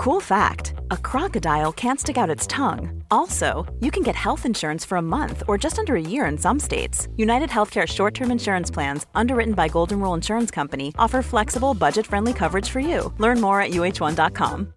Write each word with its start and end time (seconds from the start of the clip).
Cool 0.00 0.20
fact 0.20 0.72
a 0.90 0.96
crocodile 0.96 1.72
can't 1.72 2.00
stick 2.00 2.16
out 2.16 2.30
its 2.36 2.46
tongue. 2.46 3.04
Also, 3.10 3.66
you 3.80 3.90
can 3.90 4.02
get 4.02 4.16
health 4.16 4.46
insurance 4.46 4.86
for 4.86 4.96
a 4.96 5.02
month 5.02 5.42
or 5.46 5.58
just 5.58 5.78
under 5.78 5.94
a 5.94 6.00
year 6.00 6.24
in 6.30 6.38
some 6.38 6.58
states. 6.58 7.06
United 7.16 7.50
Healthcare 7.50 7.86
short 7.86 8.14
term 8.14 8.30
insurance 8.30 8.70
plans, 8.74 9.06
underwritten 9.14 9.54
by 9.54 9.68
Golden 9.68 10.00
Rule 10.00 10.14
Insurance 10.14 10.54
Company, 10.54 10.92
offer 10.98 11.22
flexible, 11.22 11.74
budget 11.74 12.06
friendly 12.06 12.32
coverage 12.32 12.70
for 12.70 12.80
you. 12.80 13.12
Learn 13.18 13.40
more 13.40 13.60
at 13.60 13.72
uh1.com. 13.72 14.72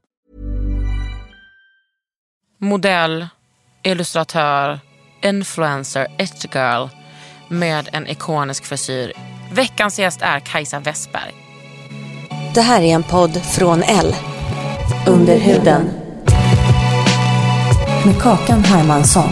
Modell, 2.59 3.27
illustratör, 3.83 4.79
influencer, 5.21 6.07
it 6.19 6.53
girl 6.53 6.89
med 7.47 7.89
en 7.93 8.07
ikonisk 8.07 8.65
frisyr. 8.65 9.11
Veckans 9.51 9.99
gäst 9.99 10.21
är 10.21 10.39
Kajsa 10.39 10.79
Westberg. 10.79 11.33
Det 12.53 12.61
här 12.61 12.81
är 12.81 12.95
en 12.95 13.03
podd 13.03 13.45
från 13.45 13.83
L. 13.83 14.15
Under 15.07 15.37
huden. 15.37 15.89
Med 18.05 18.21
Kakan 18.21 18.63
Hermansson. 18.63 19.29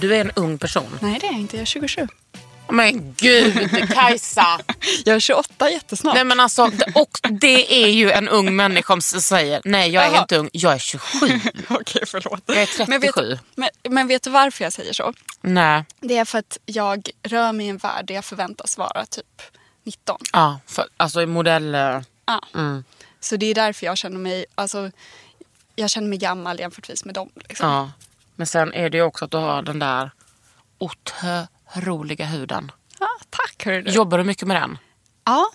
Du 0.00 0.14
är 0.14 0.20
en 0.20 0.30
ung 0.36 0.58
person. 0.58 0.98
Nej, 1.00 1.18
det 1.20 1.26
är 1.26 1.32
jag 1.32 1.40
inte. 1.40 1.56
Jag 1.56 1.62
är 1.62 1.66
27. 1.66 2.08
Men 2.68 3.14
gud, 3.18 3.70
Kajsa! 3.94 4.60
Jag 5.04 5.16
är 5.16 5.20
28 5.20 5.70
jättesnart. 5.70 6.14
Nej 6.14 6.24
men 6.24 6.40
alltså, 6.40 6.70
och 6.94 7.18
det 7.40 7.84
är 7.84 7.88
ju 7.88 8.10
en 8.10 8.28
ung 8.28 8.56
människa 8.56 9.00
som 9.00 9.20
säger 9.20 9.60
nej 9.64 9.90
jag 9.90 10.04
är 10.04 10.10
Jaha. 10.12 10.20
inte 10.22 10.36
ung, 10.36 10.50
jag 10.52 10.72
är 10.74 10.78
27. 10.78 11.26
Okej, 11.68 12.02
förlåt. 12.06 12.42
Jag 12.46 12.56
är 12.56 12.66
37. 12.66 12.84
Men 12.88 13.00
vet, 13.00 13.40
men, 13.56 13.68
men 13.94 14.06
vet 14.08 14.22
du 14.22 14.30
varför 14.30 14.64
jag 14.64 14.72
säger 14.72 14.92
så? 14.92 15.12
Nej, 15.40 15.84
Det 16.00 16.16
är 16.18 16.24
för 16.24 16.38
att 16.38 16.58
jag 16.66 17.08
rör 17.22 17.52
mig 17.52 17.66
i 17.66 17.68
en 17.68 17.76
värld 17.78 18.06
där 18.06 18.14
jag 18.14 18.24
förväntas 18.24 18.78
vara 18.78 19.06
typ 19.06 19.42
19. 19.84 20.18
ja, 20.32 20.60
för, 20.66 20.84
alltså 20.96 21.22
i 21.22 21.26
modell... 21.26 21.74
eh, 21.74 22.00
Ja. 22.28 22.40
Mm. 22.54 22.84
Så 23.20 23.36
det 23.36 23.46
är 23.46 23.54
därför 23.54 23.86
jag 23.86 23.98
känner 23.98 24.18
mig, 24.18 24.46
alltså, 24.54 24.90
jag 25.76 25.90
känner 25.90 26.08
mig 26.08 26.18
gammal 26.18 26.60
jämförtvis 26.60 27.04
med 27.04 27.14
dem. 27.14 27.30
Liksom. 27.34 27.68
Ja. 27.68 27.90
Men 28.36 28.46
sen 28.46 28.74
är 28.74 28.90
det 28.90 28.96
ju 28.96 29.02
också 29.02 29.24
att 29.24 29.30
du 29.30 29.36
har 29.36 29.62
den 29.62 29.78
där 29.78 30.10
otroliga 31.76 32.26
huden. 32.26 32.72
Ja, 33.00 33.08
tack 33.30 33.64
hörru. 33.64 33.90
Jobbar 33.90 34.18
du 34.18 34.24
mycket 34.24 34.48
med 34.48 34.56
den? 34.62 34.78
Ja, 35.24 35.50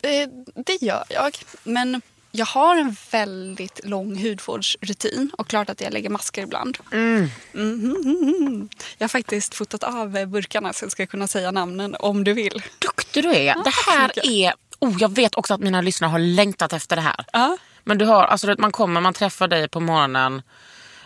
det, 0.00 0.30
det 0.66 0.82
gör 0.82 1.04
jag. 1.08 1.38
Men 1.64 2.02
jag 2.30 2.46
har 2.46 2.76
en 2.76 2.96
väldigt 3.10 3.80
lång 3.84 4.22
hudvårdsrutin 4.22 5.30
och 5.38 5.48
klart 5.48 5.70
att 5.70 5.80
jag 5.80 5.92
lägger 5.92 6.10
masker 6.10 6.42
ibland. 6.42 6.78
Mhm. 6.92 8.68
Jag 8.98 9.04
har 9.04 9.08
faktiskt 9.08 9.54
fotat 9.54 9.82
av 9.84 10.26
burkarna 10.26 10.72
så 10.72 10.84
jag 10.84 10.92
ska 10.92 11.06
kunna 11.06 11.26
säga 11.26 11.50
namnen 11.50 11.96
om 11.98 12.24
du 12.24 12.32
vill. 12.32 12.62
Duktig 12.78 13.22
du 13.22 13.34
är. 13.34 13.54
det 13.54 13.64
tack 13.64 13.74
så 13.84 13.90
här 13.90 14.26
är... 14.26 14.54
Oh, 14.78 14.96
jag 15.00 15.14
vet 15.14 15.34
också 15.34 15.54
att 15.54 15.60
mina 15.60 15.80
lyssnare 15.80 16.10
har 16.10 16.18
längtat 16.18 16.72
efter 16.72 16.96
det 16.96 17.02
här. 17.02 17.24
Ja. 17.32 17.58
Men 17.84 17.98
du 17.98 18.04
har, 18.04 18.24
alltså, 18.24 18.54
man 18.58 18.72
kommer, 18.72 19.00
man 19.00 19.14
träffar 19.14 19.48
dig 19.48 19.68
på 19.68 19.80
morgonen 19.80 20.42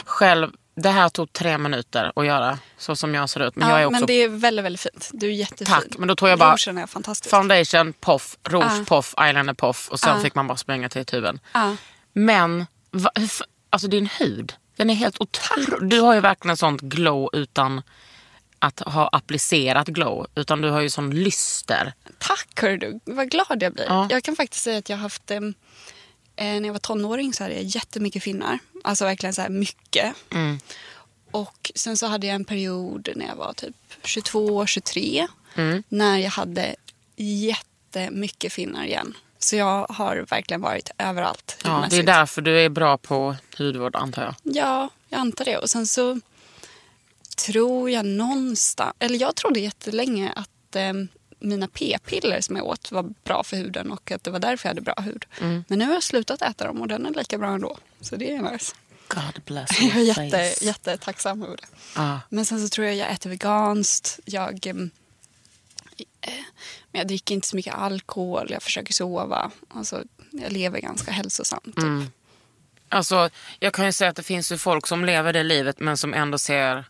själv. 0.05 0.53
Det 0.79 0.91
här 0.91 1.09
tog 1.09 1.33
tre 1.33 1.59
minuter 1.59 2.13
att 2.17 2.27
göra, 2.27 2.59
så 2.79 2.97
som 2.97 3.15
jag 3.15 3.31
ser 3.31 3.49
ut. 3.49 3.57
Men 3.57 3.69
ja, 3.69 3.75
jag 3.75 3.83
är 3.83 3.87
också 3.87 4.01
men 4.01 4.07
det 4.07 4.13
är 4.13 4.29
väldigt, 4.29 4.65
väldigt 4.65 4.81
fint. 4.81 5.11
Du 5.13 5.27
är 5.27 5.31
jättefin. 5.31 5.67
Tack, 5.75 5.85
men 5.99 6.09
då 6.09 6.17
tog 6.17 6.29
jag 6.29 6.39
bara 6.39 6.57
Rougen 6.57 6.79
är 6.79 6.87
fantastisk. 6.87 7.31
foundation, 7.31 7.93
poff, 7.93 8.37
rouge, 8.49 8.65
Ah. 8.81 8.85
poff, 8.87 9.15
eyeliner, 9.19 9.55
poff 9.55 9.89
och 9.91 10.01
sen 10.01 10.17
Ah. 10.19 10.21
fick 10.21 10.35
man 10.35 10.47
bara 10.47 10.57
springa 10.57 10.89
till 10.89 11.07
tuben. 11.07 11.41
Ja. 11.53 11.77
Men 12.13 12.67
va, 12.91 13.11
alltså 13.71 13.89
din 13.89 14.07
hud, 14.07 14.55
den 14.77 14.91
är 14.91 14.95
helt 14.95 15.21
otrolig. 15.21 15.91
Du 15.91 16.01
har 16.01 16.15
ju 16.15 16.21
verkligen 16.21 16.51
en 16.51 16.57
sånt 16.57 16.81
glow 16.81 17.31
utan 17.33 17.83
att 18.59 18.81
ha 18.81 19.09
applicerat 19.13 19.87
glow. 19.89 20.27
Utan 20.35 20.61
du 20.61 20.71
har 20.71 20.81
ju 20.81 20.91
sån 20.91 21.11
lyster. 21.11 21.93
Tack 22.19 22.61
hörru 22.63 22.77
du, 22.77 23.01
vad 23.05 23.31
glad 23.31 23.63
jag 23.63 23.73
blir. 23.73 23.85
Ja. 23.89 24.07
Jag 24.11 24.23
kan 24.25 24.37
faktiskt 24.37 24.65
säga 24.65 24.79
att 24.79 24.89
jag 24.89 24.97
har 24.97 25.03
haft, 25.03 25.31
eh, 25.31 25.41
när 26.45 26.65
jag 26.65 26.73
var 26.73 26.79
tonåring 26.79 27.33
så 27.33 27.43
hade 27.43 27.55
jag 27.55 27.65
jättemycket 27.65 28.23
finnar. 28.23 28.59
Alltså 28.85 29.05
verkligen 29.05 29.35
så 29.35 29.43
här 29.43 29.49
mycket. 29.49 30.15
Mm. 30.31 30.59
Och 31.31 31.73
sen 31.75 31.97
så 31.97 32.07
hade 32.07 32.27
jag 32.27 32.35
en 32.35 32.45
period 32.45 33.09
när 33.17 33.27
jag 33.27 33.37
var 33.37 33.53
typ 33.53 33.77
22, 34.05 34.67
23. 34.67 35.27
Mm. 35.55 35.83
När 35.89 36.19
jag 36.19 36.31
hade 36.31 36.77
jättemycket 37.17 38.53
finnar 38.53 38.85
igen. 38.85 39.15
Så 39.39 39.57
jag 39.57 39.87
har 39.89 40.17
verkligen 40.31 40.61
varit 40.61 40.91
överallt 40.99 41.57
Ja, 41.65 41.87
det 41.91 41.97
är 41.97 42.03
därför 42.03 42.43
du 42.43 42.61
är 42.61 42.69
bra 42.69 42.99
på 42.99 43.37
hudvård 43.59 43.97
antar 43.97 44.23
jag. 44.23 44.35
Ja, 44.43 44.91
jag 45.09 45.21
antar 45.21 45.45
det. 45.45 45.59
Och 45.59 45.71
sen 45.71 45.87
så 45.87 46.21
tror 47.37 47.91
jag 47.91 48.07
någonstans, 48.07 48.95
eller 48.99 49.21
jag 49.21 49.35
trodde 49.35 49.61
jättelänge 49.61 50.33
att 50.37 50.77
eh, 50.77 50.93
mina 51.39 51.69
p-piller 51.69 52.41
som 52.41 52.57
jag 52.57 52.67
åt 52.67 52.93
var 52.93 53.03
bra 53.25 53.43
för 53.43 53.57
huden 53.57 53.91
och 53.93 54.11
att 54.11 54.25
det 54.25 54.31
var 54.31 54.39
därför 54.39 54.69
jag 54.69 54.71
hade 54.71 54.81
bra 54.81 54.95
hud. 55.01 55.25
Mm. 55.41 55.65
Men 55.69 55.79
nu 55.79 55.85
har 55.85 55.95
jag 55.95 56.03
slutat 56.03 56.43
äta 56.43 56.67
dem 56.67 56.81
och 56.81 56.89
den 56.89 57.07
är 57.07 57.11
lika 57.11 57.39
bra 57.39 57.49
ändå. 57.49 57.79
Så 58.01 58.17
det 58.17 58.35
är 58.35 58.53
nice. 58.53 58.75
God 59.09 59.43
bless 59.45 59.71
Jag 59.81 59.91
är 59.91 59.97
your 59.97 60.07
jätte, 60.07 60.55
face. 60.55 60.65
jättetacksam 60.65 61.43
över 61.43 61.57
det. 61.57 61.67
Ja. 61.95 62.21
Men 62.29 62.47
sen 62.47 62.61
så 62.61 62.69
tror 62.69 62.87
jag 62.87 62.97
jag 62.97 63.11
äter 63.11 63.31
veganskt. 63.31 64.21
Jag, 64.25 64.67
ehm, 64.67 64.91
eh, 66.21 66.33
men 66.93 66.99
jag 66.99 67.09
dricker 67.09 67.35
inte 67.35 67.49
så 67.49 67.57
mycket 67.57 67.75
alkohol. 67.75 68.47
Jag 68.51 68.63
försöker 68.63 68.93
sova. 68.93 69.51
Alltså, 69.69 70.03
jag 70.31 70.53
lever 70.53 70.81
ganska 70.81 71.13
hälsosamt. 71.13 71.65
Typ. 71.65 71.79
Mm. 71.79 72.07
Alltså, 72.89 73.31
jag 73.59 73.73
kan 73.73 73.87
ju 73.87 73.93
säga 73.93 74.11
att 74.11 74.17
det 74.17 74.23
finns 74.23 74.53
ju 74.53 74.59
folk 74.59 74.87
som 74.87 75.05
lever 75.05 75.33
det 75.33 75.43
livet 75.43 75.81
men 75.81 75.97
som 75.97 76.15
ändå 76.15 76.39
ser 76.39 76.85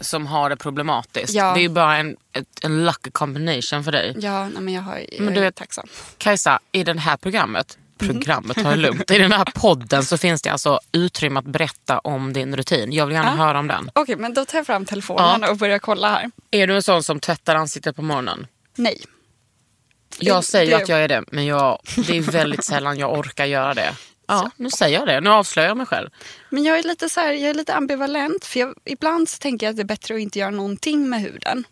som 0.00 0.26
har 0.26 0.50
det 0.50 0.56
problematiskt. 0.56 1.34
Ja. 1.34 1.52
Det 1.54 1.60
är 1.60 1.62
ju 1.62 1.68
bara 1.68 1.96
en, 1.96 2.16
ett, 2.32 2.64
en 2.64 2.84
lucky 2.86 3.10
combination 3.10 3.84
för 3.84 3.92
dig. 3.92 4.14
Ja, 4.18 4.48
nej, 4.48 4.62
men 4.62 4.74
jag, 4.74 4.82
har, 4.82 5.00
jag 5.12 5.20
Men 5.20 5.34
du 5.34 5.44
är 5.44 5.50
tacksam. 5.50 5.86
Kajsa, 6.18 6.58
i 6.72 6.84
det 6.84 6.98
här 7.00 7.16
programmet, 7.16 7.78
Mhm. 8.00 8.08
programmet 8.12 8.56
har 8.56 8.70
jag 8.70 8.78
lugnt, 8.78 9.10
i 9.10 9.18
den 9.18 9.32
här 9.32 9.44
podden 9.54 10.04
så 10.04 10.18
finns 10.18 10.42
det 10.42 10.50
alltså 10.50 10.80
utrymme 10.92 11.38
att 11.38 11.44
berätta 11.46 11.98
om 11.98 12.32
din 12.32 12.56
rutin. 12.56 12.92
Jag 12.92 13.06
vill 13.06 13.14
gärna 13.14 13.30
Ja. 13.38 13.44
höra 13.44 13.58
om 13.58 13.66
den. 13.68 13.90
Okej, 13.94 14.16
men 14.16 14.34
då 14.34 14.44
tar 14.44 14.58
jag 14.58 14.66
fram 14.66 14.84
telefonen 14.84 15.44
och 15.50 15.56
börjar 15.56 15.78
kolla 15.78 16.10
här. 16.10 16.30
Är 16.50 16.66
du 16.66 16.74
en 16.76 16.82
sån 16.82 17.02
som 17.02 17.20
tvättar 17.20 17.54
ansiktet 17.54 17.96
på 17.96 18.02
morgonen? 18.02 18.46
Nej. 18.76 19.00
Jag 20.18 20.38
Det- 20.38 20.42
säger 20.46 20.70
det- 20.76 20.82
att 20.82 20.88
jag 20.88 21.00
är 21.04 21.08
det, 21.08 21.24
men 21.32 21.46
jag, 21.46 21.78
det 22.06 22.16
är 22.16 22.20
väldigt 22.20 22.64
sällan 22.64 22.98
jag 22.98 23.18
orkar 23.18 23.44
göra 23.44 23.74
det. 23.74 23.94
Ja, 24.28 24.50
nu 24.56 24.70
säger 24.70 24.98
jag 24.98 25.08
det. 25.08 25.20
Nu 25.20 25.30
avslöjar 25.30 25.68
jag 25.68 25.76
mig 25.76 25.86
själv. 25.86 26.10
Men 26.50 26.64
jag 26.64 26.78
är 26.78 26.82
lite, 26.82 27.08
så 27.08 27.20
här, 27.20 27.32
jag 27.32 27.50
är 27.50 27.54
lite 27.54 27.74
ambivalent. 27.74 28.44
För 28.44 28.60
jag, 28.60 28.74
ibland 28.84 29.28
så 29.28 29.38
tänker 29.38 29.66
jag 29.66 29.70
att 29.70 29.76
det 29.76 29.82
är 29.82 29.84
bättre 29.84 30.14
att 30.14 30.20
inte 30.20 30.38
göra 30.38 30.50
någonting 30.50 31.08
med 31.08 31.20
huden. 31.20 31.64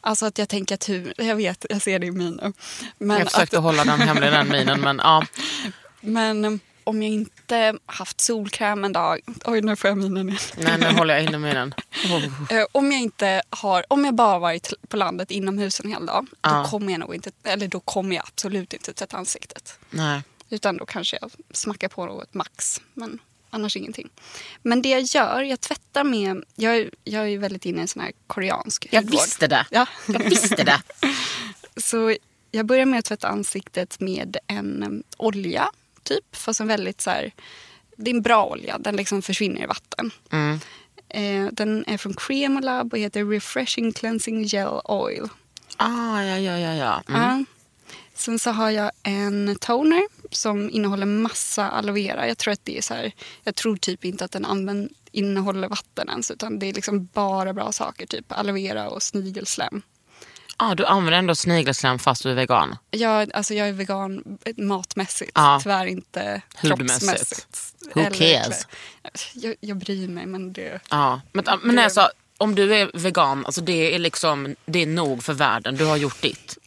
Alltså 0.00 0.26
att 0.26 0.38
jag 0.38 0.48
tänker 0.48 0.74
att 0.74 0.88
hud, 0.88 1.12
jag 1.16 1.36
vet, 1.36 1.66
jag 1.70 1.82
ser 1.82 1.98
det 1.98 2.06
i 2.06 2.10
minen. 2.10 2.52
Men, 2.98 3.18
Jag 3.18 3.30
försökte 3.30 3.56
att, 3.56 3.62
hålla 3.62 3.84
den 3.84 4.00
hemlig 4.00 4.32
den 4.32 4.48
minen, 4.48 4.80
men 4.80 4.98
ja. 5.04 5.26
men 6.00 6.44
eh, 6.44 6.52
om 6.84 7.02
jag 7.02 7.12
inte 7.12 7.74
haft 7.86 8.20
solkräm 8.20 8.84
en 8.84 8.92
dag, 8.92 9.20
oj 9.44 9.60
nu 9.60 9.76
får 9.76 9.88
jag 9.88 9.98
minen 9.98 10.28
igen. 10.28 10.40
Nej, 10.56 10.78
nu 10.78 10.86
håller 10.98 11.14
jag 11.14 11.24
inne 11.24 11.38
minen. 11.48 11.74
Oh. 12.04 12.64
Om 12.72 12.92
jag 12.92 13.00
inte 13.00 13.42
har, 13.50 13.84
om 13.88 14.04
jag 14.04 14.14
bara 14.14 14.38
varit 14.38 14.72
på 14.88 14.96
landet 14.96 15.30
inomhus 15.30 15.80
en 15.80 15.90
hel 15.90 16.06
dag, 16.06 16.26
Ja. 16.42 16.50
då 16.50 16.64
kommer 16.64 16.92
jag 16.92 17.00
nog 17.00 17.14
inte, 17.14 17.30
eller 17.44 17.68
då 17.68 17.80
kommer 17.80 18.16
jag 18.16 18.24
absolut 18.26 18.72
inte 18.72 18.92
tvätta 18.92 19.16
ansiktet. 19.16 19.78
Nej. 19.90 20.22
Utan 20.54 20.76
då 20.76 20.86
kanske 20.86 21.18
jag 21.20 21.30
smackar 21.50 21.88
på 21.88 22.06
något 22.06 22.34
max. 22.34 22.80
Men 22.94 23.18
annars 23.50 23.76
ingenting. 23.76 24.08
Men 24.62 24.82
det 24.82 24.88
jag 24.88 25.02
gör, 25.02 25.42
jag 25.42 25.60
tvättar 25.60 26.04
med... 26.04 26.44
Jag, 26.54 26.76
är- 26.76 26.90
jag 27.04 27.28
är 27.28 27.38
väldigt 27.38 27.64
inne 27.66 27.78
i 27.78 27.80
en 27.82 27.88
sån 27.88 28.02
här 28.02 28.12
koreansk 28.26 28.86
Jag 28.90 29.00
hudvård. 29.02 29.20
visste 29.20 29.46
det. 29.46 29.66
Ja. 29.70 29.86
Jag 30.08 30.18
visste 30.18 30.64
det. 30.64 30.82
Så 31.76 32.16
jag 32.50 32.66
börjar 32.66 32.86
med 32.86 32.98
att 32.98 33.04
tvätta 33.04 33.28
ansiktet 33.28 34.00
med 34.00 34.36
en 34.46 34.82
em, 34.82 35.02
olja, 35.16 35.68
typ. 36.02 36.36
Fast 36.36 36.60
en 36.60 36.66
väldigt 36.68 37.00
så 37.00 37.10
här... 37.10 37.32
Det 37.96 38.10
är 38.10 38.14
en 38.14 38.22
bra 38.22 38.46
olja, 38.46 38.78
den 38.78 38.96
liksom 38.96 39.22
försvinner 39.22 39.62
i 39.62 39.66
vatten. 39.66 40.10
Mm. 40.32 40.60
Eh, 41.08 41.52
den 41.52 41.84
är 41.86 41.96
från 41.98 42.14
Creamolab 42.14 42.92
och 42.92 42.98
heter 42.98 43.24
Refreshing 43.24 43.92
Cleansing 43.92 44.42
Gel 44.44 44.68
Oil. 44.84 45.28
Ah, 45.76 46.22
ja, 46.22 46.38
ja, 46.38 46.58
ja. 46.58 46.74
ja. 46.74 47.14
Mm. 47.14 47.46
Sen 48.14 48.38
så 48.38 48.50
har 48.50 48.70
jag 48.70 48.90
en 49.02 49.56
toner 49.60 50.02
som 50.36 50.70
innehåller 50.70 51.06
massa 51.06 51.70
aloe 51.70 51.94
vera. 51.94 52.28
Jag 52.28 52.38
tror 52.38 52.52
att 52.52 52.64
det 52.64 52.78
är 52.78 52.82
så 52.82 52.94
här, 52.94 53.12
jag 53.44 53.54
tror 53.54 53.76
typ 53.76 54.04
inte 54.04 54.24
att 54.24 54.32
den 54.32 54.44
använd, 54.44 54.92
innehåller 55.12 55.68
vatten 55.68 56.08
ens 56.08 56.30
utan 56.30 56.58
det 56.58 56.66
är 56.66 56.72
liksom 56.72 57.08
bara 57.12 57.52
bra 57.52 57.72
saker. 57.72 58.06
Typ 58.06 58.32
aloe 58.32 58.52
vera 58.52 58.88
och 58.88 59.02
snigelslem. 59.02 59.82
Ah, 60.56 60.74
du 60.74 60.84
använder 60.86 61.18
ändå 61.18 61.34
snigelslem 61.34 61.98
fast 61.98 62.22
du 62.22 62.30
är 62.30 62.34
vegan. 62.34 62.76
Jag, 62.90 63.32
alltså 63.34 63.54
jag 63.54 63.68
är 63.68 63.72
vegan 63.72 64.38
matmässigt, 64.56 65.32
Ja. 65.34 65.60
tyvärr 65.62 65.86
inte 65.86 66.42
kroppsmässigt. 66.60 67.46
Who 67.94 68.02
cares? 68.10 68.66
Jag, 69.34 69.54
jag 69.60 69.76
bryr 69.76 70.08
mig 70.08 70.26
men 70.26 70.52
det... 70.52 70.80
Ja. 70.90 71.20
Men, 71.32 71.44
men 71.62 71.78
alltså, 71.78 72.10
om 72.38 72.54
du 72.54 72.74
är 72.74 72.90
vegan, 72.94 73.46
alltså 73.46 73.60
det 73.60 73.94
är 73.94 73.98
liksom 73.98 74.56
det 74.66 74.82
är 74.82 74.86
nog 74.86 75.24
för 75.24 75.32
världen. 75.32 75.76
Du 75.76 75.84
har 75.84 75.96
gjort 75.96 76.22
ditt. 76.22 76.58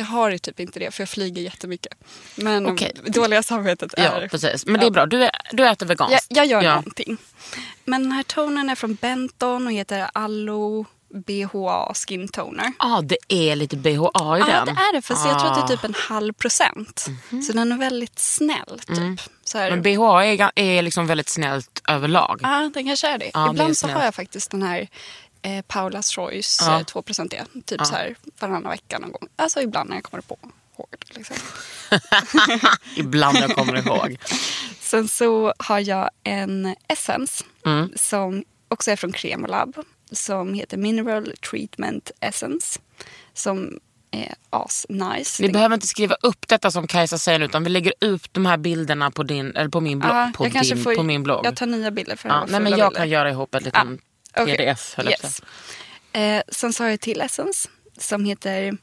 Jag 0.00 0.06
har 0.06 0.30
ju 0.30 0.38
typ 0.38 0.60
inte 0.60 0.78
det 0.78 0.90
för 0.94 1.02
jag 1.02 1.08
flyger 1.08 1.42
jättemycket. 1.42 1.92
Men 2.34 2.66
Okej. 2.66 2.92
dåliga 3.06 3.42
samvetet 3.42 3.94
är... 3.94 4.04
Ja, 4.22 4.28
precis. 4.30 4.66
Men 4.66 4.80
det 4.80 4.86
är 4.86 4.90
bra. 4.90 5.06
Du, 5.06 5.24
är, 5.24 5.30
du 5.52 5.66
äter 5.68 5.86
veganskt. 5.86 6.26
Jag, 6.28 6.46
jag 6.46 6.50
gör 6.50 6.62
ja. 6.62 6.74
någonting. 6.74 7.16
Men 7.84 8.02
den 8.02 8.12
här 8.12 8.22
tonen 8.22 8.70
är 8.70 8.74
från 8.74 8.94
Benton 8.94 9.66
och 9.66 9.72
heter 9.72 10.10
Allo 10.12 10.84
BHA 11.26 11.92
Skin 11.94 12.28
Toner. 12.28 12.72
ah, 12.78 13.00
det 13.00 13.16
är 13.28 13.56
lite 13.56 13.76
BHA 13.76 13.90
i 14.38 14.40
Ja, 14.40 14.46
den. 14.46 14.66
det 14.66 14.70
är 14.80 14.92
det. 14.92 15.02
Fast 15.02 15.26
jag 15.26 15.38
tror 15.40 15.50
att 15.50 15.54
det 15.54 15.60
är 15.60 15.64
Ah. 15.64 15.68
typ 15.76 15.84
en 15.84 15.94
halv 16.08 16.32
procent. 16.32 17.06
Så 17.46 17.52
den 17.52 17.72
är 17.72 17.76
väldigt 17.78 18.18
snäll. 18.18 18.80
Typ. 18.86 19.20
Så 19.44 19.58
här, 19.58 19.70
Men 19.70 19.82
BHA 19.82 20.24
är, 20.24 20.50
är 20.54 20.82
liksom 20.82 21.06
väldigt 21.06 21.28
snällt 21.28 21.82
överlag. 21.88 22.40
Ja, 22.42 22.70
den 22.74 22.86
kanske 22.86 23.08
är 23.08 23.18
det. 23.18 23.30
Ja, 23.34 23.40
det 23.40 23.46
är 23.46 23.50
Ibland 23.50 23.76
så 23.76 23.88
har 23.88 24.04
jag 24.04 24.14
faktiskt 24.14 24.50
den 24.50 24.62
här 24.62 24.88
eh, 25.42 25.62
Paulas 25.66 26.10
Choice 26.14 26.58
Ja. 26.60 26.78
eh, 26.80 26.84
2% 26.84 27.34
Typ 27.64 27.86
så 27.86 27.94
här 27.94 28.16
varannan 28.40 28.70
vecka 28.70 28.98
någon 28.98 29.12
gång. 29.12 29.28
Alltså 29.36 29.60
ibland 29.60 29.88
när 29.90 29.96
jag 29.96 30.04
kommer 30.04 30.22
på 30.22 30.38
ihåg 30.78 30.86
det. 30.90 31.16
Liksom. 31.16 31.36
Ibland 32.96 33.36
jag 33.38 33.50
kommer 33.56 33.86
ihåg. 33.86 34.16
Sen 34.80 35.08
så 35.08 35.54
har 35.58 35.78
jag 35.78 36.10
en 36.24 36.74
Essence 36.88 37.44
Mm. 37.66 37.92
som 37.96 38.44
också 38.68 38.90
är 38.90 38.96
från 38.96 39.12
Kremolab. 39.12 39.76
Som 40.12 40.54
heter 40.54 40.76
Mineral 40.76 41.32
Treatment 41.50 42.10
Essence. 42.20 42.80
Som 43.34 43.78
är 44.10 44.34
as-nice. 44.50 45.40
Vi 45.42 45.46
Den- 45.46 45.52
behöver 45.52 45.74
inte 45.74 45.86
skriva 45.86 46.14
upp 46.22 46.48
detta 46.48 46.70
som 46.70 46.86
Kajsa 46.86 47.18
säger 47.18 47.40
utan 47.40 47.64
vi 47.64 47.70
lägger 47.70 47.92
upp 48.00 48.32
de 48.32 48.46
här 48.46 48.56
bilderna 48.56 49.10
på, 49.10 49.22
din, 49.22 49.56
eller 49.56 49.68
på, 49.70 49.80
min, 49.80 49.98
blogg, 49.98 50.12
Ja, 50.12 50.32
på, 50.36 50.44
din, 50.44 50.84
får- 50.84 50.94
på 50.94 51.02
min 51.02 51.22
blogg. 51.22 51.46
Jag 51.46 51.56
tar 51.56 51.66
nya 51.66 51.90
bilder 51.90 52.16
för 52.16 52.28
ja, 52.28 52.34
ha 52.34 52.46
nej, 52.48 52.60
men 52.60 52.70
jag 52.78 52.88
bilder. 52.90 53.00
kan 53.00 53.08
göra 53.08 53.30
ihop 53.30 53.54
en 53.54 53.62
liten 53.62 53.98
Okej. 54.36 54.56
pdf. 54.56 54.94
höll 54.96 55.06
jag 55.06 55.12
Yes. 55.24 55.42
Eh, 56.12 56.42
sen 56.48 56.72
så 56.72 56.82
har 56.82 56.90
jag 56.90 57.00
till 57.00 57.20
Essence 57.20 57.68
som 57.98 58.24
heter 58.24 58.78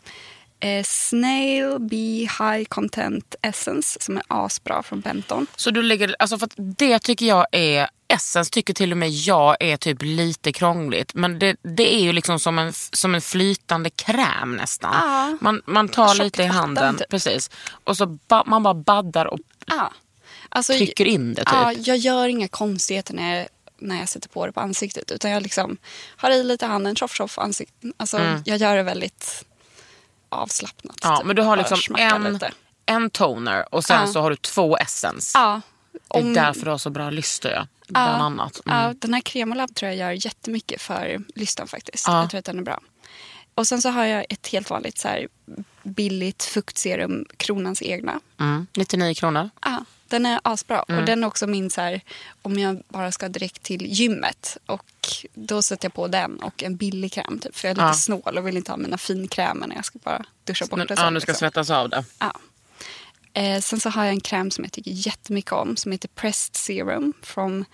eh, 0.59 0.83
Snail 0.83 1.79
Bee 1.79 2.19
High 2.39 2.63
Content 2.69 3.35
Essence 3.41 3.99
som 4.01 4.17
är 4.17 4.23
asbra 4.27 4.83
från 4.83 5.01
Benton. 5.01 5.47
Så 5.55 5.71
du 5.71 5.81
lägger, 5.81 6.15
alltså 6.19 6.37
för 6.37 6.49
det 6.55 6.99
tycker 6.99 7.25
jag 7.25 7.47
är, 7.51 7.89
Essence 8.07 8.51
tycker 8.51 8.73
till 8.73 8.91
och 8.91 8.97
med 8.97 9.09
jag 9.09 9.57
är 9.59 9.77
typ 9.77 9.97
lite 10.01 10.51
krångligt. 10.53 11.13
Men 11.13 11.39
det, 11.39 11.55
det 11.61 11.95
är 11.95 11.99
ju 11.99 12.13
liksom 12.13 12.39
som 12.39 12.59
en, 12.59 12.73
som 12.73 13.15
en 13.15 13.21
flytande 13.21 13.89
kräm 13.89 14.55
nästan. 14.55 14.93
Ja. 14.93 15.37
Man, 15.41 15.61
man 15.65 15.89
tar 15.89 16.15
lite 16.23 16.43
i 16.43 16.45
handen, 16.45 16.97
typ. 16.97 17.09
precis. 17.09 17.49
Och 17.83 17.97
så 17.97 18.05
ba, 18.05 18.43
man 18.45 18.63
bara 18.63 18.73
baddar 18.73 19.25
och 19.25 19.39
Ah. 19.67 19.89
Alltså, 20.49 20.73
trycker 20.73 21.05
in 21.05 21.33
det 21.33 21.41
typ. 21.45 21.53
Ja, 21.53 21.73
jag 21.73 21.97
gör 21.97 22.27
inga 22.27 22.47
konstigheter 22.47 23.13
när 23.13 23.37
jag, 23.37 23.47
när 23.79 23.99
jag 23.99 24.09
sätter 24.09 24.29
på 24.29 24.45
det 24.45 24.51
på 24.51 24.59
ansiktet. 24.59 25.11
Utan 25.11 25.31
jag 25.31 25.43
liksom 25.43 25.77
har 26.17 26.31
i 26.31 26.43
lite 26.43 26.65
handen, 26.65 26.95
tjoff 26.95 27.13
tjoff 27.15 27.37
ansiktet. 27.39 27.91
Alltså, 27.97 28.41
Jag 28.45 28.57
gör 28.57 28.75
det 28.77 28.83
väldigt 28.83 29.45
avslappnat. 30.29 31.03
Mm. 31.03 31.13
Ja, 31.13 31.17
typ. 31.17 31.27
men 31.27 31.35
du 31.35 31.41
har 31.41 31.57
liksom 31.57 31.95
en, 31.95 32.23
lite. 32.33 32.51
en 32.85 33.09
toner 33.09 33.75
och 33.75 33.83
sen 33.85 34.01
Ja. 34.01 34.07
så 34.13 34.21
har 34.21 34.29
du 34.29 34.35
två 34.35 34.77
essence. 34.77 35.37
Ja, 35.37 35.61
Det 35.91 36.17
är 36.19 36.21
om- 36.23 36.33
därför 36.33 36.65
du 36.65 36.71
har 36.71 36.77
så 36.77 36.89
bra 36.89 37.09
lyster. 37.09 37.51
Ja. 37.51 37.67
Bland 37.87 38.21
annat. 38.23 38.61
Mm. 38.65 38.77
Ja, 38.77 38.93
den 38.99 39.13
här 39.13 39.21
Kremolab 39.21 39.75
tror 39.75 39.91
jag 39.91 39.97
gör 39.97 40.25
jättemycket 40.25 40.81
för 40.81 41.21
listan 41.35 41.67
faktiskt. 41.67 42.07
Ja. 42.07 42.21
Jag 42.21 42.29
tror 42.29 42.39
att 42.39 42.45
den 42.45 42.57
är 42.59 42.63
bra. 42.63 42.79
Och 43.55 43.67
sen 43.67 43.81
så 43.81 43.89
har 43.89 44.05
jag 44.05 44.25
ett 44.29 44.47
helt 44.47 44.69
vanligt 44.69 44.97
så 44.97 45.07
här, 45.07 45.27
billigt 45.83 46.43
fuktserum, 46.43 47.25
Kronans 47.37 47.81
egna. 47.81 48.19
Mm. 48.39 48.67
99 48.77 49.13
kronor. 49.13 49.49
Ja, 49.61 49.85
den 50.09 50.25
är 50.25 50.39
asbra. 50.43 50.85
Mm. 50.87 50.99
Och 50.99 51.05
den 51.05 51.23
är 51.23 51.27
också 51.27 51.47
min 51.47 51.69
så 51.69 51.81
här, 51.81 52.01
om 52.41 52.59
jag 52.59 52.83
bara 52.89 53.11
ska 53.11 53.29
direkt 53.29 53.63
till 53.63 53.85
gymmet. 53.85 54.57
Och 54.65 54.85
då 55.33 55.61
sätter 55.61 55.85
jag 55.85 55.93
på 55.93 56.07
den 56.07 56.39
och 56.39 56.63
en 56.63 56.75
billig 56.75 57.11
kräm. 57.13 57.39
Typ, 57.39 57.55
för 57.55 57.67
jag 57.67 57.71
är 57.71 57.75
lite 57.75 57.85
Ja. 57.87 57.93
snål 57.93 58.37
och 58.37 58.47
vill 58.47 58.57
inte 58.57 58.71
ha 58.71 58.77
mina 58.77 58.97
finkrämer 58.97 59.67
när 59.67 59.75
jag 59.75 59.85
ska 59.85 59.99
bara 60.03 60.25
duscha 60.43 60.65
bort 60.65 60.79
det. 60.79 60.85
ja, 60.89 60.95
sen, 60.95 61.13
nu 61.13 61.19
ska 61.19 61.31
liksom. 61.31 61.39
svettas 61.39 61.69
av 61.69 61.89
det. 61.89 62.03
Ja. 62.19 62.33
Eh, 63.33 63.61
sen 63.61 63.79
så 63.79 63.89
har 63.89 64.03
jag 64.03 64.13
en 64.13 64.21
kräm 64.21 64.51
som 64.51 64.63
jag 64.63 64.73
tycker 64.73 64.91
jättemycket 64.91 65.51
om. 65.51 65.77
Som 65.77 65.91
heter 65.91 66.07
Pressed 66.07 66.55
Serum 66.55 67.13
från 67.21 67.65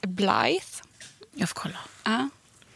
Blythe. 0.00 0.82
Jag 1.34 1.48
får 1.48 1.54
kolla. 1.54 1.78
Ja. 2.04 2.28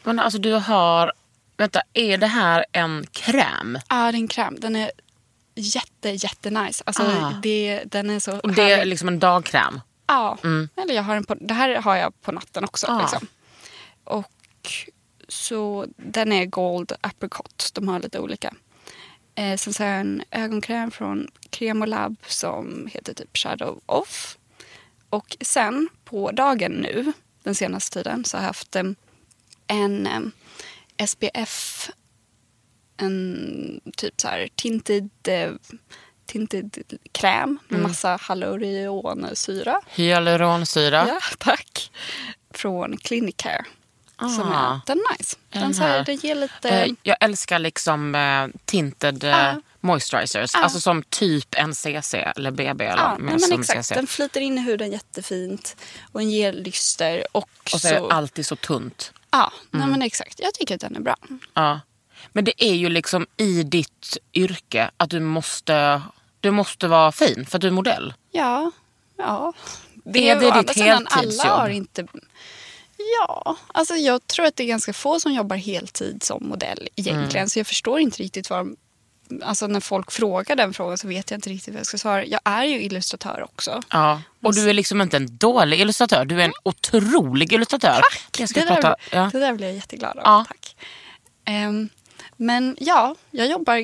Men 0.03 0.21
alltså 0.21 0.39
du 0.39 0.53
har, 0.53 1.13
vänta, 1.57 1.83
är 1.93 2.19
det 2.19 2.27
här 2.27 2.65
en 2.73 3.07
kräm? 3.13 3.79
Ja, 3.89 3.97
det 3.97 4.19
är 4.19 4.21
en 4.21 4.29
kräm. 4.29 4.57
Den 4.61 4.77
är 4.77 4.91
jätte, 5.55 6.11
jätte 6.11 6.51
nice. 6.51 6.83
Alltså, 6.87 7.03
Ah. 7.03 7.33
det, 7.43 7.83
den 7.87 8.11
är 8.11 8.19
så 8.21 8.39
Och 8.39 8.55
det 8.55 8.73
är 8.73 8.85
liksom 8.85 9.09
en 9.09 9.19
dagkräm? 9.19 9.81
Ja, 10.07 10.39
eller 10.77 10.95
jag 10.95 11.03
har 11.03 11.15
den 11.15 11.25
på, 11.25 11.35
det 11.35 11.55
här 11.55 11.75
har 11.75 11.97
jag 11.97 12.21
på 12.23 12.33
natten 12.33 12.65
också. 12.65 12.87
Ah. 12.87 13.01
Liksom. 13.01 13.27
Och 14.05 14.31
så 15.29 15.87
den 15.97 16.33
är 16.33 16.45
Gold 16.45 16.93
Apricot. 17.01 17.71
De 17.75 17.89
har 17.89 18.01
lite 18.01 18.19
olika. 18.21 18.55
Eh, 19.35 19.57
sen 19.57 19.75
så 19.75 19.83
har 19.83 19.91
jag 19.91 20.01
en 20.01 20.23
ögonkräm 20.31 20.91
från 20.91 21.29
Kremolab 21.51 22.17
som 22.27 22.89
heter 22.93 23.15
typ 23.15 23.37
Shadow 23.39 23.81
Off. 23.87 24.39
Och 25.11 25.37
sen 25.41 25.89
på 26.05 26.31
dagen 26.31 26.73
nu, 26.73 27.13
den 27.43 27.55
senaste 27.55 27.99
tiden, 28.03 28.25
så 28.25 28.37
har 28.37 28.43
jag 28.43 28.47
haft 28.49 28.77
eh, 28.77 28.83
en 29.67 30.07
eh, 30.07 31.07
SPF, 31.07 31.91
en 33.05 33.81
typ 33.97 34.21
så 34.21 34.29
här 34.29 34.49
tinted, 34.55 35.11
eh, 35.29 35.51
tinted 36.27 36.83
kräm 37.13 37.59
med 37.69 37.81
massa 37.83 38.19
hyaluronisyra. 38.29 39.81
Hyaluronsyra? 39.89 41.07
Ja, 41.09 41.21
tack. 41.39 41.91
Från 42.55 42.97
Clinicare. 42.97 43.65
Som 44.19 44.53
Ah. 44.53 44.75
är, 44.75 44.81
den 44.87 44.99
är 44.99 45.19
nice. 45.19 45.37
Den, 45.51 45.63
den 45.63 45.75
så 45.75 45.83
här, 45.83 46.05
den 46.05 46.17
ger 46.17 46.35
lite... 46.35 46.69
Eh, 46.71 46.93
jag 47.03 47.17
älskar 47.21 47.59
liksom 47.59 48.15
eh, 48.15 48.47
tinted 48.65 49.25
Ja. 49.25 49.61
moisturizers. 49.81 50.51
Ja. 50.55 50.61
Alltså 50.63 50.81
som 50.81 51.03
typ 51.03 51.55
NCC 51.67 52.15
eller 52.15 52.51
BB. 52.51 52.85
Eller 52.85 53.03
mer 53.03 53.19
nej, 53.19 53.31
men 53.31 53.41
som 53.41 53.61
exakt. 53.61 53.87
CC. 53.87 53.95
Den 53.95 54.07
flyter 54.07 54.41
in 54.41 54.59
i 54.59 54.61
huden 54.61 54.93
jättefint. 54.93 55.77
Och 56.13 56.21
den 56.21 56.31
ger 56.31 56.53
lyster. 56.53 57.27
Och, 57.33 57.49
Och 57.75 57.81
så 57.81 57.89
är 57.89 58.01
det 58.01 58.15
alltid 58.15 58.47
så 58.47 58.57
tunt. 58.57 59.13
Ja, 59.31 59.53
Mm. 59.73 59.81
nej, 59.87 59.91
men 59.99 60.03
exakt. 60.07 60.41
Jag 60.41 60.55
tycker 60.55 60.75
att 60.75 60.81
den 60.81 60.97
är 60.97 61.01
bra. 61.01 61.17
Ja. 61.55 61.81
Men 62.33 62.45
det 62.45 62.65
är 62.65 62.75
ju 62.75 62.89
liksom 62.89 63.27
i 63.37 63.63
ditt 63.63 64.19
yrke 64.35 64.91
att 64.97 65.11
du 65.11 65.21
måste, 65.21 66.03
du 66.41 66.51
måste 66.51 66.89
vara 66.89 67.13
fin 67.13 67.47
för 67.47 67.59
att 67.59 67.63
du 67.63 67.67
är 67.67 67.73
modell. 67.73 68.15
Ja, 68.33 68.71
ja. 69.17 69.53
Är 70.05 70.41
det 70.41 70.61
ditt 70.61 70.77
heltidsjobb? 70.77 71.07
Alla 71.11 71.57
har 71.57 71.69
inte... 71.69 72.07
Ja, 73.21 73.57
alltså 73.67 73.95
jag 73.95 74.27
tror 74.27 74.47
att 74.47 74.57
det 74.57 74.63
är 74.63 74.69
ganska 74.69 74.93
få 74.93 75.21
som 75.21 75.33
jobbar 75.33 75.57
heltid 75.57 76.23
som 76.23 76.49
modell 76.49 76.89
egentligen. 76.97 77.43
Mm. 77.43 77.49
Så 77.49 77.59
jag 77.59 77.67
förstår 77.67 78.01
inte 78.01 78.23
riktigt 78.23 78.51
vad. 78.51 78.77
Alltså 79.43 79.67
när 79.67 79.81
folk 79.81 80.13
frågar 80.13 80.57
den 80.57 80.75
frågan 80.75 80.99
så 80.99 81.09
vet 81.09 81.31
jag 81.31 81.39
inte 81.39 81.51
riktigt 81.51 81.75
vad 81.75 81.79
jag 81.79 81.87
ska 81.87 81.99
svara. 81.99 82.25
Jag 82.25 82.41
är 82.45 82.65
ju 82.65 82.83
illustratör 82.83 83.43
också. 83.43 83.83
Ja. 83.91 84.23
Och 84.43 84.55
du 84.55 84.71
är 84.71 84.75
liksom 84.75 85.01
inte 85.01 85.17
en 85.17 85.37
dålig 85.37 85.81
illustratör, 85.81 86.25
du 86.25 86.41
är 86.41 86.45
en 86.45 86.53
otrolig 86.63 87.53
illustratör. 87.53 88.01
Ska 88.31 88.45
det, 88.61 88.67
där, 88.67 88.67
prata, 88.67 88.97
ja. 89.11 89.31
det 89.33 89.39
där 89.39 89.55
blir 89.55 89.67
jag 89.67 89.77
jätteglad 89.77 90.19
av. 90.19 90.23
Ja. 90.25 90.45
Tack. 90.49 90.77
Ehm, 91.45 91.89
men 92.37 92.77
ja, 92.81 93.15
jag 93.31 93.47
jobbar... 93.51 93.75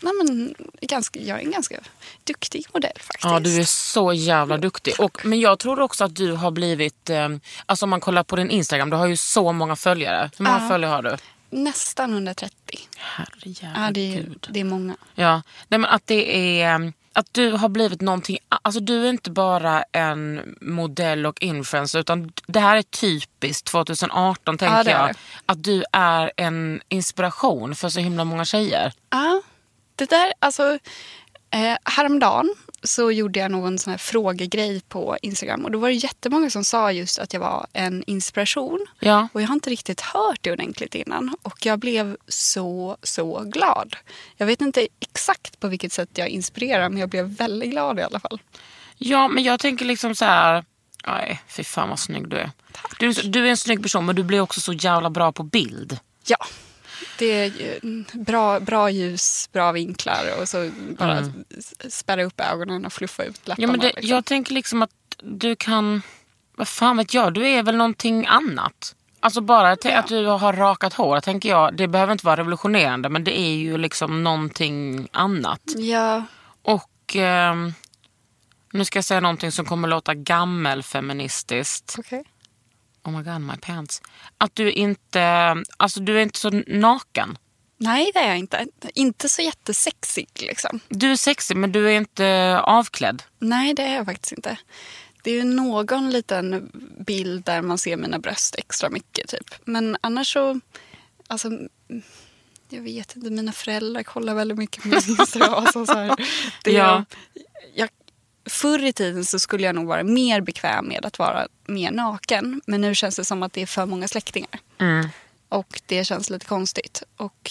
Nej, 0.00 0.12
men, 0.24 0.54
ganska, 0.80 1.20
jag 1.20 1.38
är 1.40 1.44
en 1.44 1.50
ganska 1.50 1.76
duktig 2.24 2.66
modell 2.74 2.92
faktiskt. 3.00 3.24
Ja, 3.24 3.40
du 3.40 3.56
är 3.60 3.64
så 3.64 4.12
jävla 4.12 4.56
duktig. 4.58 4.94
Och, 5.00 5.20
men 5.26 5.40
jag 5.40 5.58
tror 5.58 5.80
också 5.80 6.04
att 6.04 6.16
du 6.16 6.32
har 6.32 6.50
blivit, 6.50 7.10
eh, 7.10 7.28
alltså 7.66 7.86
om 7.86 7.90
man 7.90 8.00
kollar 8.00 8.22
på 8.22 8.36
din 8.36 8.50
Instagram, 8.50 8.90
du 8.90 8.96
har 8.96 9.06
ju 9.06 9.16
så 9.16 9.52
många 9.52 9.76
följare. 9.76 10.30
Hur 10.38 10.44
många 10.44 10.60
Ja. 10.62 10.68
följare 10.68 10.90
har 10.90 11.02
du? 11.02 11.16
Nästan 11.50 12.12
130. 12.12 12.54
Herrejävla 12.96 13.84
Ja, 13.86 13.90
det 13.90 14.00
är, 14.14 14.16
gud. 14.22 14.46
det 14.50 14.60
är 14.60 14.64
många. 14.64 14.96
Ja, 15.14 15.42
nej, 15.68 15.80
men 15.80 15.84
att 15.84 16.06
det 16.06 16.60
är 16.62 16.74
eh, 16.80 16.90
att 17.16 17.34
du 17.34 17.50
har 17.52 17.68
blivit 17.68 18.00
någonting, 18.00 18.38
alltså 18.48 18.80
du 18.80 19.04
är 19.06 19.10
inte 19.10 19.30
bara 19.30 19.82
en 19.92 20.54
modell 20.60 21.26
och 21.26 21.42
influencer 21.42 21.98
utan 21.98 22.32
det 22.46 22.60
här 22.60 22.76
är 22.76 22.82
typiskt 22.82 23.66
2018 23.66 24.58
tänker 24.58 24.76
Ja, 24.76 24.84
det 24.84 24.90
är 24.90 25.00
jag. 25.00 25.08
det. 25.08 25.14
Att 25.46 25.64
du 25.64 25.84
är 25.92 26.32
en 26.36 26.80
inspiration 26.88 27.74
för 27.74 27.88
så 27.88 28.00
himla 28.00 28.24
många 28.24 28.44
tjejer. 28.44 28.92
Ja, 29.10 29.42
det 29.96 30.10
där, 30.10 30.32
alltså 30.38 30.78
eh, 31.50 31.76
häromdagen 31.84 32.54
så 32.86 33.10
gjorde 33.10 33.38
jag 33.38 33.50
någon 33.50 33.78
sån 33.78 33.90
här 33.90 33.98
frågegrej 33.98 34.80
på 34.88 35.16
Instagram 35.22 35.64
och 35.64 35.70
då 35.70 35.78
var 35.78 35.88
det 35.88 35.94
jättemånga 35.94 36.50
som 36.50 36.64
sa 36.64 36.92
just 36.92 37.18
att 37.18 37.32
jag 37.32 37.40
var 37.40 37.66
en 37.72 38.04
inspiration. 38.06 38.86
Ja. 39.00 39.28
Och 39.32 39.42
jag 39.42 39.48
har 39.48 39.54
inte 39.54 39.70
riktigt 39.70 40.00
hört 40.00 40.38
det 40.40 40.52
ordentligt 40.52 40.94
innan 40.94 41.36
och 41.42 41.66
jag 41.66 41.78
blev 41.78 42.16
så, 42.28 42.96
så 43.02 43.40
glad. 43.40 43.96
Jag 44.36 44.46
vet 44.46 44.60
inte 44.60 44.88
exakt 45.00 45.60
på 45.60 45.68
vilket 45.68 45.92
sätt 45.92 46.10
jag 46.14 46.28
inspirerar 46.28 46.88
men 46.88 46.98
jag 46.98 47.08
blev 47.08 47.24
väldigt 47.24 47.70
glad 47.70 47.98
i 47.98 48.02
alla 48.02 48.20
fall. 48.20 48.40
Ja, 48.96 49.28
men 49.28 49.44
jag 49.44 49.60
tänker 49.60 49.84
liksom 49.84 50.14
så 50.14 50.24
här. 50.24 50.64
Nej, 51.06 51.42
fy 51.48 51.64
fan 51.64 51.88
vad 51.88 51.98
snygg 51.98 52.28
du 52.28 52.36
är. 52.36 52.50
Du, 52.98 53.12
du 53.12 53.46
är 53.46 53.50
en 53.50 53.56
snygg 53.56 53.82
person 53.82 54.06
men 54.06 54.16
du 54.16 54.22
blir 54.22 54.40
också 54.40 54.60
så 54.60 54.72
jävla 54.72 55.10
bra 55.10 55.32
på 55.32 55.42
bild. 55.42 55.98
Ja, 56.26 56.46
Det 57.18 57.26
är 57.44 57.80
bra, 58.24 58.60
bra 58.60 58.90
ljus, 58.90 59.48
bra 59.52 59.72
vinklar 59.72 60.24
och 60.40 60.48
så 60.48 60.70
bara 60.98 61.18
Mm. 61.18 61.44
spärra 61.90 62.24
upp 62.24 62.40
ögonen 62.40 62.86
och 62.86 62.92
fluffa 62.92 63.24
ut 63.24 63.48
läpparna. 63.48 63.66
Ja, 63.66 63.70
men 63.70 63.80
det, 63.80 63.86
liksom. 63.86 64.08
Jag 64.10 64.24
tänker 64.24 64.54
liksom 64.54 64.82
att 64.82 64.90
du 65.22 65.56
kan... 65.56 66.02
Vad 66.56 66.68
fan 66.68 66.96
vet 66.96 67.14
jag? 67.14 67.34
Du 67.34 67.48
är 67.48 67.62
väl 67.62 67.76
någonting 67.76 68.26
annat. 68.26 68.94
Alltså 69.20 69.40
bara 69.40 69.76
Ja. 69.82 69.98
att 69.98 70.08
du 70.08 70.26
har 70.26 70.52
rakat 70.52 70.94
hår, 70.94 71.20
tänker 71.20 71.48
jag. 71.48 71.76
Det 71.76 71.88
behöver 71.88 72.12
inte 72.12 72.26
vara 72.26 72.36
revolutionerande, 72.36 73.08
men 73.08 73.24
det 73.24 73.38
är 73.40 73.54
ju 73.56 73.78
liksom 73.78 74.24
någonting 74.24 75.08
annat. 75.12 75.60
Ja, 75.76 76.24
Och 76.62 77.16
ehm, 77.16 77.72
nu 78.72 78.84
ska 78.84 78.96
jag 78.98 79.04
säga 79.04 79.20
någonting 79.20 79.52
som 79.52 79.64
kommer 79.64 79.88
låta 79.88 80.14
gammelfeministiskt. 80.14 81.94
okej. 81.98 82.24
Oh 83.06 83.12
my 83.12 83.22
god, 83.22 83.40
my 83.40 83.56
pants. 83.62 84.02
Att 84.38 84.54
du 84.54 84.72
inte, 84.72 85.54
alltså 85.76 86.00
du 86.00 86.18
är 86.18 86.22
inte 86.22 86.38
så 86.38 86.50
naken. 86.66 87.38
Nej, 87.78 88.10
det 88.14 88.20
är 88.20 88.28
jag 88.28 88.38
inte. 88.38 88.66
Inte 88.94 89.28
så 89.28 89.42
jättesexig 89.42 90.28
liksom. 90.36 90.80
Du 90.88 91.12
är 91.12 91.16
sexig 91.16 91.56
men 91.56 91.72
du 91.72 91.86
är 91.90 91.96
inte 91.96 92.60
avklädd. 92.62 93.22
Nej, 93.38 93.74
det 93.74 93.82
är 93.82 93.94
jag 93.94 94.04
faktiskt 94.06 94.32
inte. 94.32 94.58
Det 95.22 95.30
är 95.30 95.34
ju 95.34 95.44
någon 95.44 96.10
liten 96.10 96.70
bild 97.06 97.44
där 97.44 97.62
man 97.62 97.78
ser 97.78 97.96
mina 97.96 98.18
bröst 98.18 98.54
extra 98.58 98.90
mycket 98.90 99.28
typ. 99.28 99.54
Men 99.64 99.96
annars 100.00 100.32
så, 100.32 100.60
alltså, 101.28 101.50
jag 102.68 102.82
vet 102.82 103.16
inte, 103.16 103.30
mina 103.30 103.52
föräldrar 103.52 104.02
kollar 104.02 104.34
väldigt 104.34 104.58
mycket 104.58 104.82
på 104.82 104.88
min 104.88 105.00
Instagram. 105.18 105.54
Alltså, 105.54 105.86
så 105.86 105.94
här, 105.94 106.16
det, 106.64 106.72
Ja. 106.72 107.04
jag, 107.74 107.88
förr 108.46 108.84
i 108.84 108.92
tiden 108.92 109.24
så 109.24 109.38
skulle 109.38 109.66
jag 109.66 109.74
nog 109.74 109.86
vara 109.86 110.04
mer 110.04 110.40
bekväm 110.40 110.88
med 110.88 111.06
att 111.06 111.18
vara 111.18 111.46
mer 111.66 111.90
naken. 111.90 112.60
Men 112.66 112.80
nu 112.80 112.94
känns 112.94 113.16
det 113.16 113.24
som 113.24 113.42
att 113.42 113.52
det 113.52 113.62
är 113.62 113.66
för 113.66 113.86
många 113.86 114.08
släktingar. 114.08 114.60
Mm. 114.78 115.08
Och 115.48 115.80
det 115.86 116.04
känns 116.04 116.30
lite 116.30 116.46
konstigt. 116.46 117.02
Och 117.16 117.50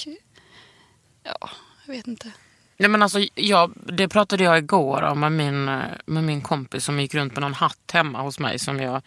ja, 1.23 1.49
jag 1.85 1.93
vet 1.93 2.07
inte. 2.07 2.31
Nej, 2.77 2.89
men 2.89 3.01
alltså, 3.01 3.19
jag, 3.35 3.73
det 3.75 4.07
pratade 4.07 4.43
jag 4.43 4.57
igår 4.57 5.01
om 5.01 5.19
med 5.19 5.31
min, 5.31 5.65
med 6.05 6.23
min 6.23 6.41
kompis 6.41 6.85
som 6.85 6.99
gick 6.99 7.13
runt 7.13 7.33
med 7.33 7.41
någon 7.41 7.53
hatt 7.53 7.91
hemma 7.93 8.21
hos 8.21 8.39
mig. 8.39 8.59
Som 8.59 8.79
jag, 8.79 9.01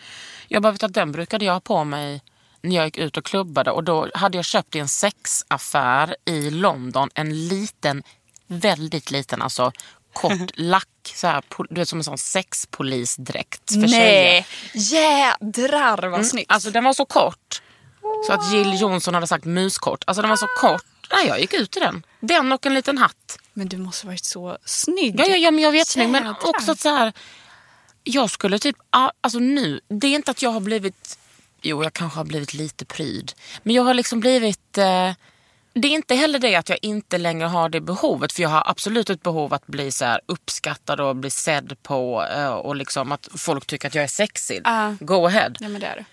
jag 0.49 0.63
bara 0.63 0.73
vet 0.73 0.83
att 0.83 0.95
den 0.95 1.13
brukade 1.13 1.45
jag 1.45 1.53
ha 1.53 1.61
på 1.61 1.85
mig 1.85 2.23
när 2.63 2.77
jag 2.77 2.85
gick 2.85 2.99
ut 2.99 3.17
och 3.17 3.25
klubbade. 3.25 3.71
Och 3.71 3.85
då 3.85 4.09
hade 4.15 4.39
jag 4.39 4.45
köpt 4.45 4.77
i 4.77 4.79
en 4.79 4.89
sexaffär 4.89 6.17
i 6.25 6.51
London 6.51 7.11
en 7.15 7.49
liten, 7.49 8.03
väldigt 8.47 9.11
liten, 9.11 9.43
alltså 9.43 9.73
kort 10.21 10.51
lack. 10.55 10.89
Så 11.15 11.27
här, 11.27 11.43
du 11.71 11.81
vet 11.81 11.89
som 11.89 11.99
en 11.99 12.05
sån 12.05 12.19
sexpolisdräkt 12.19 13.73
för 13.73 13.89
tjejer. 13.89 14.47
jädrar 14.75 16.09
vad 16.09 16.27
snyggt. 16.27 16.53
Alltså 16.53 16.71
den 16.71 16.85
var 16.85 16.93
så 16.93 17.05
kort. 17.05 17.63
Så 18.27 18.33
att 18.33 18.53
Jill 18.53 18.81
Johnson 18.81 19.15
hade 19.15 19.27
sagt 19.27 19.45
muskort. 19.45 20.05
Alltså 20.07 20.23
den 20.23 20.29
var 20.31 20.37
så 20.37 20.47
kort. 20.61 20.85
Nej, 21.13 21.27
jag 21.27 21.41
gick 21.41 21.55
ut 21.55 21.77
i 21.77 21.81
den. 21.81 22.03
Den 22.21 22.53
och 22.53 22.67
en 22.67 22.75
liten 22.75 22.99
hatt. 22.99 23.39
Men 23.53 23.69
du 23.69 23.77
måste 23.77 24.07
varit 24.07 24.25
så 24.25 24.59
snygg. 24.65 25.21
Ja, 25.21 25.27
ja, 25.27 25.37
ja 25.37 25.51
men 25.51 25.65
jag 25.65 25.73
vet 25.73 25.89
snygg. 25.89 26.09
Men 26.09 26.27
också 26.27 26.73
att 26.73 26.81
så 26.81 26.89
här. 26.89 27.13
Jag 28.05 28.31
skulle 28.31 28.59
typ, 28.59 28.77
ah, 28.91 29.11
alltså 29.21 29.39
nu, 29.39 29.81
det 29.89 30.07
är 30.07 30.15
inte 30.15 30.31
att 30.31 30.43
jag 30.43 30.51
har 30.51 30.61
blivit, 30.61 31.19
jo 31.63 31.83
jag 31.83 31.93
kanske 31.93 32.19
har 32.19 32.25
blivit 32.25 32.55
lite 32.55 32.85
pryd. 32.85 33.33
Men 33.63 33.75
jag 33.75 33.83
har 33.83 33.95
liksom 33.95 34.21
blivit, 34.21 34.79
eh, 34.79 35.13
det 35.81 35.89
är 35.89 35.93
inte 35.93 36.15
heller 36.15 36.39
det 36.39 36.55
att 36.57 36.69
jag 36.69 36.79
inte 36.83 37.19
längre 37.19 37.47
har 37.47 37.69
det 37.69 37.81
behovet. 37.81 38.33
För 38.33 38.43
jag 38.43 38.49
har 38.51 38.63
absolut 38.67 39.11
ett 39.11 39.23
behov 39.23 39.55
att 39.55 39.67
bli 39.67 39.93
så 39.93 40.05
här 40.05 40.21
uppskattad 40.27 41.01
och 41.01 41.17
bli 41.17 41.31
sedd 41.31 41.83
på. 41.83 42.25
eh, 42.37 42.49
Och 42.53 42.77
liksom 42.77 43.13
att 43.13 43.29
folk 43.37 43.67
tycker 43.67 43.89
att 43.89 43.95
jag 43.95 44.05
är 44.05 44.09
sexig. 44.09 44.61
Ja. 44.65 44.97
Go 45.01 45.27
ahead. 45.27 45.53
Ja, 45.61 45.69
men 45.69 45.81
det 45.81 45.87
är 45.87 45.97
det. 45.97 46.05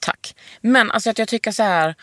Tack. 0.00 0.34
Men 0.60 0.90
alltså 0.90 1.10
att 1.10 1.18
jag 1.18 1.28
tycker 1.28 1.52
så 1.52 1.62
här. 1.62 1.94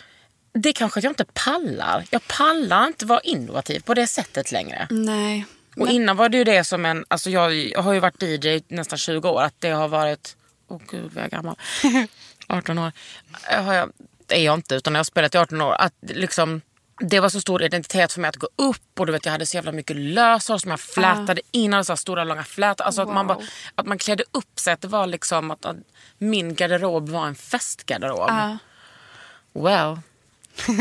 Det 0.53 0.73
kanske 0.73 0.97
att 0.99 1.03
jag 1.03 1.11
inte 1.11 1.25
pallar. 1.33 2.05
Jag 2.09 2.27
pallar 2.27 2.87
inte 2.87 3.05
vara 3.05 3.19
innovativ 3.19 3.79
på 3.79 3.93
det 3.93 4.07
sättet 4.07 4.51
längre. 4.51 4.87
Nej. 4.89 5.45
Och 5.77 5.89
innan 5.89 6.17
var 6.17 6.29
det 6.29 6.37
ju 6.37 6.43
det 6.43 6.63
som 6.63 6.85
en, 6.85 7.05
alltså 7.07 7.29
jag, 7.29 7.53
jag 7.55 7.81
har 7.81 7.93
ju 7.93 7.99
varit 7.99 8.23
DJ 8.23 8.59
nästan 8.67 8.97
20 8.97 9.29
år, 9.29 9.41
att 9.43 9.53
det 9.59 9.69
har 9.69 9.87
varit, 9.87 10.35
åh 10.67 10.77
oh 10.77 10.81
gud 10.91 11.11
vad 11.13 11.23
jag 11.23 11.25
är 11.25 11.29
gammal, 11.29 11.55
18 12.47 12.77
år. 12.79 12.91
Eh, 13.49 13.63
Har 13.63 13.73
jag, 13.73 13.91
det 14.25 14.35
är 14.39 14.45
jag 14.45 14.53
inte 14.53 14.75
utan 14.75 14.93
jag 14.93 14.99
har 14.99 15.03
spelat 15.03 15.35
i 15.35 15.37
18 15.37 15.61
år. 15.61 15.73
Att 15.79 15.93
liksom, 16.01 16.61
det 17.01 17.19
var 17.19 17.29
så 17.29 17.41
stor 17.41 17.63
identitet 17.63 18.13
för 18.13 18.21
mig 18.21 18.29
att 18.29 18.35
gå 18.35 18.47
upp 18.55 18.99
och 18.99 19.05
du 19.05 19.11
vet 19.11 19.25
jag 19.25 19.31
hade 19.31 19.45
så 19.45 19.57
jävla 19.57 19.71
mycket 19.71 19.95
löshår 19.95 20.57
som 20.57 20.71
jag 20.71 20.79
flätade 20.79 21.41
in, 21.51 21.73
hade 21.73 21.85
så 21.85 21.91
här 21.91 21.97
stora 21.97 22.23
långa 22.23 22.43
flätor. 22.43 22.83
Alltså 22.85 23.01
att, 23.01 23.09
man 23.13 23.27
bara, 23.27 23.37
Wow. 23.37 23.45
att 23.75 23.85
man 23.85 23.97
klädde 23.97 24.23
upp 24.31 24.59
sig, 24.59 24.73
att 24.73 24.81
det 24.81 24.87
var 24.87 25.07
liksom 25.07 25.51
att, 25.51 25.65
att 25.65 25.75
min 26.17 26.55
garderob 26.55 27.09
var 27.09 27.25
en 27.27 27.35
festgarderob. 27.35 28.29
Ja. 28.29 28.57
Well, 29.53 29.99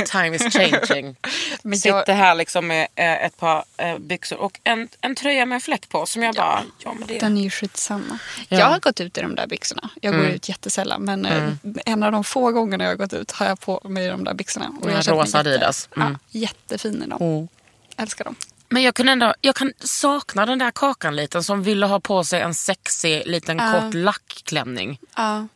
time 0.07 0.37
is 0.37 0.43
changing. 0.53 1.17
Men 1.63 1.79
Sitter 1.79 2.05
jag- 2.07 2.15
här 2.15 2.35
liksom 2.35 2.67
med 2.67 2.89
eh, 2.95 3.25
ett 3.25 3.37
par 3.37 3.65
eh, 3.77 3.99
byxor 3.99 4.39
och 4.39 4.61
en, 4.65 4.89
en 5.01 5.15
tröja 5.15 5.47
med 5.47 5.55
en 5.57 5.61
fläck 5.61 5.89
på 5.89 6.07
som 6.07 6.23
jag 6.23 6.35
bara, 6.35 6.63
ja 6.79 6.95
men 6.99 7.09
det 7.09 7.19
Den 7.19 7.37
är 7.39 7.43
ju 7.43 7.51
skitsamma. 7.51 8.19
Ja. 8.49 8.59
Jag 8.59 8.67
har 8.67 8.79
gått 8.81 9.01
ut 9.01 9.19
i 9.19 9.21
de 9.21 9.35
där 9.35 9.47
byxorna. 9.47 9.91
Jag 10.01 10.15
går 10.15 10.27
ut 10.27 10.49
jättesällan. 10.49 11.03
Men 11.05 11.27
eh, 11.27 11.53
en 11.87 12.03
av 12.03 12.13
de 12.13 12.25
få 12.25 12.51
gångerna 12.51 12.85
jag 12.85 12.91
har 12.91 12.97
gått 12.97 13.13
ut 13.13 13.31
har 13.33 13.47
jag 13.47 13.61
på 13.61 13.81
mig 13.85 14.09
de 14.09 14.25
där 14.25 14.35
byxorna. 14.35 14.73
Och 14.81 14.91
jag 14.91 15.09
rosa 15.09 15.39
Adidas. 15.39 15.89
Mm. 15.97 16.17
Ja, 16.31 16.41
jättefin 16.41 17.03
i 17.03 17.07
dem. 17.07 17.49
Älskar 17.97 18.25
dem. 18.25 18.35
Men 18.69 18.83
jag 18.83 18.95
kan 18.95 19.09
ändå 19.09 19.35
jag 19.41 19.55
kan 19.55 19.73
sakna 19.81 20.47
den 20.47 20.59
där 20.59 20.71
kakan 20.71 21.17
lite 21.17 21.43
som 21.43 21.63
ville 21.63 21.87
ha 21.87 22.01
på 22.01 22.25
sig 22.25 22.41
en 22.41 22.55
sexig 22.55 23.23
liten 23.27 23.59
Ja. 23.59 23.73
kort 23.81 23.95
lackklänning. 23.95 24.99
Ja. 25.17 25.47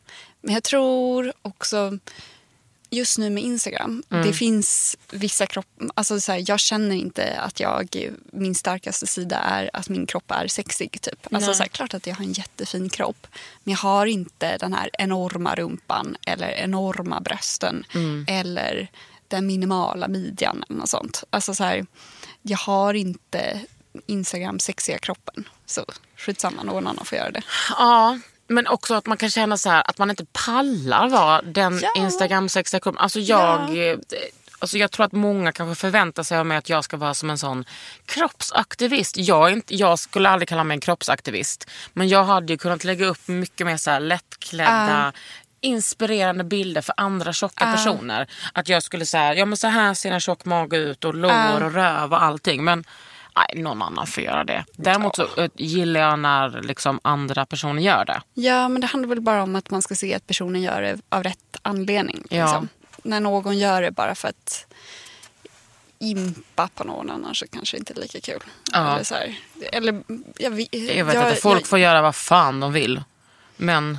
Men 0.41 0.53
jag 0.53 0.63
tror 0.63 1.33
också 1.41 1.97
just 2.95 3.17
nu 3.17 3.29
med 3.29 3.43
Instagram. 3.43 4.03
Mm. 4.09 4.27
Det 4.27 4.33
finns 4.33 4.97
vissa 5.11 5.45
kropp... 5.45 5.67
Alltså 5.93 6.19
så 6.21 6.31
här, 6.31 6.43
jag 6.47 6.59
känner 6.59 6.95
inte 6.95 7.39
att 7.39 7.59
jag... 7.59 8.09
Min 8.31 8.55
starkaste 8.55 9.07
sida 9.07 9.37
är 9.37 9.69
att 9.73 9.89
min 9.89 10.05
kropp 10.05 10.31
är 10.31 10.47
sexig. 10.47 11.01
Typ. 11.01 11.33
Alltså 11.33 11.49
Nej. 11.49 11.55
så 11.55 11.63
här, 11.63 11.69
klart 11.69 11.93
att 11.93 12.07
jag 12.07 12.15
har 12.15 12.23
en 12.23 12.33
jättefin 12.33 12.89
kropp. 12.89 13.27
Men 13.63 13.71
jag 13.71 13.79
har 13.79 14.05
inte 14.05 14.57
den 14.57 14.73
här 14.73 14.89
enorma 14.93 15.55
rumpan 15.55 16.15
eller 16.27 16.49
enorma 16.49 17.21
brösten. 17.21 17.83
Mm. 17.93 18.25
Eller 18.27 18.87
den 19.27 19.47
minimala 19.47 20.07
midjan 20.07 20.63
eller 20.69 20.85
sånt. 20.85 21.23
Alltså 21.29 21.55
så 21.55 21.63
här, 21.63 21.85
jag 22.41 22.57
har 22.57 22.93
inte 22.93 23.61
Instagram 24.05 24.59
sexiga 24.59 24.97
kroppen. 24.97 25.47
Så 25.65 25.85
skitsamma, 26.17 26.63
någon 26.63 26.87
annan 26.87 27.05
får 27.05 27.17
göra 27.17 27.31
det. 27.31 27.41
Ja, 27.69 28.19
men 28.47 28.67
också 28.67 28.93
att 28.95 29.05
man 29.05 29.17
kan 29.17 29.29
känna 29.29 29.57
så 29.57 29.69
här 29.69 29.83
att 29.89 29.97
man 29.97 30.09
inte 30.09 30.25
pallar 30.45 31.09
vara 31.09 31.41
den 31.41 31.79
Ja. 31.83 31.89
instagram 31.97 32.49
sexiga 32.49 32.79
kroppen. 32.79 33.01
Alltså 33.01 33.19
jag, 33.19 33.89
eh, 33.89 33.97
alltså 34.59 34.77
jag 34.77 34.91
tror 34.91 35.05
att 35.05 35.11
många 35.11 35.51
kanske 35.51 35.81
förväntar 35.81 36.23
sig 36.23 36.37
av 36.37 36.45
mig 36.45 36.57
att 36.57 36.69
jag 36.69 36.83
ska 36.83 36.97
vara 36.97 37.13
som 37.13 37.29
en 37.29 37.37
sån 37.37 37.65
kroppsaktivist. 38.05 39.17
Jag, 39.17 39.51
inte, 39.51 39.75
jag 39.75 39.99
skulle 39.99 40.29
aldrig 40.29 40.49
kalla 40.49 40.63
mig 40.63 40.75
en 40.75 40.81
kroppsaktivist. 40.81 41.69
Men 41.93 42.07
jag 42.07 42.23
hade 42.23 42.53
ju 42.53 42.57
kunnat 42.57 42.83
lägga 42.83 43.05
upp 43.05 43.27
mycket 43.27 43.67
mer 43.67 43.77
så 43.77 43.91
här 43.91 43.99
lättklädda 43.99 45.13
inspirerande 45.61 46.43
bilder 46.43 46.81
för 46.81 46.93
andra 46.97 47.33
tjocka 47.33 47.65
personer. 47.71 48.27
Att 48.53 48.69
jag 48.69 48.83
skulle 48.83 49.05
säga, 49.05 49.33
ja 49.33 49.45
men 49.45 49.57
så 49.57 49.67
här 49.67 49.93
ser 49.93 50.11
en 50.11 50.19
tjock 50.19 50.45
mage 50.45 50.77
ut 50.77 51.05
och 51.05 51.15
lår 51.15 51.63
och 51.63 51.73
röv 51.73 52.13
och 52.13 52.23
allting. 52.23 52.63
Men 52.63 52.83
nej, 53.35 53.63
någon 53.63 53.81
annan 53.81 54.07
får 54.07 54.23
göra 54.23 54.43
det. 54.43 54.65
Däremot 54.75 55.15
så 55.15 55.27
eh, 55.37 55.49
gillar 55.55 55.99
jag 56.01 56.19
när 56.19 56.61
liksom 56.61 56.99
andra 57.03 57.45
personer 57.45 57.81
gör 57.81 58.05
det. 58.05 58.21
Ja, 58.33 58.69
men 58.69 58.81
det 58.81 58.87
handlar 58.87 59.09
väl 59.09 59.21
bara 59.21 59.43
om 59.43 59.55
att 59.55 59.69
man 59.69 59.81
ska 59.81 59.95
se 59.95 60.13
att 60.13 60.27
personen 60.27 60.61
gör 60.61 60.81
det 60.81 60.97
av 61.09 61.23
rätt 61.23 61.57
anledning. 61.61 62.23
Ja. 62.29 62.45
Liksom. 62.45 62.69
När 63.03 63.19
någon 63.19 63.57
gör 63.57 63.81
det 63.81 63.91
bara 63.91 64.15
för 64.15 64.27
att 64.27 64.65
impa 65.99 66.67
på 66.67 66.83
någon 66.83 67.09
annan 67.09 67.35
så 67.35 67.47
kanske 67.47 67.77
inte 67.77 67.93
är 67.93 68.01
lika 68.01 68.19
kul. 68.21 68.43
Ja. 68.73 68.93
Eller, 68.93 69.03
så 69.03 69.15
här, 69.15 69.35
eller 69.71 70.03
jag, 70.37 70.51
vet- 70.51 70.73
Jag 70.73 71.05
vet 71.05 71.15
inte, 71.15 71.35
folk 71.35 71.61
jag, 71.61 71.67
får 71.67 71.79
göra 71.79 72.01
vad 72.01 72.15
fan 72.15 72.59
de 72.59 72.73
vill. 72.73 73.03
Men 73.57 73.97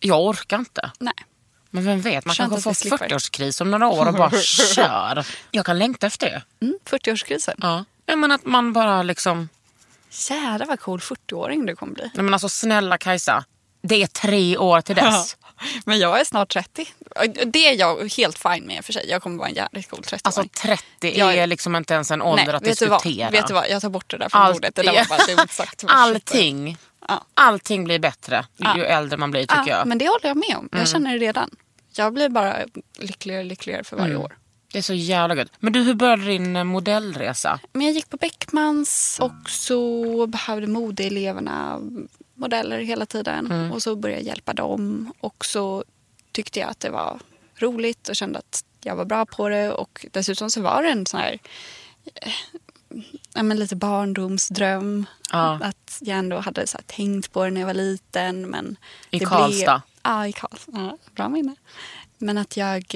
jag 0.00 0.20
orkar 0.26 0.58
inte. 0.58 0.90
Nej. 0.98 1.14
Men 1.70 1.84
vem 1.84 2.00
vet, 2.00 2.24
man 2.24 2.34
Skönt 2.34 2.50
kanske 2.50 2.68
får 2.70 2.74
slipper. 2.74 3.08
40-årskris 3.08 3.62
om 3.62 3.70
några 3.70 3.88
år 3.88 4.08
och 4.08 4.14
bara 4.14 4.30
kör. 4.74 5.26
Jag 5.50 5.66
kan 5.66 5.78
längta 5.78 6.06
efter 6.06 6.26
det. 6.30 6.42
Mm, 6.66 6.78
40-årskrisen. 6.84 7.54
Ja. 7.62 7.84
Ja 8.10 8.16
men 8.16 8.32
att 8.32 8.44
man 8.46 8.72
bara 8.72 9.02
liksom, 9.02 9.48
Jädrar 10.30 10.66
vad 10.66 10.80
cool 10.80 10.98
40-åring 11.00 11.66
du 11.66 11.76
kommer 11.76 11.92
bli. 11.92 12.10
nej 12.14 12.24
men 12.24 12.34
alltså 12.34 12.48
snälla 12.48 12.98
Kajsa. 12.98 13.44
Det 13.82 14.02
är 14.02 14.06
tre 14.06 14.56
år 14.56 14.80
till 14.80 14.96
dess. 14.96 15.36
Men 15.84 15.98
jag 15.98 16.20
är 16.20 16.24
snart 16.24 16.48
30. 16.52 16.86
Det 17.46 17.66
är 17.68 17.74
jag 17.80 18.12
helt 18.16 18.38
fine 18.38 18.66
med 18.66 18.84
för 18.84 18.92
sig. 18.92 19.06
Jag 19.10 19.22
kommer 19.22 19.38
vara 19.38 19.48
en 19.48 19.54
jävligt 19.54 19.90
cool 19.90 20.00
30-åring. 20.00 20.20
Alltså 20.24 20.44
30 20.62 21.18
Jag- 21.18 21.34
är 21.36 21.46
liksom 21.46 21.76
inte 21.76 21.94
ens 21.94 22.10
en 22.10 22.22
ålder 22.22 22.46
Nej, 22.46 22.54
att 22.54 22.66
vet 22.66 22.78
du, 22.78 22.86
vad? 22.86 23.02
diskutera. 23.02 23.30
vet 23.30 23.46
du 23.46 23.54
vad? 23.54 23.70
Jag 23.70 23.82
tar 23.82 23.88
bort 23.90 24.10
det 24.10 24.18
där 24.18 24.28
från 24.28 24.42
Allt- 24.42 24.54
bordet. 24.54 24.74
Det 24.74 24.82
där 24.82 24.92
var 24.92 25.04
bara 25.08 25.36
dumt 25.36 25.48
sagt. 25.50 25.84
Allting, 25.88 26.76
Ja. 27.08 27.24
allting 27.34 27.84
blir 27.84 27.98
bättre 27.98 28.46
ju 28.56 28.64
Ja. 28.80 28.84
äldre 28.84 29.16
man 29.16 29.30
blir 29.30 29.40
tycker 29.40 29.56
Ja, 29.56 29.66
jag. 29.68 29.76
Mm. 29.76 29.88
men 29.88 29.98
det 29.98 30.08
håller 30.08 30.28
jag 30.28 30.36
med 30.36 30.56
om. 30.56 30.68
Jag 30.72 30.88
känner 30.88 31.12
det 31.12 31.18
redan. 31.18 31.50
Jag 31.92 32.12
blir 32.14 32.28
bara 32.28 32.56
lyckligare 32.98 33.40
och 33.40 33.46
lyckligare 33.46 33.84
för 33.84 33.96
varje 33.96 34.16
år. 34.16 34.36
Det 34.72 34.78
är 34.78 34.82
så 34.82 34.94
jävla 34.94 35.34
gött. 35.34 35.52
Men 35.58 35.72
du, 35.72 35.82
hur 35.82 35.94
började 35.94 36.24
din 36.24 36.56
eh, 36.56 36.64
modellresa? 36.64 37.60
Men 37.72 37.86
jag 37.86 37.94
gick 37.94 38.10
på 38.10 38.16
Beckmans 38.16 39.18
och 39.20 39.50
så 39.50 40.26
behövde 40.26 40.66
modeeleverna 40.66 41.80
modeller 42.34 42.78
hela 42.78 43.06
tiden. 43.06 43.46
Mm. 43.46 43.72
Och 43.72 43.82
så 43.82 43.96
började 43.96 44.20
jag 44.20 44.26
hjälpa 44.26 44.52
dem. 44.52 45.12
Och 45.20 45.44
så 45.44 45.84
tyckte 46.32 46.60
jag 46.60 46.70
att 46.70 46.80
det 46.80 46.90
var 46.90 47.20
roligt 47.56 48.08
och 48.08 48.16
kände 48.16 48.38
att 48.38 48.64
jag 48.82 48.96
var 48.96 49.04
bra 49.04 49.26
på 49.26 49.48
det. 49.48 49.72
Och 49.72 50.06
dessutom 50.12 50.50
så 50.50 50.62
var 50.62 50.82
det 50.82 50.88
en 50.88 51.06
sån 51.06 51.20
här 51.20 51.38
eh, 52.14 52.32
ja, 53.34 53.42
men 53.42 53.58
lite 53.58 53.76
barndomsdröm. 53.76 55.06
Ja. 55.32 55.58
Att 55.62 55.98
jag 56.00 56.18
ändå 56.18 56.38
hade 56.38 56.66
så 56.66 56.78
tänkt 56.86 57.32
på 57.32 57.44
det 57.44 57.50
när 57.50 57.60
jag 57.60 57.66
var 57.66 57.74
liten. 57.74 58.50
Men 58.50 58.76
I 59.10 59.18
det 59.18 59.24
Karlstad? 59.24 59.82
Blev, 60.02 60.12
ja, 60.14 60.26
i 60.26 60.32
Karlstad. 60.32 60.72
Ja, 60.72 60.98
bra 61.14 61.28
minne. 61.28 61.54
Men 62.18 62.38
att 62.38 62.56
jag, 62.56 62.94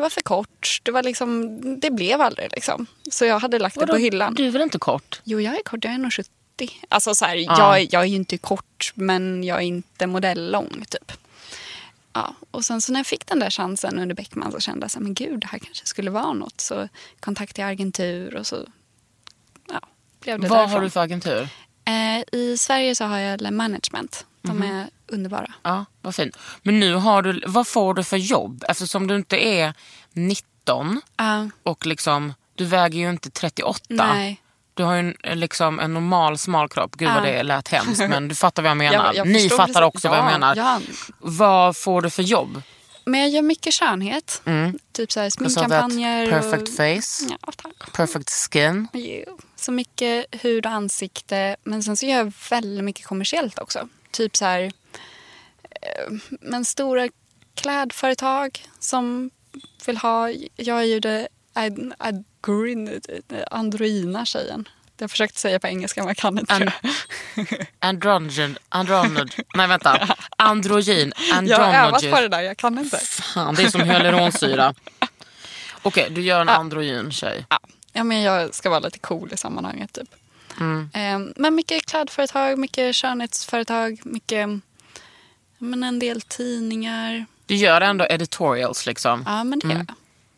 jag 0.00 0.04
var 0.04 0.10
för 0.10 0.20
kort. 0.20 0.80
Det, 0.82 0.90
var 0.90 1.02
liksom, 1.02 1.58
det 1.80 1.90
blev 1.90 2.20
aldrig 2.20 2.48
liksom. 2.52 2.86
Så 3.10 3.24
jag 3.24 3.38
hade 3.38 3.58
lagt 3.58 3.80
det 3.80 3.86
på 3.86 3.96
hyllan. 3.96 4.34
Du 4.34 4.46
är 4.46 4.50
väl 4.50 4.62
inte 4.62 4.78
kort? 4.78 5.20
Jo, 5.24 5.40
jag 5.40 5.54
är 5.58 5.62
kort. 5.62 5.84
Jag 5.84 5.92
är 5.94 5.98
1,70. 5.98 6.70
Alltså 6.88 7.14
så 7.14 7.24
här, 7.24 7.36
Ja. 7.36 7.78
jag, 7.78 7.88
jag 7.92 8.02
är 8.02 8.06
ju 8.06 8.16
inte 8.16 8.38
kort, 8.38 8.92
men 8.94 9.44
jag 9.44 9.56
är 9.58 9.62
inte 9.62 10.06
modellång 10.06 10.84
typ. 10.88 11.12
Ja, 12.12 12.34
och 12.50 12.64
sen 12.64 12.80
så 12.80 12.92
när 12.92 13.00
jag 13.00 13.06
fick 13.06 13.26
den 13.26 13.38
där 13.38 13.50
chansen 13.50 13.98
under 13.98 14.14
Beckman 14.14 14.52
så 14.52 14.60
kände 14.60 14.84
jag 14.84 14.90
så 14.90 14.98
här, 14.98 15.04
men 15.04 15.14
gud, 15.14 15.40
det 15.40 15.46
här 15.46 15.58
kanske 15.58 15.86
skulle 15.86 16.10
vara 16.10 16.32
något. 16.32 16.60
Så 16.60 16.88
kontaktade 17.20 17.62
jag 17.62 17.72
agentur 17.72 18.36
och 18.36 18.46
så 18.46 18.56
ja, 19.68 19.80
blev 20.20 20.40
det 20.40 20.48
Vad 20.48 20.58
därifrån. 20.58 20.72
har 20.72 20.80
du 20.80 20.90
för 20.90 21.00
agentur? 21.00 21.48
Eh, 21.84 22.38
I 22.40 22.56
Sverige 22.58 22.94
så 22.94 23.04
har 23.04 23.18
jag 23.18 23.40
Le 23.40 23.50
Management. 23.50 24.26
De 24.42 24.56
Mhm. 24.56 24.62
är 24.76 24.88
underbara. 25.06 25.52
Ja, 25.62 25.84
vad 26.02 26.14
fint. 26.14 26.36
Men 26.62 26.80
nu 26.80 26.94
har 26.94 27.22
du, 27.22 27.42
vad 27.46 27.66
får 27.68 27.94
du 27.94 28.04
för 28.04 28.16
jobb? 28.16 28.64
Eftersom 28.68 29.06
du 29.06 29.16
inte 29.16 29.36
är 29.46 29.74
19 30.12 31.00
Ja, 31.16 31.48
och 31.62 31.86
liksom, 31.86 32.34
du 32.54 32.64
väger 32.64 32.98
ju 32.98 33.10
inte 33.10 33.30
38. 33.30 33.80
nej. 33.88 34.40
Du 34.74 34.82
har 34.84 34.94
ju 34.94 35.14
en, 35.22 35.40
liksom 35.40 35.80
en 35.80 35.94
normal 35.94 36.38
smal 36.38 36.68
kropp. 36.68 36.96
Gud 36.96 37.08
vad 37.08 37.16
Ja. 37.28 37.32
det 37.32 37.42
lät 37.42 37.68
hemskt 37.68 37.98
men 38.08 38.28
du 38.28 38.34
fattar 38.34 38.62
vad 38.62 38.70
jag 38.70 38.76
menar. 38.78 39.04
Jag- 39.04 39.16
jag 39.16 39.26
Ni 39.28 39.48
fattar 39.48 39.82
också 39.82 40.08
vad 40.08 40.18
jag 40.18 40.24
Ja, 40.24 40.30
menar. 40.30 40.56
ja. 40.56 40.80
Vad 41.18 41.76
får 41.76 42.02
du 42.02 42.10
för 42.10 42.22
jobb? 42.22 42.62
Men 43.04 43.20
jag 43.20 43.30
gör 43.30 43.42
mycket 43.42 43.74
skönhet. 43.74 44.42
Typ 44.92 45.12
så 45.12 45.20
här 45.20 45.26
that 45.26 45.32
sminkkampanjer. 45.32 46.30
perfect 46.30 46.62
och, 46.62 46.68
face, 46.76 47.36
Ja, 47.40 47.70
perfect 47.92 48.30
skin. 48.30 48.88
Jo, 48.92 49.38
Så 49.56 49.72
mycket 49.72 50.26
hud 50.42 50.66
och 50.66 50.72
ansikte. 50.72 51.56
Men 51.64 51.82
sen 51.82 51.96
så 51.96 52.06
gör 52.06 52.16
jag 52.18 52.32
väldigt 52.50 52.84
mycket 52.84 53.06
kommersiellt 53.06 53.58
också. 53.58 53.88
Typ 54.10 54.36
så 54.36 54.44
här... 54.44 54.60
eh, 54.62 56.12
Men 56.40 56.64
stora 56.64 57.08
klädföretag 57.54 58.64
som 58.78 59.30
vill 59.86 59.96
ha... 59.96 60.30
Jag 60.56 60.78
är 60.80 60.84
ju 60.84 61.00
det 61.00 61.28
ad- 61.52 61.92
androgyna 63.50 64.24
tjejen. 64.24 64.68
Jag 64.98 65.10
försökte 65.10 65.40
säga 65.40 65.58
på 65.60 65.66
engelska 65.66 66.00
men 66.00 66.08
jag 66.08 66.16
kan 66.16 66.38
inte. 66.38 66.54
An- 66.54 66.60
tror 66.60 66.72
jag. 67.46 67.66
Androgen, 67.78 68.58
andronod, 68.68 69.34
nej 69.54 69.66
vänta, 69.68 70.16
androgyn, 70.36 71.12
Jag 71.42 71.58
har 71.58 71.64
övat 71.74 71.84
andronogy. 71.84 72.10
på 72.10 72.20
det 72.20 72.28
där, 72.28 72.40
jag 72.40 72.56
kan 72.56 72.78
inte. 72.78 72.98
Fan, 72.98 73.54
det 73.54 73.62
är 73.62 73.70
som 73.70 73.80
hyaluronsyra. 73.80 74.74
Okej, 75.82 76.08
du 76.10 76.20
gör 76.22 76.40
en 76.40 76.48
androgyn 76.48 77.12
tjej. 77.12 77.46
Ja. 77.50 77.58
ja, 77.92 78.04
men 78.04 78.22
jag 78.22 78.54
ska 78.54 78.70
vara 78.70 78.80
lite 78.80 78.98
cool 78.98 79.32
i 79.32 79.36
sammanhanget. 79.36 79.92
Typ. 79.92 80.08
Eh, 80.60 81.18
Men 81.36 81.54
mycket 81.54 81.86
klädföretag, 81.86 82.58
mycket 82.58 82.96
skönhetsföretag, 82.96 84.00
mycket... 84.04 84.48
Men 85.58 85.82
en 85.82 85.98
del 85.98 86.20
tidningar. 86.20 87.26
Du 87.46 87.54
gör 87.54 87.80
ändå 87.80 88.04
editorials 88.10 88.86
liksom. 88.86 89.22
Ja, 89.26 89.44
men 89.44 89.58
det 89.58 89.68
gör 89.68 89.74
jag. 89.76 89.86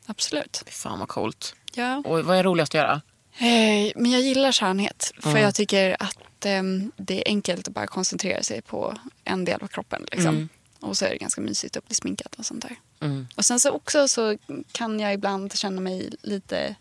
Absolut. 0.07 0.65
Fan 0.71 0.99
vad 0.99 1.09
coolt. 1.09 1.55
Ja. 1.75 1.97
Och 2.05 2.25
vad 2.25 2.37
är 2.37 2.43
roligast 2.43 2.75
att 2.75 2.79
göra? 2.79 3.01
Eh, 3.39 3.93
Men 3.97 4.11
jag 4.11 4.21
gillar 4.21 4.53
skönhet. 4.53 5.13
För 5.19 5.39
jag 5.39 5.55
tycker 5.55 5.97
att 5.99 6.47
ehm, 6.47 6.93
det 6.97 7.19
är 7.19 7.23
enkelt 7.27 7.69
att 7.69 7.75
bara 7.75 7.87
koncentrera 7.87 8.43
sig 8.43 8.63
på 8.63 8.95
en 9.25 9.45
del 9.45 9.63
av 9.63 9.67
kroppen. 9.67 10.07
Liksom. 10.13 10.49
Och 10.81 10.97
så 10.97 11.05
är 11.05 11.11
det 11.11 11.17
ganska 11.17 11.41
mysigt 11.41 11.77
att 11.77 11.87
bli 11.87 11.95
sminkad 11.95 12.35
och 12.39 12.47
sånt 12.47 12.63
där. 12.63 12.77
Mm. 13.01 13.27
Och 13.37 13.45
sen 13.45 13.61
så 13.61 13.71
också 13.71 14.09
så 14.09 14.39
kan 14.73 15.01
jag 15.01 15.15
ibland 15.15 15.55
känna 15.59 15.81
mig 15.81 16.11
lite 16.23 16.75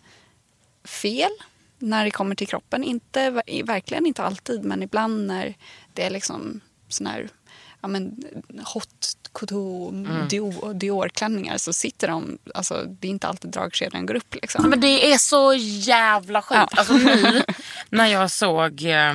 fel 0.84 1.32
när 1.82 2.06
det 2.06 2.12
kommer 2.12 2.36
till 2.36 2.48
kroppen. 2.48 2.84
Inte, 2.84 3.30
verkligen 3.64 4.06
inte 4.06 4.24
alltid, 4.24 4.64
men 4.64 4.84
ibland 4.84 5.28
när 5.28 5.56
det 5.94 6.04
är 6.04 6.10
liksom 6.10 6.62
sån 6.88 7.08
här 7.08 7.30
ja, 7.82 7.88
men, 7.88 8.24
hot 8.74 9.18
couture 9.34 10.28
Dior, 10.30 10.74
Dior-klänningar 10.74 11.58
så 11.58 11.74
sitter 11.74 12.08
de, 12.08 12.38
alltså 12.56 12.84
det 12.88 13.08
är 13.08 13.12
inte 13.12 13.28
alltid 13.28 13.52
dragkedjan 13.52 14.06
går 14.06 14.16
upp 14.16 14.36
liksom. 14.36 14.70
Men 14.70 14.80
det 14.80 15.14
är 15.14 15.18
så 15.18 15.54
jävla 15.54 16.42
sjukt. 16.42 16.60
Ja. 16.60 16.68
Alltså 16.78 16.94
nu 16.94 17.44
när 17.90 18.06
jag 18.06 18.32
såg, 18.32 18.86
eh, 18.86 19.14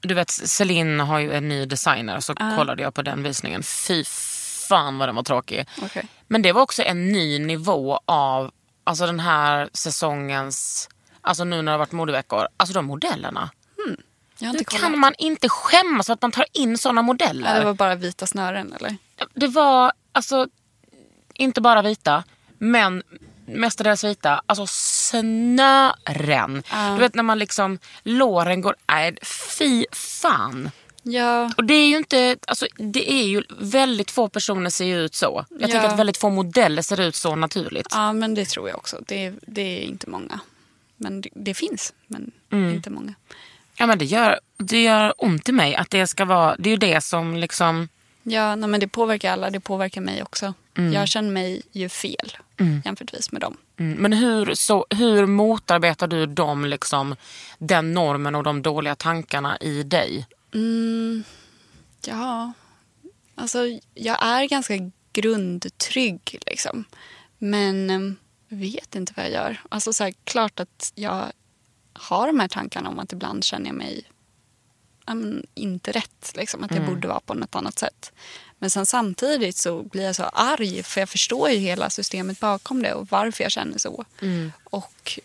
du 0.00 0.14
vet 0.14 0.30
Celine 0.30 1.00
har 1.00 1.18
ju 1.18 1.32
en 1.32 1.48
ny 1.48 1.66
designer 1.66 2.20
så 2.20 2.34
kollade 2.34 2.82
jag 2.82 2.94
på 2.94 3.02
den 3.02 3.22
visningen. 3.22 3.62
Fy 3.62 4.04
fan 4.68 4.98
vad 4.98 5.08
den 5.08 5.16
var 5.16 5.22
tråkig. 5.22 5.66
Okej. 5.82 6.06
Men 6.28 6.42
det 6.42 6.52
var 6.52 6.62
också 6.62 6.82
en 6.82 7.12
ny 7.12 7.38
nivå 7.38 8.00
av 8.04 8.50
alltså 8.84 9.06
den 9.06 9.20
här 9.20 9.70
säsongens, 9.72 10.88
alltså 11.22 11.44
nu 11.44 11.56
när 11.56 11.62
det 11.64 11.70
har 11.70 11.78
varit 11.78 11.92
modeveckor, 11.92 12.48
alltså 12.56 12.74
de 12.74 12.84
modellerna. 12.84 13.50
Nu 14.38 14.48
inte 14.48 14.64
kan 14.64 14.98
man 14.98 15.14
inte 15.18 15.48
skämmas 15.48 16.06
för 16.06 16.12
att 16.12 16.22
man 16.22 16.32
tar 16.32 16.44
in 16.52 16.78
såna 16.78 16.98
Ja, 16.98 17.02
modeller. 17.02 17.58
det 17.58 17.64
var 17.64 17.74
bara 17.74 17.94
vita 17.94 18.26
snören 18.26 18.72
eller? 18.72 18.96
Det 19.34 19.46
var 19.46 19.92
alltså 20.12 20.46
inte 21.34 21.60
bara 21.60 21.82
vita, 21.82 22.24
men 22.58 23.02
mestadels 23.46 24.04
vita. 24.04 24.42
Alltså 24.46 24.66
snören. 24.66 26.62
Du 26.94 27.00
vet 27.00 27.14
när 27.14 27.22
man 27.22 27.38
liksom, 27.38 27.78
låren 28.02 28.60
går, 28.60 28.76
nej 28.88 29.16
fy 29.58 29.84
fan. 29.92 30.70
Ja, 31.02 31.50
Och 31.56 31.64
det 31.64 31.74
är 31.74 31.86
ju 31.88 31.96
inte, 31.96 32.36
alltså 32.46 32.66
det 32.76 33.12
är 33.12 33.24
ju 33.24 33.42
väldigt 33.58 34.10
få 34.10 34.28
personer 34.28 34.70
ser 34.70 34.84
ju 34.84 34.98
ut 35.00 35.14
så. 35.14 35.44
Jag 35.50 35.62
Ja. 35.62 35.66
tänker 35.72 35.88
att 35.88 35.98
väldigt 35.98 36.16
få 36.16 36.30
modeller 36.30 36.82
ser 36.82 37.00
ut 37.00 37.14
så 37.16 37.36
naturligt. 37.36 37.86
ja 37.90 38.12
men 38.12 38.34
det 38.34 38.44
tror 38.44 38.68
jag 38.68 38.78
också. 38.78 38.98
Det, 39.06 39.34
det 39.46 39.62
är 39.62 39.80
inte 39.82 40.10
många. 40.10 40.40
Men 41.02 41.20
det, 41.20 41.28
det 41.34 41.54
finns, 41.54 41.92
men 42.06 42.30
Mm. 42.50 42.74
inte 42.74 42.90
många. 42.90 43.14
Ja 43.76 43.86
men 43.86 43.98
det 43.98 44.04
gör, 44.04 44.40
det 44.56 44.82
gör 44.82 45.14
ont 45.18 45.48
i 45.48 45.52
mig 45.52 45.74
att 45.76 45.90
det 45.90 46.06
ska 46.06 46.24
vara, 46.24 46.56
det 46.58 46.68
är 46.68 46.70
ju 46.70 46.76
det 46.76 47.00
som 47.04 47.36
liksom, 47.36 47.88
Ja, 48.22 48.56
nej, 48.56 48.68
men 48.68 48.80
det 48.80 48.88
påverkar 48.88 49.32
alla. 49.32 49.50
Det 49.50 49.60
påverkar 49.60 50.00
mig 50.00 50.22
också. 50.22 50.54
Jag 50.92 51.08
känner 51.08 51.30
mig 51.30 51.62
ju 51.72 51.88
fel 51.88 52.36
jämförtvis 52.84 53.32
med 53.32 53.40
dem. 53.40 53.56
mm, 53.76 53.98
men 53.98 54.12
hur, 54.12 54.54
så, 54.54 54.86
hur 54.90 55.26
motarbetar 55.26 56.06
du 56.06 56.26
dem 56.26 56.64
liksom, 56.64 57.16
den 57.58 57.92
normen 57.94 58.34
och 58.34 58.42
de 58.42 58.62
dåliga 58.62 58.94
tankarna 58.94 59.58
i 59.60 59.82
dig? 59.82 60.26
Ja, 62.06 62.52
alltså 63.34 63.58
jag 63.94 64.26
är 64.26 64.44
ganska 64.48 64.74
grundtrygg 65.12 66.38
liksom. 66.46 66.84
Men 67.38 67.90
eh, 67.90 68.12
vet 68.56 68.94
inte 68.94 69.12
vad 69.16 69.24
jag 69.24 69.32
gör. 69.32 69.60
Alltså 69.68 69.92
så 69.92 70.04
här, 70.04 70.14
klart 70.24 70.60
att 70.60 70.92
jag 70.94 71.32
har 71.92 72.26
de 72.26 72.40
här 72.40 72.48
tankarna 72.48 72.88
om 72.88 72.98
att 72.98 73.12
ibland 73.12 73.44
känner 73.44 73.66
jag 73.66 73.74
mig 73.74 74.04
men, 75.06 75.46
inte 75.54 75.92
rätt. 75.92 76.32
Liksom, 76.34 76.64
att 76.64 76.74
jag 76.74 76.86
borde 76.86 77.08
vara 77.08 77.20
på 77.20 77.34
något 77.34 77.54
annat 77.54 77.78
sätt. 77.78 78.12
Men 78.58 78.70
sen 78.70 78.86
samtidigt 78.86 79.56
så 79.56 79.82
blir 79.82 80.04
jag 80.04 80.16
så 80.16 80.22
arg 80.22 80.82
för 80.82 81.00
jag 81.00 81.08
förstår 81.08 81.50
ju 81.50 81.58
hela 81.58 81.90
systemet 81.90 82.40
bakom 82.40 82.82
det 82.82 82.94
och 82.94 83.08
varför 83.10 83.44
jag 83.44 83.52
känner 83.52 83.78
så. 83.78 84.04
Och 84.64 85.20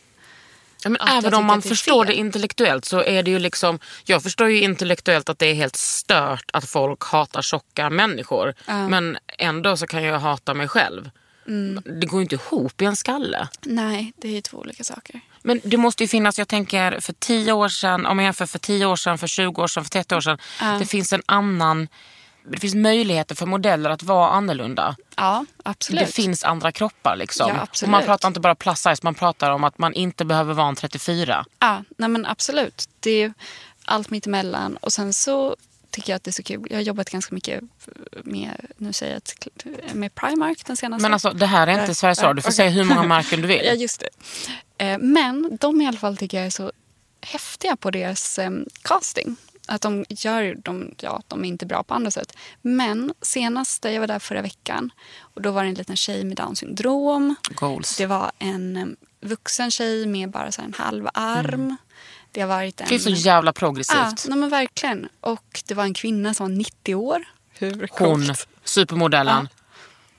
Ja, 0.83 0.89
men 0.89 1.01
även 1.01 1.33
om 1.33 1.45
man 1.45 1.59
det 1.59 1.69
förstår 1.69 2.05
fel. 2.05 2.13
det 2.13 2.19
intellektuellt 2.19 2.85
så 2.85 3.03
är 3.03 3.23
det 3.23 3.31
ju 3.31 3.39
liksom, 3.39 3.79
jag 4.05 4.23
förstår 4.23 4.49
ju 4.49 4.61
intellektuellt 4.61 5.29
att 5.29 5.39
det 5.39 5.45
är 5.45 5.53
helt 5.53 5.75
stört 5.75 6.49
att 6.53 6.69
folk 6.69 7.03
hatar 7.03 7.41
tjocka 7.41 7.89
människor. 7.89 8.53
Men 8.67 9.17
ändå 9.37 9.77
så 9.77 9.87
kan 9.87 10.03
jag 10.03 10.19
hata 10.19 10.53
mig 10.53 10.67
själv. 10.67 11.09
Mm. 11.47 11.83
Det 11.99 12.07
går 12.07 12.19
ju 12.19 12.23
inte 12.23 12.35
ihop 12.35 12.81
i 12.81 12.85
en 12.85 12.95
skalle. 12.95 13.47
nej, 13.65 14.13
det 14.17 14.27
är 14.27 14.31
ju 14.31 14.41
två 14.41 14.57
olika 14.57 14.83
saker. 14.83 15.21
Men 15.41 15.61
det 15.63 15.77
måste 15.77 16.03
ju 16.03 16.07
finnas, 16.07 16.37
jag 16.39 16.47
tänker 16.47 16.99
för 16.99 17.13
10 17.13 17.51
år 17.53 17.69
sedan, 17.69 18.05
om 18.05 18.19
jag 18.19 18.25
jämför 18.25 18.45
för 18.45 18.59
10 18.59 18.85
år 18.85 18.95
sedan, 18.95 19.17
för 19.17 19.27
20 19.27 19.61
år 19.61 19.67
sedan, 19.67 19.83
för 19.83 19.89
30 19.91 20.15
år 20.15 20.21
sedan. 20.21 20.37
Det 20.79 20.85
finns 20.85 21.13
en 21.13 21.21
annan, 21.25 21.87
det 22.51 22.57
finns 22.57 22.75
möjligheter 22.75 23.35
för 23.35 23.45
modeller 23.45 23.89
att 23.89 24.03
vara 24.03 24.29
annorlunda. 24.29 24.95
Ja, 25.15 25.45
absolut. 25.63 26.05
Det 26.05 26.11
finns 26.13 26.43
andra 26.43 26.71
kroppar 26.71 27.15
liksom. 27.15 27.49
Ja, 27.49 27.55
och 27.55 27.61
absolut. 27.61 27.91
man 27.91 28.03
pratar 28.03 28.27
inte 28.27 28.39
bara 28.39 28.55
plus 28.55 28.79
size, 28.79 28.99
man 29.03 29.15
pratar 29.15 29.51
om 29.51 29.63
att 29.63 29.77
man 29.77 29.93
inte 29.93 30.25
behöver 30.25 30.53
vara 30.53 30.67
en 30.67 30.75
34. 30.75 31.45
Ja, 31.59 31.83
nej 31.97 32.09
men 32.09 32.25
absolut. 32.25 32.89
Det 32.99 33.23
är 33.23 33.33
allt 33.85 34.09
mitt 34.09 34.27
emellan. 34.27 34.77
Och 34.77 34.93
sen 34.93 35.13
så 35.13 35.55
tycker 35.91 36.11
jag 36.13 36.15
att 36.15 36.23
det 36.23 36.29
är 36.29 36.33
så 36.33 36.43
kul. 36.43 36.67
Jag 36.69 36.77
har 36.77 36.81
jobbat 36.81 37.09
ganska 37.09 37.35
mycket 37.35 37.63
med, 38.23 38.65
nu 38.77 38.93
säger 38.93 39.13
jag 39.13 39.17
ett, 39.17 39.95
med 39.95 40.15
Primark 40.15 40.65
den 40.65 40.77
senaste. 40.77 41.01
Men 41.01 41.13
alltså 41.13 41.29
det 41.31 41.45
här 41.45 41.67
är 41.67 41.81
inte 41.81 41.95
Sveriges 41.95 42.21
Radio, 42.21 42.33
du 42.33 42.41
får 42.41 42.49
okej. 42.49 42.55
säga 42.55 42.69
hur 42.69 42.83
många 42.83 43.03
märken 43.07 43.41
du 43.41 43.53
Ja, 43.55 43.71
vill. 43.71 43.81
just 43.81 43.99
det. 43.99 44.09
Eh, 44.85 44.97
Men 44.99 45.57
de 45.61 45.81
i 45.81 45.87
alla 45.87 45.97
fall 45.97 46.17
tycker 46.17 46.37
jag 46.37 46.45
är 46.45 46.49
så 46.51 46.71
häftiga 47.21 47.75
på 47.75 47.91
deras 47.91 48.39
eh, 48.39 48.51
casting. 48.81 49.35
Att 49.69 49.81
de 49.81 50.05
gör, 50.09 50.55
de, 50.63 50.95
ja, 50.99 51.21
de 51.27 51.43
är 51.45 51.49
inte 51.49 51.65
bra 51.65 51.83
på 51.83 51.93
andra 51.93 52.11
sätt. 52.11 52.37
Men 52.61 53.13
senast, 53.21 53.85
jag 53.85 53.99
var 53.99 54.07
där 54.07 54.19
förra 54.19 54.41
veckan, 54.41 54.91
och 55.19 55.41
då 55.41 55.51
var 55.51 55.63
det 55.63 55.69
en 55.69 55.75
liten 55.75 55.95
tjej 55.95 56.23
med 56.23 56.37
Downs 56.37 56.59
syndrom. 56.59 57.35
Goals. 57.49 57.97
Det 57.97 58.05
var 58.05 58.31
en 58.39 58.77
eh, 58.77 58.85
vuxen 59.21 59.71
tjej 59.71 60.05
med 60.05 60.29
bara 60.31 60.51
så 60.51 60.61
en 60.61 60.73
halv 60.73 61.07
arm. 61.13 61.75
Det 62.37 62.41
har 62.41 62.47
varit 62.47 62.81
en... 62.81 62.87
Det 62.89 62.95
är 62.95 62.99
så 62.99 63.09
jävla 63.09 63.49
Ja, 63.49 63.53
progressivt. 63.53 64.25
nej, 64.27 64.37
men 64.37 64.49
verkligen. 64.49 65.09
Och 65.21 65.61
det 65.67 65.73
var 65.73 65.83
en 65.83 65.93
kvinna 65.93 66.33
som 66.33 66.45
var 66.49 66.55
90 66.57 66.95
år. 66.95 67.23
Hur 67.53 67.87
Hon, 67.91 68.15
coolt? 68.25 68.47
supermodellen. 68.63 69.49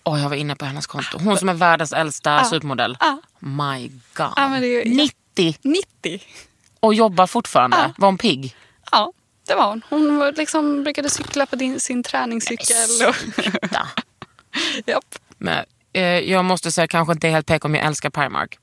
Åh, 0.05 0.23
jag 0.23 0.29
var 0.29 0.37
inne 0.37 0.57
på 0.57 0.65
hennes 0.65 0.87
konto. 0.87 1.19
Hon 1.19 1.39
som 1.39 1.49
är 1.49 1.55
världens 1.55 1.93
äldsta 1.93 2.45
supermodell. 2.45 2.97
Ja. 3.01 3.21
My 3.39 3.89
God. 3.89 4.33
Ja, 4.37 4.57
är 4.57 4.63
ju- 4.63 4.85
90 4.85 5.59
90. 5.63 6.21
och 6.81 6.95
jobbar 6.95 7.27
fortfarande. 7.27 7.77
Ja. 7.77 7.93
Var 7.99 8.09
hon 8.09 8.19
pigg? 8.19 8.57
Ja, 8.93 9.13
det 9.47 9.55
var 9.55 9.69
hon. 9.69 9.83
Hon 9.91 10.17
var 10.17 10.33
liksom, 10.33 10.83
brukade 10.85 11.11
cykla 11.11 11.47
på 11.47 11.57
din, 11.57 11.81
sin 11.81 12.03
träningscykel. 12.03 12.77
Och, 13.09 13.15
Ja. 13.73 13.87
japp. 14.87 15.15
Men, 15.39 15.65
eh, 15.93 16.03
jag 16.03 16.45
måste 16.45 16.73
säga 16.73 16.87
kanske 16.89 17.13
inte 17.13 17.29
helt 17.29 17.47
PK 17.47 17.69
om 17.69 17.75
jag 17.75 17.85
älskar 17.87 18.11
Primark. 18.11 18.59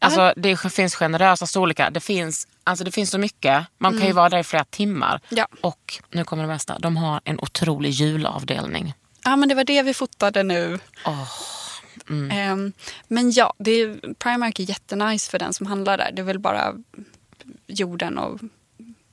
Alltså, 0.00 0.32
det 0.36 0.56
finns 0.72 0.94
generösa 0.94 1.46
storlekar. 1.46 1.90
Det 1.90 2.00
finns, 2.00 2.46
alltså, 2.68 2.84
det 2.84 2.90
finns 2.92 3.10
så 3.10 3.18
mycket. 3.18 3.66
Man 3.78 3.98
kan 3.98 4.06
ju 4.06 4.12
vara 4.12 4.28
där 4.28 4.38
i 4.38 4.44
flera 4.44 4.64
timmar. 4.64 5.10
Mm. 5.10 5.20
Ja. 5.28 5.46
Och 5.60 5.98
nu 6.10 6.24
kommer 6.24 6.42
det 6.42 6.48
bästa. 6.48 6.78
De 6.78 6.96
har 6.96 7.20
en 7.24 7.40
otrolig 7.40 7.90
julavdelning. 7.90 8.94
Ja, 9.24 9.36
men 9.36 9.48
det 9.48 9.54
var 9.54 9.64
det 9.64 9.82
vi 9.82 9.94
fotade 9.94 10.42
nu. 10.42 10.78
Mm. 12.08 12.30
Ehm, 12.30 12.72
men 13.08 13.30
ja, 13.30 13.54
det 13.58 13.70
är, 13.70 14.14
Primark 14.14 14.58
är 14.60 14.64
jättenice 14.64 15.30
för 15.30 15.38
den 15.38 15.54
som 15.54 15.66
handlar 15.66 15.98
där. 15.98 16.10
Det 16.12 16.22
är 16.22 16.24
väl 16.24 16.38
bara 16.38 16.74
jorden 17.66 18.18
och 18.18 18.40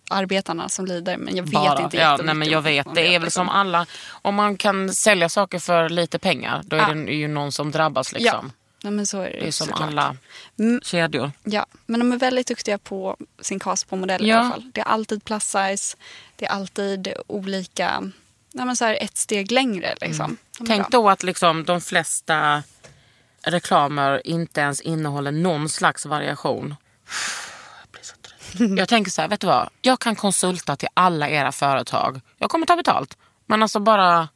arbetarna 0.09 0.69
som 0.69 0.85
lider. 0.85 1.17
Men 1.17 1.35
jag 1.35 1.43
vet 1.43 1.53
Bara. 1.53 1.83
inte 1.83 1.97
ja, 1.97 2.17
nej, 2.23 2.35
men 2.35 2.49
Jag 2.49 2.61
vet. 2.61 2.87
Det 2.95 3.01
är 3.07 3.11
väl 3.11 3.21
liksom. 3.21 3.47
som 3.47 3.49
alla. 3.49 3.85
Om 4.09 4.35
man 4.35 4.57
kan 4.57 4.89
sälja 4.93 5.29
saker 5.29 5.59
för 5.59 5.89
lite 5.89 6.19
pengar. 6.19 6.61
Då 6.65 6.75
är 6.75 6.79
Ja. 6.79 6.93
det 6.93 7.13
ju 7.13 7.27
någon 7.27 7.51
som 7.51 7.71
drabbas. 7.71 8.13
Ja, 8.17 8.43
Liksom. 8.85 8.93
nej, 8.93 8.97
men 8.97 9.05
så 9.07 9.21
är 9.21 9.29
det, 9.31 9.39
Det 9.39 9.47
är 9.47 9.51
som 9.51 9.67
såklart. 9.67 9.87
alla 9.89 10.17
Mm. 10.59 10.81
kedjor. 10.83 11.31
Ja, 11.43 11.65
men 11.85 11.99
de 11.99 12.11
är 12.11 12.17
väldigt 12.17 12.47
duktiga 12.47 12.77
på 12.77 13.17
sin 13.41 13.59
cast 13.59 13.89
på 13.89 13.95
modeller 13.95 14.25
i 14.25 14.29
Ja. 14.29 14.37
alla 14.39 14.49
fall. 14.49 14.71
Det 14.73 14.81
är 14.81 14.85
alltid 14.85 15.23
plus 15.25 15.43
size. 15.43 15.97
Det 16.35 16.45
är 16.45 16.49
alltid 16.49 17.13
olika, 17.27 18.01
nej, 18.53 18.65
men 18.65 18.75
så 18.75 18.85
här 18.85 18.97
ett 19.01 19.17
steg 19.17 19.51
längre 19.51 19.95
liksom. 20.01 20.37
De 20.57 20.63
är 20.63 20.67
Tänk 20.67 20.89
bra. 20.89 20.99
då 20.99 21.09
att 21.09 21.23
liksom 21.23 21.63
de 21.65 21.81
flesta 21.81 22.63
reklamer 23.43 24.21
inte 24.27 24.61
ens 24.61 24.81
innehåller 24.81 25.31
någon 25.31 25.69
slags 25.69 26.05
variation. 26.05 26.75
Jag. 28.59 28.69
Jag 28.77 28.89
tänker 28.89 29.11
så 29.11 29.21
här, 29.21 29.27
vet 29.29 29.39
du 29.41 29.47
vad? 29.47 29.69
Jag 29.81 29.99
kan 29.99 30.15
konsulta 30.15 30.75
till 30.75 30.89
alla 30.93 31.29
era 31.29 31.51
företag. 31.51 32.21
Jag 32.37 32.49
kommer 32.49 32.65
ta 32.65 32.75
betalt. 32.75 33.17
Men 33.45 33.61
alltså 33.61 33.79
bara, 33.79 34.29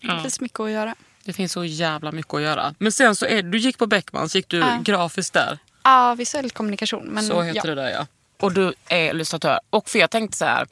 Det 0.00 0.20
finns 0.22 0.40
mycket 0.40 0.60
att 0.60 0.70
göra. 0.70 0.94
Det 1.24 1.32
finns 1.32 1.52
så 1.52 1.64
jävla 1.64 2.12
mycket 2.12 2.34
att 2.34 2.42
göra. 2.42 2.74
Men 2.78 2.92
sen 2.92 3.16
så 3.16 3.26
är 3.26 3.42
du 3.42 3.58
gick 3.58 3.78
på 3.78 3.86
Beckmans, 3.86 4.34
gick 4.34 4.48
du 4.48 4.58
Ja. 4.58 4.78
grafiskt 4.84 5.32
där. 5.32 5.58
Ja, 5.82 6.14
visuell 6.14 6.50
kommunikation. 6.50 7.04
Men 7.06 7.24
Så 7.24 7.42
heter 7.42 7.60
ja. 7.68 7.74
det 7.74 7.82
där 7.82 7.90
ja. 7.90 8.06
Och 8.40 8.52
du 8.52 8.74
är 8.88 9.10
illustratör. 9.10 9.60
Och 9.70 9.88
för 9.88 9.98
jag 9.98 10.10
tänkte 10.10 10.36
så 10.36 10.44
här, 10.44 10.66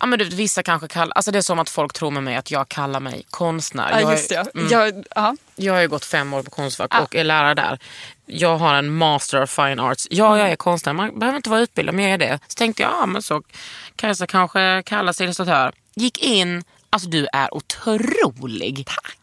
ja 0.00 0.06
men 0.06 0.18
du, 0.18 0.24
vissa 0.24 0.62
kanske 0.62 0.88
kallar, 0.88 1.12
alltså 1.16 1.30
det 1.30 1.38
är 1.38 1.42
som 1.42 1.58
att 1.58 1.70
folk 1.70 1.92
tror 1.92 2.10
med 2.10 2.22
mig 2.22 2.36
att 2.36 2.50
jag 2.50 2.68
kallar 2.68 3.00
mig 3.00 3.22
konstnär. 3.30 4.00
Ja, 4.00 4.10
just 4.12 4.28
det. 4.28 4.34
är- 4.34 4.46
Ja. 4.54 4.60
mm, 4.60 4.68
Jag, 4.72 5.04
ja. 5.14 5.36
jag 5.56 5.74
har 5.74 5.80
ju 5.80 5.88
gått 5.88 6.04
fem 6.04 6.34
år 6.34 6.42
på 6.42 6.50
Konstfack 6.50 6.90
Ja. 6.94 7.00
och 7.00 7.14
är 7.14 7.24
lärare 7.24 7.54
där. 7.54 7.78
Jag 8.26 8.56
har 8.56 8.74
en 8.74 8.94
master 8.94 9.42
of 9.42 9.50
fine 9.50 9.80
arts. 9.80 10.06
Ja, 10.10 10.38
jag 10.38 10.50
är 10.50 10.56
konstnär. 10.56 10.92
Man 10.92 11.18
behöver 11.18 11.36
inte 11.36 11.50
vara 11.50 11.60
utbildad, 11.60 11.94
men 11.94 12.04
jag 12.04 12.12
är 12.14 12.18
det. 12.18 12.38
Så 12.48 12.54
tänkte 12.54 12.82
jag, 12.82 12.92
ja 12.92 13.06
men 13.06 13.22
så 13.22 13.42
Kajsa 13.96 14.26
kanske 14.26 14.82
kallas 14.86 15.20
illustratör. 15.20 15.72
Gick 15.94 16.18
in, 16.22 16.64
alltså 16.90 17.08
du 17.08 17.26
är 17.32 17.54
otrolig. 17.54 18.84
Tack. 18.86 19.16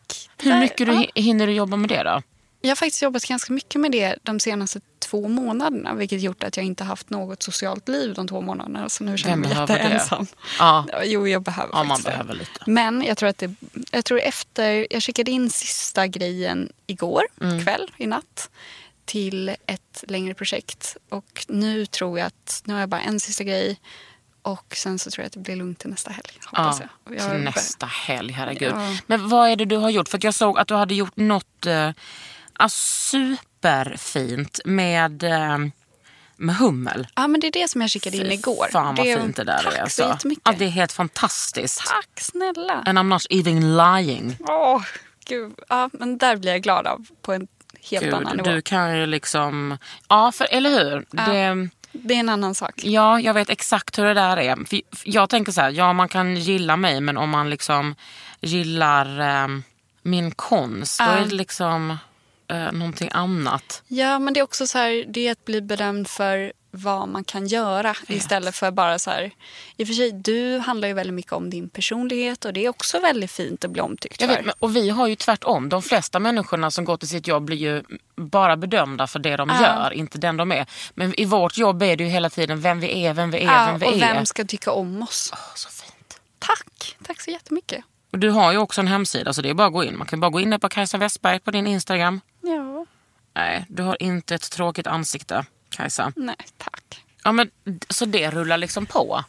Hur 0.44 0.52
Där- 0.52 0.60
mycket 0.60 0.78
du, 0.88 0.94
ja. 0.94 1.00
hi- 1.00 1.22
hinner 1.22 1.48
du 1.48 1.54
jobba 1.54 1.78
med 1.78 1.90
det 1.90 2.04
då? 2.04 2.22
Jag 2.62 2.70
har 2.70 2.76
faktiskt 2.76 3.02
jobbat 3.02 3.24
ganska 3.26 3.54
mycket 3.54 3.82
med 3.82 3.92
det 3.92 4.16
de 4.24 4.40
senaste 4.40 4.80
två 5.00 5.28
månaderna. 5.28 5.94
Vilket 5.94 6.22
gjort 6.22 6.44
att 6.44 6.58
jag 6.58 6.66
inte 6.66 6.84
haft 6.84 7.10
något 7.10 7.44
socialt 7.44 7.88
liv 7.90 8.14
de 8.14 8.28
två 8.28 8.42
månaderna. 8.42 8.90
Så 8.90 9.04
nu 9.04 9.18
känner 9.18 9.32
jag 9.32 9.40
mig 9.40 9.50
behöver 9.50 9.74
jätteensam. 9.76 10.28
Ja, 10.60 10.86
Jo, 11.04 11.28
jag 11.28 11.42
behöver 11.42 11.70
ja 11.74 11.84
man 11.84 11.88
faktiskt 11.88 12.06
det. 12.06 12.12
behöver 12.12 12.34
lite. 12.34 12.64
Men 12.66 13.04
jag 13.04 13.18
tror 13.18 13.30
att 13.30 13.38
det, 13.38 13.56
jag 13.92 14.06
tror 14.06 14.20
efter, 14.20 14.88
jag 14.90 15.04
skickade 15.04 15.32
in 15.32 15.50
sista 15.50 16.08
grejen 16.08 16.70
igår 16.88 17.24
Mm. 17.42 17.64
kväll, 17.64 17.92
i 17.98 18.08
natt. 18.08 18.50
Till 19.06 19.50
ett 19.50 20.04
längre 20.08 20.34
projekt. 20.34 20.98
Och 21.10 21.46
nu 21.50 21.86
tror 21.86 22.20
jag 22.20 22.26
att, 22.28 22.62
nu 22.66 22.74
har 22.74 22.80
jag 22.80 22.90
bara 22.90 23.02
en 23.02 23.20
sista 23.20 23.44
grej. 23.44 23.80
Och 24.46 24.74
sen 24.76 25.00
så 25.00 25.12
tror 25.12 25.24
jag 25.24 25.28
att 25.28 25.34
det 25.34 25.40
blir 25.40 25.56
lugnt 25.56 25.80
till 25.80 25.90
nästa 25.90 26.12
helg. 26.12 26.40
Hoppas 26.46 26.80
Ja, 26.80 26.88
jag. 27.06 27.16
Jag. 27.20 27.32
till 27.32 27.40
nästa 27.40 27.86
helg, 27.86 28.32
herregud. 28.34 28.74
Ja. 28.76 28.96
Men 29.08 29.30
vad 29.30 29.50
är 29.50 29.56
det 29.56 29.66
du 29.66 29.78
har 29.78 29.90
gjort? 29.90 30.10
För 30.10 30.20
jag 30.22 30.34
såg 30.34 30.60
att 30.60 30.68
du 30.68 30.74
hade 30.76 30.96
gjort 30.96 31.16
något 31.16 31.66
eh, 31.66 31.92
alltså, 32.54 32.78
superfint 33.10 34.60
med, 34.66 35.24
eh, 35.24 35.58
med 36.38 36.56
hummel. 36.56 37.08
Ja, 37.16 37.28
men 37.28 37.42
det 37.42 37.48
är 37.48 37.52
det 37.52 37.68
som 37.68 37.82
jag 37.82 37.90
skickade 37.92 38.18
in 38.18 38.32
igår. 38.32 38.68
Fan 38.72 38.96
vad 38.96 39.06
det, 39.06 39.18
fint 39.22 39.36
det 39.36 39.44
där 39.44 39.58
tack 39.64 39.74
är. 39.74 39.78
så 39.78 39.82
Alltså. 39.84 40.02
jättemycket. 40.08 40.42
Ja, 40.46 40.54
det 40.58 40.66
är 40.66 40.70
helt 40.70 40.92
fantastiskt. 40.92 41.86
Tack 41.88 42.10
snälla. 42.22 42.74
And 42.86 43.00
I'm 43.00 43.04
not 43.04 43.26
even 43.30 43.78
lying. 43.78 44.38
Åh, 44.40 44.82
gud. 45.26 45.54
Ja, 45.70 45.90
men 45.94 46.18
där 46.18 46.36
blir 46.36 46.52
jag 46.52 46.62
glad 46.62 46.88
av 46.88 47.06
på 47.22 47.34
en 47.34 47.48
helt 47.90 48.14
annan 48.14 48.38
Gud, 48.38 48.46
nivå. 48.46 48.56
du 48.56 48.62
kan 48.62 48.98
ju 48.98 49.06
liksom... 49.06 49.78
Ja, 50.10 50.32
för, 50.32 50.48
eller 50.52 50.70
hur? 50.70 51.06
Det, 51.10 51.70
Det 51.94 52.14
är 52.14 52.20
en 52.20 52.30
annan 52.30 52.56
sak. 52.56 52.74
ja, 52.84 53.20
jag 53.20 53.34
vet 53.34 53.50
exakt 53.50 54.00
hur 54.00 54.06
det 54.06 54.14
där 54.14 54.38
är. 54.38 54.56
För, 54.66 54.82
jag 55.06 55.30
tänker 55.30 55.52
så 55.52 55.62
här, 55.62 55.70
ja 55.70 55.94
man 55.94 56.10
kan 56.10 56.36
gilla 56.36 56.78
mig 56.78 57.02
men 57.02 57.18
om 57.18 57.30
man 57.30 57.50
liksom 57.50 57.96
gillar 58.42 59.20
eh, 59.20 59.48
min 60.02 60.32
konst 60.32 61.00
då 61.00 61.06
är 61.06 61.26
det 61.26 61.36
liksom 61.36 61.98
eh, 62.48 62.72
någonting 62.72 63.10
annat. 63.14 63.84
Ja, 63.88 64.20
men 64.20 64.34
det 64.34 64.40
är 64.40 64.44
också 64.44 64.68
så 64.68 64.78
här, 64.78 65.06
det 65.08 65.28
är 65.28 65.32
att 65.32 65.46
bli 65.46 65.62
bedömd 65.62 66.08
för 66.08 66.54
vad 66.76 67.08
man 67.08 67.24
kan 67.24 67.48
göra 67.48 67.96
istället 68.08 68.56
för 68.56 68.72
bara 68.72 69.00
så 69.00 69.10
här. 69.12 69.32
I 69.78 69.84
och 69.84 69.88
för 69.88 69.94
sig, 69.94 70.12
du 70.12 70.58
handlar 70.58 70.88
ju 70.88 70.94
väldigt 70.94 71.14
mycket 71.14 71.34
om 71.34 71.50
din 71.50 71.70
personlighet 71.70 72.46
och 72.46 72.54
det 72.54 72.66
är 72.66 72.70
också 72.70 73.00
väldigt 73.00 73.32
fint 73.32 73.66
att 73.66 73.72
bli 73.72 73.82
omtyckt 73.82 74.22
för. 74.22 74.28
vet, 74.28 74.56
och 74.60 74.76
vi 74.76 74.90
har 74.90 75.08
ju 75.08 75.16
tvärtom. 75.16 75.70
De 75.70 75.82
flesta 75.82 76.20
människorna 76.20 76.72
som 76.72 76.86
går 76.86 76.98
till 76.98 77.08
sitt 77.08 77.28
jobb 77.28 77.44
blir 77.44 77.58
ju 77.58 77.84
bara 78.16 78.58
bedömda 78.58 79.08
för 79.08 79.20
det 79.20 79.36
de 79.38 79.50
Ja. 79.50 79.62
gör, 79.62 79.92
inte 79.94 80.18
den 80.18 80.38
de 80.38 80.52
är. 80.52 80.66
Men 80.94 81.20
i 81.20 81.26
vårt 81.26 81.58
jobb 81.58 81.84
är 81.84 81.96
det 81.98 82.04
ju 82.04 82.10
hela 82.10 82.30
tiden 82.30 82.62
vem 82.62 82.80
vi 82.80 83.06
är, 83.06 83.14
vem 83.14 83.32
vi 83.32 83.38
är, 83.38 83.44
ja, 83.46 83.66
vem 83.72 83.80
vi 83.80 83.86
och 83.86 83.94
är. 83.94 84.14
vem 84.14 84.26
ska 84.26 84.46
tycka 84.46 84.72
om 84.72 85.02
oss? 85.02 85.30
Åh, 85.34 85.40
så 85.56 85.70
fint. 85.70 86.22
Tack! 86.40 86.98
Tack 87.04 87.22
så 87.22 87.32
jättemycket. 87.32 87.84
Och 88.12 88.20
du 88.20 88.30
har 88.30 88.52
ju 88.52 88.58
också 88.58 88.82
en 88.82 88.88
hemsida 88.88 89.34
så 89.34 89.42
det 89.42 89.50
är 89.50 89.54
bara 89.54 89.68
att 89.68 89.74
gå 89.74 89.84
in. 89.84 89.98
Man 89.98 90.08
kan 90.08 90.20
bara 90.20 90.30
gå 90.32 90.40
in 90.40 90.50
där 90.50 90.58
på 90.58 90.70
Kajsa 90.70 90.98
Westberg 90.98 91.40
på 91.40 91.52
din 91.52 91.68
Instagram. 91.68 92.22
Ja, 92.42 92.86
Nej, 93.36 93.66
du 93.70 93.84
har 93.84 94.02
inte 94.04 94.36
ett 94.36 94.52
tråkigt 94.52 94.88
ansikte, 94.88 95.46
Kajsa. 95.76 96.14
nej, 96.16 96.36
tack. 96.58 97.06
Ja, 97.24 97.32
men, 97.32 97.52
så 97.90 98.06
det 98.06 98.32
rullar 98.32 98.58
liksom 98.58 98.86
på? 98.86 99.24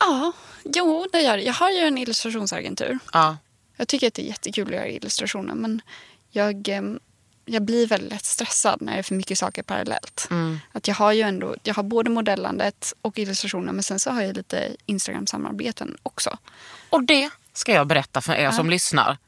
Ja, 0.00 0.32
jo, 0.64 1.06
det 1.12 1.20
gör 1.20 1.36
det. 1.36 1.42
Jag 1.42 1.54
har 1.54 1.70
ju 1.70 1.78
en 1.78 1.98
illustrationsagentur. 1.98 2.98
Ja. 3.12 3.36
Jag 3.76 3.88
tycker 3.88 4.06
att 4.06 4.14
det 4.14 4.22
är 4.22 4.26
jättekul 4.26 4.68
att 4.68 4.74
göra 4.74 4.88
illustrationer 4.88 5.54
men 5.54 5.82
jag, 6.30 6.68
jag 7.44 7.62
blir 7.62 7.86
väldigt 7.86 8.10
lätt 8.10 8.24
stressad 8.24 8.82
när 8.82 8.92
det 8.92 8.98
är 8.98 9.02
för 9.02 9.14
mycket 9.14 9.38
saker 9.38 9.62
parallellt. 9.62 10.28
Mm. 10.30 10.58
Att 10.72 10.88
jag 10.88 10.94
har 10.94 11.12
ju 11.12 11.22
ändå, 11.22 11.56
jag 11.62 11.74
har 11.74 11.82
både 11.82 12.10
modellandet 12.10 12.92
och 13.02 13.18
illustrationer 13.18 13.72
men 13.72 13.82
sen 13.82 14.00
så 14.00 14.10
har 14.10 14.22
jag 14.22 14.36
lite 14.36 14.76
Instagram-samarbeten 14.86 15.96
också. 16.02 16.38
Och 16.90 17.02
det 17.02 17.30
ska 17.52 17.72
jag 17.72 17.86
berätta 17.86 18.20
för 18.20 18.34
er 18.34 18.50
som 18.50 18.70
lyssnar. 18.70 19.18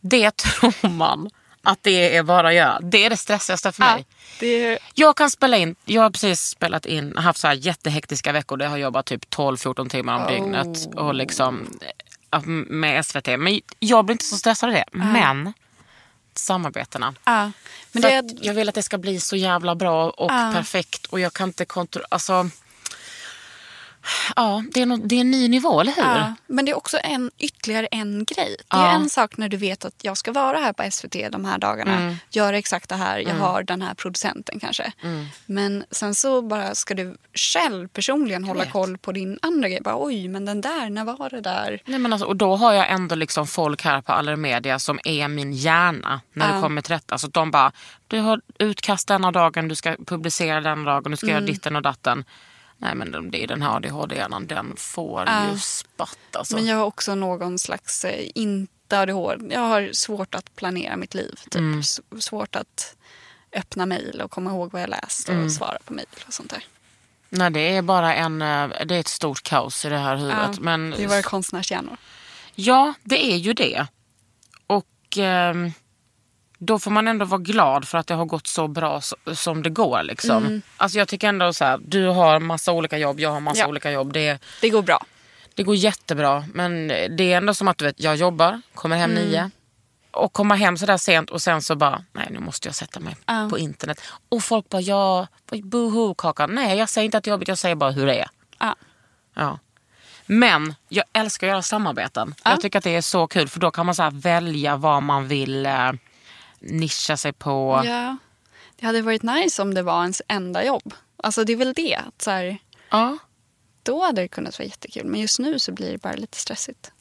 Det 0.00 0.36
tror 0.36 0.88
man 0.88 1.30
att 1.66 1.82
det 1.82 2.16
är 2.16 2.22
bara 2.22 2.52
göra. 2.52 2.80
Det 2.80 3.04
är 3.04 3.10
det 3.10 3.16
stressigaste 3.16 3.72
för 3.72 3.82
mig. 3.82 4.06
det 4.40 4.46
är, 4.64 4.78
Jag 4.94 5.16
kan 5.16 5.30
spela 5.30 5.56
in, 5.56 5.76
jag 5.84 6.02
har 6.02 6.10
precis 6.10 6.40
spelat 6.40 6.86
in, 6.86 7.16
haft 7.16 7.40
så 7.40 7.46
här 7.46 7.54
jättehektiska 7.54 8.32
veckor 8.32 8.56
där 8.56 8.64
jag 8.64 8.70
har 8.70 8.78
jobbat 8.78 9.06
typ 9.06 9.24
12-14 9.34 9.88
timmar 9.88 10.14
om 10.26 10.32
dygnet 10.32 10.94
och 10.94 11.14
liksom 11.14 11.78
med 12.66 13.06
SVT. 13.06 13.26
Men 13.26 13.60
jag 13.78 14.04
blir 14.04 14.14
inte 14.14 14.24
så 14.24 14.36
stressad 14.36 14.68
av 14.68 14.74
det. 14.74 14.84
Men 14.92 15.52
samarbetena. 16.34 17.14
ja. 17.24 17.50
Men 17.92 18.02
det, 18.02 18.24
jag 18.42 18.54
vill 18.54 18.68
att 18.68 18.74
det 18.74 18.82
ska 18.82 18.98
bli 18.98 19.20
så 19.20 19.36
jävla 19.36 19.74
bra 19.74 20.10
och 20.10 20.30
Ja. 20.32 20.50
perfekt 20.54 21.06
och 21.06 21.20
jag 21.20 21.32
kan 21.32 21.48
inte 21.48 21.64
kontrollera, 21.64 22.06
alltså 22.10 22.50
Ja, 24.36 24.62
det 24.74 24.82
är, 24.82 24.86
nå- 24.86 24.96
det 24.96 25.14
är 25.16 25.20
en 25.20 25.30
ny 25.30 25.48
nivå, 25.48 25.80
eller 25.80 25.92
hur? 25.92 26.02
ja, 26.02 26.34
men 26.46 26.64
det 26.64 26.70
är 26.70 26.76
också 26.76 26.98
en, 27.04 27.30
ytterligare 27.38 27.86
en 27.86 28.24
grej. 28.24 28.56
Det 28.68 28.76
är 28.76 28.80
Ja. 28.86 28.90
en 28.92 29.08
sak 29.10 29.36
när 29.36 29.48
du 29.48 29.56
vet 29.56 29.84
att 29.84 29.94
jag 30.02 30.16
ska 30.16 30.32
vara 30.32 30.58
här 30.58 30.72
på 30.72 30.90
SVT 30.90 31.16
de 31.32 31.44
här 31.44 31.58
dagarna. 31.58 31.96
Mm. 31.96 32.16
Göra 32.30 32.58
exakt 32.58 32.88
det 32.88 32.94
här. 32.96 33.18
Jag 33.18 33.34
har 33.34 33.62
den 33.62 33.82
här 33.82 33.94
producenten 33.94 34.60
kanske. 34.60 34.92
Mm. 35.02 35.26
Men 35.46 35.84
sen 35.90 36.14
så 36.14 36.42
bara 36.42 36.74
ska 36.74 36.94
du 36.94 37.16
själv 37.34 37.88
personligen 37.88 38.44
hålla 38.44 38.64
vet. 38.64 38.72
koll 38.72 38.98
på 38.98 39.12
din 39.12 39.38
andra 39.42 39.68
grej. 39.68 39.80
Bara, 39.84 39.96
Oj, 40.04 40.28
men 40.28 40.44
den 40.44 40.60
där, 40.60 40.90
när 40.90 41.04
var 41.04 41.30
det 41.30 41.40
där? 41.40 41.82
Nej, 41.86 41.98
men 41.98 42.12
alltså, 42.12 42.26
och 42.28 42.36
då 42.36 42.56
har 42.56 42.72
jag 42.72 42.90
ändå 42.90 43.14
liksom 43.14 43.46
folk 43.46 43.84
här 43.84 44.00
på 44.00 44.12
Allermedia 44.12 44.78
som 44.78 44.98
är 45.04 45.28
min 45.28 45.52
hjärna 45.52 46.20
när 46.32 46.48
det 46.48 46.54
Ja. 46.54 46.60
kommer 46.60 46.82
till 46.82 46.94
rätta. 46.94 47.14
Alltså, 47.14 47.28
de 47.28 47.50
bara, 47.50 47.72
du 48.06 48.18
har 48.18 48.40
utkast 48.58 49.08
denna 49.08 49.32
dagen, 49.32 49.68
du 49.68 49.74
ska 49.74 49.96
publicera 50.06 50.60
den 50.60 50.84
dagen, 50.84 51.10
du 51.10 51.16
ska 51.16 51.26
Mm. 51.26 51.34
göra 51.34 51.46
ditten 51.52 51.76
och 51.76 51.82
datten. 51.82 52.24
Nej 52.78 52.94
men 52.94 53.10
de- 53.12 53.30
det 53.30 53.42
är 53.42 53.46
den 53.46 53.62
här 53.62 53.76
ADHD-hjärnan, 53.76 54.46
den 54.46 54.74
får 54.76 55.24
Ja. 55.26 55.50
ju 55.52 55.58
spatt 55.58 56.18
alltså. 56.36 56.54
Men 56.54 56.66
jag 56.66 56.76
har 56.76 56.84
också 56.84 57.14
någon 57.14 57.58
slags, 57.58 58.04
eh, 58.04 58.28
inte 58.34 58.98
ADHD, 59.00 59.54
jag 59.54 59.60
har 59.60 59.90
svårt 59.92 60.34
att 60.34 60.56
planera 60.56 60.96
mitt 60.96 61.14
liv. 61.14 61.34
Typ. 61.50 61.54
Mm. 61.54 61.82
Svårt 62.20 62.56
att 62.56 62.96
öppna 63.52 63.86
mejl 63.86 64.20
och 64.20 64.30
komma 64.30 64.50
ihåg 64.50 64.72
vad 64.72 64.82
jag 64.82 64.90
läst 64.90 65.28
och 65.28 65.34
Mm. 65.34 65.50
svara 65.50 65.78
på 65.84 65.92
mejl 65.94 66.06
och 66.26 66.32
sånt 66.34 66.50
där. 66.50 66.64
Nej 67.28 67.50
det 67.50 67.60
är 67.76 67.82
bara 67.82 68.14
en, 68.14 68.42
eh, 68.42 68.68
det 68.86 68.94
är 68.96 69.00
ett 69.00 69.08
stort 69.08 69.42
kaos 69.42 69.84
i 69.84 69.88
det 69.88 69.98
här 69.98 70.16
huvudet. 70.16 70.38
Ja, 70.56 70.60
men, 70.60 70.90
Det 70.90 71.02
är 71.04 71.08
våra 71.08 71.22
konstnärshjärnor. 71.22 71.96
Ja, 72.54 72.94
det 73.02 73.32
är 73.32 73.36
ju 73.36 73.52
det. 73.52 73.86
Och 74.66 75.18
ehm, 75.18 75.72
då 76.58 76.78
får 76.78 76.90
man 76.90 77.08
ändå 77.08 77.24
vara 77.24 77.40
glad 77.40 77.88
för 77.88 77.98
att 77.98 78.06
det 78.06 78.14
har 78.14 78.24
gått 78.24 78.46
så 78.46 78.68
bra 78.68 79.00
som 79.34 79.62
det 79.62 79.70
går. 79.70 80.02
Liksom. 80.02 80.62
Alltså 80.76 80.98
jag 80.98 81.08
tycker 81.08 81.28
ändå 81.28 81.52
så 81.52 81.64
här, 81.64 81.78
du 81.86 82.06
har 82.06 82.40
massa 82.40 82.72
olika 82.72 82.98
jobb, 82.98 83.20
jag 83.20 83.30
har 83.30 83.40
massa 83.40 83.60
Ja. 83.60 83.66
olika 83.68 83.90
jobb. 83.90 84.12
Det, 84.12 84.38
Det 84.60 84.70
går 84.70 84.82
bra. 84.82 85.04
det 85.54 85.62
går 85.62 85.74
jättebra 85.74 86.44
men 86.54 86.88
det 86.88 87.32
är 87.32 87.36
ändå 87.36 87.54
som 87.54 87.68
att 87.68 87.78
du 87.78 87.84
vet, 87.84 88.00
jag 88.00 88.16
jobbar, 88.16 88.60
kommer 88.74 88.96
hem 88.96 89.10
Mm. 89.10 89.24
nio 89.24 89.50
och 90.10 90.32
komma 90.32 90.54
hem 90.54 90.76
sådär 90.76 90.96
sent 90.96 91.30
och 91.30 91.42
sen 91.42 91.62
så 91.62 91.76
bara, 91.76 92.04
nej 92.12 92.26
nu 92.30 92.38
måste 92.40 92.68
jag 92.68 92.74
sätta 92.74 93.00
mig 93.00 93.16
Ja. 93.26 93.48
på 93.50 93.58
internet. 93.58 94.00
Och 94.28 94.42
folk 94.42 94.68
bara, 94.68 94.82
ja, 94.82 95.26
boho 95.62 96.14
kakan. 96.14 96.54
Nej 96.54 96.78
jag 96.78 96.88
säger 96.88 97.04
inte 97.04 97.18
att 97.18 97.24
det 97.24 97.28
är 97.28 97.32
jobbigt, 97.32 97.48
jag 97.48 97.58
säger 97.58 97.74
bara 97.74 97.90
hur 97.90 98.06
det 98.06 98.18
är. 98.20 98.28
Ja. 98.58 98.76
Ja. 99.34 99.58
Men 100.26 100.74
jag 100.88 101.04
älskar 101.12 101.46
att 101.46 101.50
göra 101.50 101.62
samarbeten. 101.62 102.34
Jag 102.44 102.60
tycker 102.60 102.78
att 102.78 102.84
det 102.84 102.96
är 102.96 103.00
så 103.00 103.26
kul 103.26 103.48
för 103.48 103.60
då 103.60 103.70
kan 103.70 103.86
man 103.86 103.94
så 103.94 104.10
välja 104.12 104.76
vad 104.76 105.02
man 105.02 105.28
vill 105.28 105.66
eh, 105.66 105.92
nischa 106.58 107.16
sig 107.16 107.32
på. 107.32 107.82
Ja. 107.84 108.16
Det 108.76 108.86
hade 108.86 109.02
varit 109.02 109.22
nice 109.22 109.62
om 109.62 109.74
det 109.74 109.82
var 109.82 110.02
ens 110.02 110.22
enda 110.28 110.64
jobb. 110.64 110.94
Alltså 111.16 111.44
det 111.44 111.52
är 111.52 111.56
väl 111.56 111.72
det. 111.72 111.94
Att 111.94 112.22
så 112.22 112.30
här, 112.30 112.58
Ja. 112.90 113.18
då 113.82 114.04
hade 114.04 114.22
det 114.22 114.28
kunnat 114.28 114.58
vara 114.58 114.66
jättekul. 114.66 115.04
Men 115.06 115.20
just 115.20 115.38
nu 115.38 115.58
så 115.58 115.72
blir 115.72 115.92
det 115.92 115.98
bara 115.98 116.12
lite 116.16 116.38
stressigt. 116.38 116.92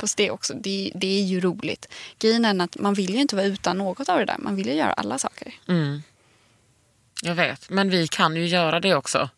Fast 0.00 0.16
det 0.16 0.30
också, 0.30 0.54
det, 0.54 0.92
det 0.94 1.06
är 1.20 1.22
ju 1.24 1.40
roligt. 1.40 1.88
Grejen 2.18 2.44
är 2.44 2.64
att 2.64 2.78
man 2.78 2.94
vill 2.94 3.14
ju 3.14 3.20
inte 3.20 3.36
vara 3.36 3.46
utan 3.46 3.78
något 3.78 4.08
av 4.08 4.18
det 4.18 4.24
där. 4.24 4.36
Man 4.38 4.56
vill 4.56 4.66
ju 4.66 4.74
göra 4.74 4.92
alla 4.92 5.18
saker. 5.18 5.54
Mm. 5.68 6.02
Jag 7.22 7.34
vet, 7.34 7.70
men 7.70 7.90
vi 7.90 8.08
kan 8.08 8.36
ju 8.36 8.46
göra 8.46 8.80
det 8.80 8.94
också. 8.94 9.28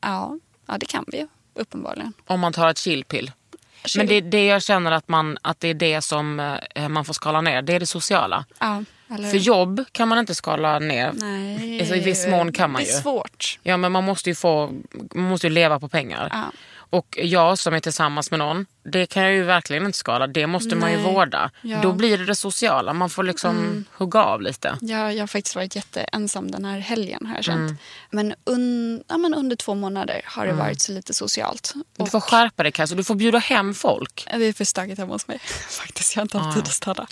Ja, 0.00 0.38
ja 0.66 0.78
det 0.78 0.86
kan 0.86 1.04
vi 1.08 1.18
ju. 1.18 1.28
Uppenbarligen. 1.54 2.12
Om 2.26 2.40
man 2.40 2.52
tar 2.52 2.68
ett 2.68 2.78
chillpill. 2.78 3.32
Men 3.96 4.06
det, 4.06 4.20
det 4.20 4.46
jag 4.46 4.62
känner 4.62 4.92
att, 4.92 5.08
man, 5.08 5.38
att 5.42 5.60
det 5.60 5.68
är 5.68 5.74
det 5.74 6.02
som 6.02 6.40
eh, 6.74 6.88
man 6.88 7.04
får 7.04 7.14
skala 7.14 7.40
ner, 7.40 7.62
det 7.62 7.72
är 7.74 7.80
det 7.80 7.86
sociala. 7.86 8.44
Ja, 8.58 8.84
eller 9.14 9.30
För 9.30 9.36
jobb 9.36 9.84
kan 9.92 10.08
man 10.08 10.18
inte 10.18 10.34
skala 10.34 10.78
ner. 10.78 11.12
Nej. 11.14 11.80
Alltså, 11.80 11.94
i 11.94 12.00
viss 12.00 12.26
mån 12.26 12.52
kan 12.52 12.70
man 12.72 12.82
Det 12.82 12.88
är 12.88 12.92
ju. 12.94 13.00
svårt. 13.02 13.58
Ja 13.62 13.76
men 13.76 13.92
man 13.92 14.04
måste 14.04 14.30
ju 14.30 14.34
få, 14.34 14.72
man 15.14 15.24
måste 15.24 15.46
ju 15.46 15.52
leva 15.52 15.80
på 15.80 15.88
pengar. 15.88 16.28
Ja. 16.32 16.42
Och 16.90 17.18
jag 17.22 17.58
som 17.58 17.74
är 17.74 17.80
tillsammans 17.80 18.30
med 18.30 18.38
någon, 18.38 18.66
det 18.82 19.06
kan 19.06 19.22
jag 19.22 19.32
ju 19.32 19.42
verkligen 19.42 19.86
inte 19.86 19.98
skala. 19.98 20.26
Det 20.26 20.46
måste 20.46 20.76
man 20.76 20.90
ju 20.90 20.96
Nej. 20.96 21.14
vårda. 21.14 21.50
Ja. 21.62 21.68
Mm. 21.70 21.82
Då 21.82 21.92
blir 21.92 22.18
det 22.18 22.24
det 22.24 22.34
sociala, 22.34 22.92
man 22.92 23.10
får 23.10 23.22
liksom 23.22 23.84
hugga 23.92 24.24
av 24.24 24.42
lite. 24.42 24.78
Jag, 24.80 25.14
jag 25.14 25.22
har 25.22 25.26
faktiskt 25.26 25.56
varit 25.56 25.76
jätteensam 25.76 26.50
den 26.50 26.64
här 26.64 26.78
helgen 26.78 27.26
har 27.26 27.34
jag 27.34 27.44
känt. 27.44 27.58
Mm. 27.70 27.76
Men, 28.10 28.34
un, 28.44 29.02
ja, 29.08 29.18
men 29.18 29.34
under 29.34 29.56
två 29.56 29.74
månader 29.74 30.20
har 30.24 30.46
det 30.46 30.52
varit 30.52 30.80
så 30.80 30.92
lite 30.92 31.14
socialt. 31.14 31.72
Du 31.96 32.06
får 32.06 32.20
skärpa 32.20 32.62
dig 32.62 32.72
Kajsa, 32.72 32.94
du 32.94 33.04
får 33.04 33.14
bjuda 33.14 33.38
hem 33.38 33.74
folk. 33.74 34.26
Det 34.30 34.46
är 34.46 34.52
för 34.52 34.64
stökigt 34.64 34.98
hemma 34.98 35.12
hos 35.12 35.28
mig. 35.28 35.38
Faktiskt, 35.68 36.16
jag 36.16 36.20
har 36.20 36.24
inte 36.24 36.38
haft 36.38 36.56
tid 36.56 36.64
att 36.64 36.72
stanna. 36.72 37.06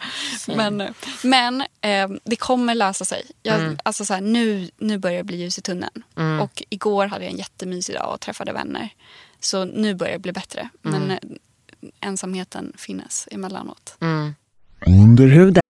Men, 0.47 0.95
men 1.23 1.61
eh, 1.61 2.09
det 2.25 2.37
kommer 2.37 2.75
lösa 2.75 3.05
sig. 3.05 3.27
Jag, 3.43 3.55
Mm. 3.65 3.79
alltså 3.83 4.05
så 4.05 4.15
här, 4.15 4.21
nu, 4.21 4.71
nu 4.77 4.99
börjar 4.99 5.19
det 5.19 5.25
bli 5.25 5.37
ljus 5.37 5.59
i 5.59 5.63
tunneln. 5.63 6.03
Och 6.43 6.63
igår 6.71 7.07
hade 7.07 7.25
jag 7.25 7.33
en 7.33 7.39
jättemysig 7.39 7.95
dag 7.95 8.15
och 8.15 8.21
träffade 8.21 8.53
vänner. 8.53 8.89
Så 9.45 9.65
nu 9.65 9.95
börjar 9.95 10.13
det 10.13 10.19
bli 10.19 10.33
bättre. 10.33 10.69
Mm. 10.85 11.03
Men 11.03 11.11
eh, 11.11 11.19
ensamheten 12.01 12.73
finns 12.77 13.29
emellanåt. 13.31 13.97
Underhuden. 14.87 15.61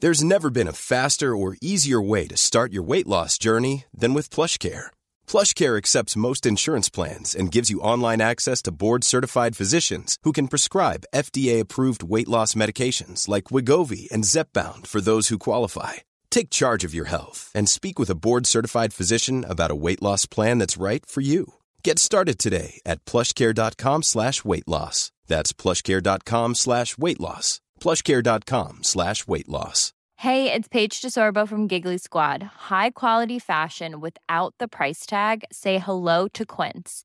There's 0.00 0.22
never 0.22 0.50
been 0.50 0.68
a 0.68 0.72
faster 0.72 1.34
or 1.34 1.56
easier 1.60 2.00
way 2.00 2.28
to 2.28 2.36
start 2.36 2.72
your 2.72 2.86
weight 2.86 3.06
loss 3.06 3.36
journey 3.44 3.84
than 4.00 4.14
with 4.14 4.30
PlushCare. 4.30 4.90
PlushCare 5.26 5.76
accepts 5.76 6.16
most 6.16 6.46
insurance 6.46 6.88
plans 6.88 7.34
and 7.34 7.52
gives 7.52 7.68
you 7.68 7.80
online 7.80 8.20
access 8.20 8.62
to 8.62 8.70
board-certified 8.70 9.56
physicians 9.56 10.16
who 10.22 10.30
can 10.32 10.46
prescribe 10.46 11.06
FDA-approved 11.12 12.04
weight 12.04 12.28
loss 12.28 12.54
medications 12.54 13.26
like 13.26 13.50
Wigovi 13.50 14.08
and 14.12 14.24
Zepbound 14.24 14.86
for 14.86 15.00
those 15.00 15.28
who 15.32 15.38
qualify. 15.38 15.94
Take 16.30 16.50
charge 16.50 16.84
of 16.84 16.94
your 16.94 17.06
health 17.06 17.50
and 17.54 17.68
speak 17.68 17.98
with 17.98 18.10
a 18.10 18.14
board-certified 18.14 18.92
physician 18.94 19.44
about 19.44 19.70
a 19.72 19.80
weight 19.84 20.02
loss 20.02 20.24
plan 20.26 20.58
that's 20.58 20.76
right 20.76 21.04
for 21.04 21.20
you. 21.20 21.54
Get 21.82 21.98
started 21.98 22.38
today 22.38 22.80
at 22.86 23.04
plushcare.com 23.04 24.02
slash 24.04 24.44
weight 24.44 24.68
loss. 24.68 25.10
That's 25.26 25.52
plushcare.com 25.52 26.54
slash 26.54 26.96
weight 26.96 27.20
loss. 27.20 27.60
plushcare.com 27.80 28.84
slash 28.84 29.26
weight 29.26 29.48
loss. 29.48 29.92
Hey, 30.16 30.52
it's 30.52 30.66
Paige 30.66 31.00
DeSorbo 31.00 31.46
from 31.46 31.68
Giggly 31.68 31.96
Squad. 31.96 32.42
High 32.42 32.90
quality 32.90 33.38
fashion 33.38 34.00
without 34.00 34.52
the 34.58 34.66
price 34.66 35.06
tag. 35.06 35.44
Say 35.52 35.78
hello 35.78 36.26
to 36.34 36.44
Quince. 36.44 37.04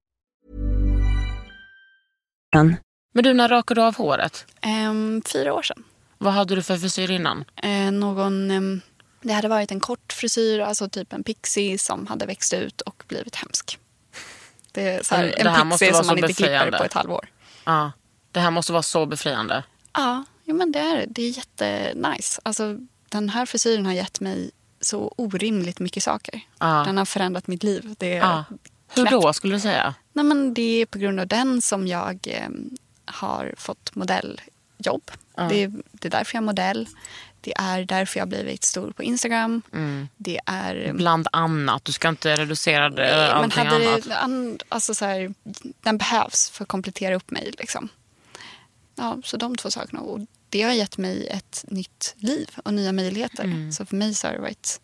Men 3.13 3.23
du, 3.23 3.33
när 3.33 3.49
rakade 3.49 3.81
du 3.81 3.85
av 3.85 3.95
håret? 3.95 4.45
Ehm, 4.61 5.21
fyra 5.33 5.53
år 5.53 5.61
sedan. 5.61 5.83
Vad 6.17 6.33
hade 6.33 6.55
du 6.55 6.63
för 6.63 6.77
frisyr 6.77 7.11
innan? 7.11 7.45
Eh, 7.55 7.91
någon, 7.91 8.51
ehm, 8.51 8.81
det 9.21 9.33
hade 9.33 9.47
varit 9.47 9.71
en 9.71 9.79
kort 9.79 10.13
frisyr, 10.13 10.59
alltså 10.59 10.89
typ 10.89 11.13
en 11.13 11.23
pixie 11.23 11.77
som 11.77 12.07
hade 12.07 12.25
växt 12.25 12.53
ut 12.53 12.81
och 12.81 13.03
blivit 13.07 13.35
hemsk. 13.35 13.79
Det 14.71 14.89
är 14.89 15.03
så 15.03 15.15
här, 15.15 15.23
Men 15.37 15.43
det 15.43 15.49
här 15.49 15.61
en 15.61 15.69
pixie 15.71 15.93
som 15.93 16.07
man 16.07 16.17
inte 16.17 16.33
klipper 16.33 16.71
på 16.71 16.83
ett 16.83 16.93
halvår. 16.93 17.29
Ja. 17.65 17.91
Det 18.31 18.39
här 18.39 18.51
måste 18.51 18.71
vara 18.71 18.83
så 18.83 19.05
befriande. 19.05 19.63
Ja, 19.93 20.23
jo, 20.43 20.55
men 20.55 20.71
det 20.71 20.79
är 20.79 20.97
det. 20.97 21.05
Det 21.07 21.21
är 21.21 21.29
jättenice. 21.37 22.41
Alltså, 22.43 22.77
den 23.09 23.29
här 23.29 23.45
frisyren 23.45 23.85
har 23.85 23.93
gett 23.93 24.19
mig 24.19 24.51
så 24.81 25.13
orimligt 25.17 25.79
mycket 25.79 26.03
saker. 26.03 26.41
Ja. 26.59 26.83
Den 26.85 26.97
har 26.97 27.05
förändrat 27.05 27.47
mitt 27.47 27.63
liv. 27.63 27.95
Det 27.97 28.13
är 28.13 28.19
Ja. 28.19 28.43
Hur 28.95 29.05
då 29.05 29.33
skulle 29.33 29.55
du 29.55 29.59
säga? 29.59 29.95
Nej, 30.13 30.25
men 30.25 30.53
det 30.53 30.81
är 30.81 30.85
på 30.85 30.97
grund 30.99 31.19
av 31.19 31.27
den 31.27 31.61
som 31.61 31.87
jag 31.87 32.19
eh, 32.27 32.49
har 33.05 33.53
fått 33.57 33.95
modelljobb. 33.95 35.11
Det, 35.49 35.63
är, 35.63 35.73
det 35.91 36.07
är 36.07 36.09
därför 36.09 36.35
jag 36.35 36.41
är 36.41 36.45
modell. 36.45 36.87
Det 37.41 37.53
är 37.57 37.85
därför 37.85 38.19
jag 38.19 38.25
har 38.25 38.29
blivit 38.29 38.63
stor 38.63 38.91
på 38.91 39.03
Instagram. 39.03 39.61
Mm. 39.73 40.07
Det 40.17 40.39
är... 40.45 40.93
Bland 40.93 41.27
annat. 41.31 41.85
Du 41.85 41.91
ska 41.91 42.09
inte 42.09 42.37
reducera 42.37 42.89
det, 42.89 43.01
Nej, 43.33 43.41
men 43.41 43.51
hade 43.51 43.89
annat. 43.89 44.03
det, 44.03 44.17
an, 44.17 44.59
alltså 44.69 44.93
så 44.93 45.05
här, 45.05 45.33
den 45.81 45.97
behövs 45.97 46.49
för 46.49 46.63
att 46.63 46.67
komplettera 46.67 47.15
upp 47.15 47.31
mig. 47.31 47.51
Liksom. 47.57 47.89
Ja, 48.95 49.17
så 49.23 49.37
de 49.37 49.57
två 49.57 49.71
sakerna. 49.71 49.99
Och 50.01 50.19
det 50.49 50.61
har 50.61 50.71
gett 50.71 50.97
mig 50.97 51.27
ett 51.27 51.65
nytt 51.67 52.15
liv 52.17 52.49
och 52.65 52.73
nya 52.73 52.91
möjligheter. 52.91 53.43
Mm. 53.43 53.71
Så 53.71 53.85
för 53.85 53.95
mig 53.95 54.13
så 54.13 54.27
har 54.27 54.33
det 54.33 54.39
varit... 54.41 54.81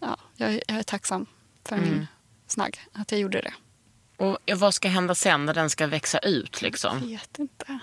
Ja, 0.00 0.16
jag, 0.36 0.52
jag 0.68 0.78
är 0.78 0.82
tacksam 0.82 1.26
för 1.68 1.76
Mm. 1.76 1.88
min 1.90 2.06
snagg, 2.54 2.80
att 2.92 3.12
jag 3.12 3.20
gjorde 3.20 3.40
det. 3.40 3.52
Och 4.16 4.38
vad 4.56 4.74
ska 4.74 4.88
hända 4.88 5.14
sen 5.14 5.44
när 5.44 5.54
den 5.54 5.70
ska 5.70 5.86
växa 5.86 6.18
ut? 6.18 6.62
Liksom? 6.62 7.00
Jag 7.00 7.08
vet 7.08 7.38
inte. 7.38 7.78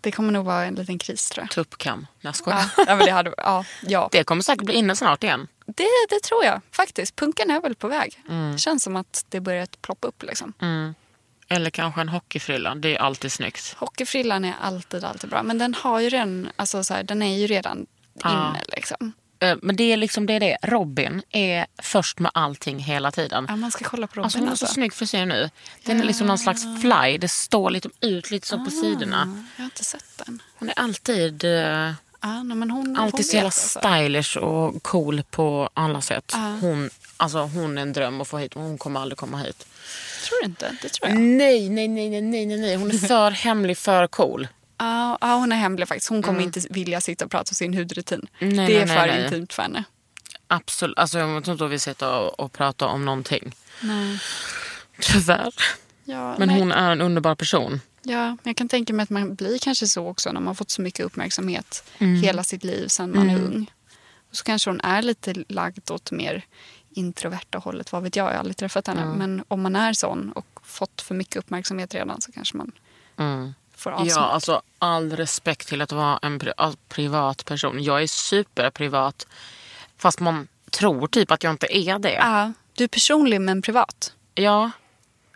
Det 0.00 0.10
kommer 0.12 0.32
nog 0.32 0.44
vara 0.44 0.64
en 0.64 0.74
liten 0.74 0.98
kris 0.98 1.28
tror 1.28 1.42
jag. 1.44 1.50
Tuppkam. 1.50 2.06
Jag 2.20 2.36
skojar. 2.36 2.64
Ja, 2.76 2.96
men 2.96 2.98
det, 2.98 3.10
hade, 3.10 3.34
ja, 3.36 3.64
ja. 3.86 4.08
Det 4.12 4.24
kommer 4.24 4.42
säkert 4.42 4.64
bli 4.64 4.74
inne 4.74 4.96
snart 4.96 5.24
igen. 5.24 5.48
Det, 5.66 5.88
det 6.08 6.20
tror 6.20 6.44
jag 6.44 6.60
faktiskt. 6.70 7.16
Punken 7.16 7.50
är 7.50 7.60
väl 7.60 7.74
på 7.74 7.88
väg. 7.88 8.22
Mm. 8.28 8.52
Det 8.52 8.58
känns 8.58 8.82
som 8.82 8.96
att 8.96 9.24
det 9.28 9.40
börjat 9.40 9.82
ploppa 9.82 10.08
upp. 10.08 10.22
Liksom. 10.22 10.54
Eller 11.48 11.70
kanske 11.70 12.00
en 12.00 12.08
hockeyfrilla. 12.08 12.74
Det 12.74 12.96
är 12.96 12.98
alltid 12.98 13.32
snyggt. 13.32 13.74
Hockeyfrillan 13.78 14.44
är 14.44 14.54
alltid, 14.60 15.04
alltid 15.04 15.30
bra. 15.30 15.42
Men 15.42 15.58
den, 15.58 15.74
har 15.74 16.00
ju 16.00 16.08
redan, 16.08 16.50
alltså 16.56 16.84
så 16.84 16.94
här, 16.94 17.02
den 17.02 17.22
är 17.22 17.38
ju 17.38 17.46
redan 17.46 17.86
inne. 18.24 18.62
Liksom. 18.68 19.12
Eh, 19.40 19.56
Men 19.62 19.76
det 19.76 19.92
är 19.92 19.96
liksom 19.96 20.26
det 20.26 20.32
är 20.32 20.40
det. 20.40 20.56
Robin 20.62 21.22
är 21.30 21.66
först 21.82 22.18
med 22.18 22.30
allting 22.34 22.78
hela 22.78 23.10
tiden. 23.10 23.46
Ja, 23.48 23.56
man 23.56 23.70
ska 23.70 23.84
kolla 23.84 24.06
på 24.06 24.14
Robin. 24.14 24.24
Alltså 24.24 24.38
hon 24.38 24.48
har 24.48 24.56
så 24.56 24.66
snygg 24.66 24.92
frisyr 24.94 25.26
nu. 25.26 25.50
Den 25.84 26.00
är 26.00 26.04
liksom 26.04 26.26
någon 26.26 26.38
slags 26.38 26.62
fly. 26.80 27.18
Det 27.18 27.28
står 27.28 27.70
liksom 27.70 27.92
ut 28.00 28.30
lite 28.30 28.46
så 28.46 28.64
på 28.64 28.70
sidorna. 28.70 29.44
Jag 29.56 29.62
har 29.62 29.64
inte 29.64 29.84
sett 29.84 30.04
den. 30.26 30.42
Hon 30.58 30.68
är 30.68 30.78
alltid, 30.78 31.44
eh, 31.44 31.92
Ja, 32.22 32.42
nej, 32.42 32.56
men 32.56 32.70
hon, 32.70 32.86
hon 32.86 32.96
alltid 32.96 33.26
så 33.26 33.30
vet 33.30 33.34
jävla 33.34 33.46
alltså. 33.46 33.78
stylish 33.78 34.36
och 34.36 34.82
cool 34.82 35.22
på 35.30 35.70
alla 35.74 36.00
sätt. 36.00 36.30
Ja. 36.32 36.56
Hon, 36.60 36.90
alltså, 37.16 37.38
hon 37.38 37.78
är 37.78 37.82
en 37.82 37.92
dröm 37.92 38.20
att 38.20 38.28
få 38.28 38.38
hit 38.38 38.54
hon 38.54 38.78
kommer 38.78 39.00
aldrig 39.00 39.18
komma 39.18 39.38
hit. 39.38 39.66
Tror 40.28 40.40
du 40.40 40.46
inte? 40.46 40.76
Det 40.82 40.88
tror 40.88 41.10
jag. 41.10 41.18
Nej, 41.20 41.68
nej, 41.68 41.88
nej, 41.88 42.10
nej, 42.10 42.46
nej, 42.46 42.58
nej. 42.58 42.76
Hon 42.76 42.90
är 42.90 42.98
för 43.08 43.30
hemlig, 43.30 43.78
för 43.78 44.06
cool. 44.06 44.48
Ja, 44.80 45.18
hon 45.20 45.52
är 45.52 45.56
hemlig 45.56 45.88
faktiskt. 45.88 46.08
Hon 46.08 46.22
kommer 46.22 46.40
inte 46.40 46.60
vilja 46.70 47.00
sitta 47.00 47.24
och 47.24 47.30
prata 47.30 47.50
om 47.50 47.54
sin 47.54 47.74
hudrutin. 47.74 48.26
Mm. 48.38 48.56
Nej, 48.56 48.66
det 48.66 48.76
är 48.76 48.86
nej, 48.86 48.96
för 48.98 49.06
nej, 49.06 49.24
intimt 49.24 49.52
för 49.52 49.62
henne. 49.62 49.84
Absolut. 50.46 50.98
Alltså, 50.98 51.18
jag 51.18 51.44
tror 51.44 51.52
inte 51.54 51.64
att 51.64 51.70
vi 51.70 51.78
sitter 51.78 52.18
och, 52.20 52.40
och 52.40 52.52
pratar 52.52 52.86
om 52.86 53.04
någonting. 53.04 53.54
Nej. 53.80 54.18
Tyvärr. 55.00 55.54
Ja, 56.04 56.34
Men 56.38 56.50
hon 56.50 56.72
är 56.72 56.92
en 56.92 57.00
underbar 57.00 57.34
person. 57.34 57.80
Ja, 58.02 58.26
men 58.26 58.38
jag 58.42 58.56
kan 58.56 58.68
tänka 58.68 58.92
mig 58.92 59.02
att 59.02 59.10
man 59.10 59.34
blir 59.34 59.58
kanske 59.58 59.86
så 59.86 60.06
också 60.06 60.32
när 60.32 60.40
man 60.40 60.54
fått 60.54 60.70
så 60.70 60.82
mycket 60.82 61.06
uppmärksamhet 61.06 61.84
Mm. 61.98 62.22
hela 62.22 62.44
sitt 62.44 62.64
liv 62.64 62.88
sedan 62.88 63.12
man 63.14 63.30
är 63.30 63.36
ung. 63.36 63.70
Och 64.30 64.36
så 64.36 64.44
kanske 64.44 64.70
hon 64.70 64.80
är 64.80 65.02
lite 65.02 65.34
lagd 65.48 65.90
åt 65.90 66.10
mer 66.10 66.44
introverta 66.90 67.58
hållet. 67.58 67.92
Vad 67.92 68.02
vet 68.02 68.16
jag, 68.16 68.26
jag 68.26 68.32
har 68.32 68.38
aldrig 68.38 68.56
träffat 68.56 68.86
henne. 68.86 69.04
Men 69.04 69.44
om 69.48 69.62
man 69.62 69.76
är 69.76 69.92
sån 69.92 70.32
och 70.32 70.60
fått 70.62 71.02
för 71.02 71.14
mycket 71.14 71.36
uppmärksamhet 71.36 71.94
redan 71.94 72.20
så 72.20 72.32
kanske 72.32 72.56
man 72.56 72.72
får 73.80 73.90
avsmak. 73.90 74.08
Ja, 74.10 74.20
alltså 74.20 74.62
all 74.78 75.16
respekt 75.16 75.68
till 75.68 75.82
att 75.82 75.92
vara 75.92 76.18
en 76.22 76.40
pri- 76.40 76.52
all- 76.56 76.76
privat 76.88 77.44
person. 77.44 77.82
Jag 77.82 78.02
är 78.02 78.06
superprivat. 78.06 79.26
Fast 79.98 80.20
man 80.20 80.48
tror 80.70 81.06
typ 81.06 81.30
att 81.30 81.42
jag 81.42 81.50
inte 81.50 81.76
är 81.76 81.98
det. 81.98 82.12
Ja, 82.12 82.52
du 82.74 82.84
är 82.84 82.88
personlig 82.88 83.40
men 83.40 83.62
privat. 83.62 84.14
Ja, 84.34 84.70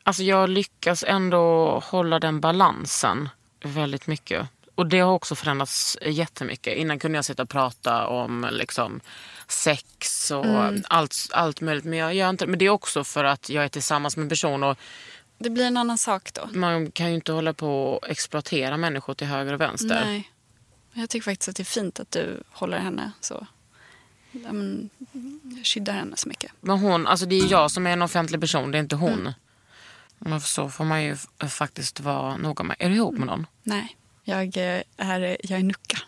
alltså 0.02 0.22
jag 0.22 0.48
lyckas 0.48 1.04
ändå 1.09 1.78
hålla 1.85 2.18
den 2.18 2.40
balansen 2.40 3.28
väldigt 3.62 4.07
mycket. 4.07 4.48
Och 4.74 4.87
det 4.87 4.98
har 5.00 5.12
också 5.12 5.35
förändrats 5.35 5.98
jättemycket. 6.02 6.76
Innan 6.76 6.98
kunde 6.98 7.18
jag 7.18 7.24
sitta 7.24 7.42
och 7.42 7.48
prata 7.48 8.07
om 8.07 8.48
liksom, 8.52 9.00
sex 9.48 10.30
och 10.30 10.46
allt, 10.88 11.28
allt 11.33 11.61
möjligt. 11.61 11.85
Men 11.85 11.98
jag 11.98 12.14
gör 12.14 12.30
inte 12.30 12.46
Men 12.46 12.59
det 12.59 12.64
är 12.64 12.70
också 12.70 13.04
för 13.04 13.24
att 13.24 13.48
jag 13.48 13.64
är 13.64 13.68
tillsammans 13.68 14.16
med 14.16 14.22
en 14.22 14.28
person 14.28 14.62
och 14.62 14.78
Det 15.44 15.50
blir 15.50 15.64
en 15.64 15.76
annan 15.76 15.98
sak 15.98 16.33
då. 16.33 16.48
man 16.52 16.90
kan 16.90 17.09
ju 17.09 17.14
inte 17.14 17.33
hålla 17.33 17.52
på 17.52 17.92
och 17.92 18.11
exploatera 18.11 18.76
människor 18.76 19.14
till 19.14 19.26
höger 19.26 19.52
och 19.52 19.61
vänster. 19.61 20.04
Nej. 20.04 20.30
Jag 20.92 21.11
tycker 21.11 21.24
faktiskt 21.24 21.48
att 21.48 21.57
det 21.57 21.62
är 21.62 21.64
fint 21.64 22.00
att 22.00 22.11
du 22.11 22.42
håller 22.50 22.78
henne 22.78 23.12
så. 23.20 23.46
Ja, 24.33 24.52
men, 24.52 24.90
skyddar 25.64 25.92
henne 25.92 26.16
så 26.16 26.28
mycket. 26.28 26.52
Men 26.61 26.78
hon, 26.78 27.07
alltså 27.07 27.26
det 27.26 27.38
är 27.38 27.50
jag 27.50 27.70
som 27.70 27.87
är 27.87 27.90
en 27.90 28.02
offentlig 28.02 28.40
person, 28.40 28.70
det 28.70 28.78
är 28.78 28.80
inte 28.80 28.96
hon. 28.96 29.33
Men 30.18 30.40
så 30.40 30.70
får 30.70 30.85
man 30.85 31.04
ju 31.04 31.16
faktiskt 31.48 32.00
vara 32.00 32.37
noga 32.37 32.64
med. 32.64 32.76
Är 32.78 32.88
du 32.88 32.94
ihop 32.94 33.14
med 33.14 33.26
någon? 33.26 33.46
Nej, 33.62 33.96
jag 34.22 34.57
eh, 34.57 34.83
är, 34.96 35.37
jag 35.42 35.59
är 35.61 35.64
nucka. 35.64 35.98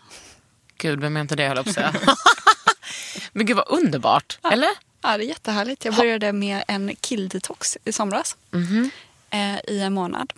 Gud, 0.77 1.01
vem 1.01 1.17
är 1.17 1.21
inte 1.21 1.35
det 1.35 1.47
höll 1.47 1.57
jag 1.57 1.65
på 1.65 1.69
att 1.69 1.75
säga. 1.75 1.95
Men 3.31 3.45
gud 3.45 3.57
vad 3.57 3.67
underbart, 3.69 4.39
eller? 4.51 4.69
Ja, 5.01 5.17
det 5.17 5.23
är 5.23 5.27
jättehärligt. 5.27 5.85
Jag 5.85 5.95
började 5.95 6.33
med 6.33 6.63
en 6.67 6.95
killdetox 6.95 7.77
i 7.83 7.91
somras. 7.91 8.37
Eh, 9.29 9.55
I 9.67 9.79
en 9.79 9.93
månad. 9.93 10.33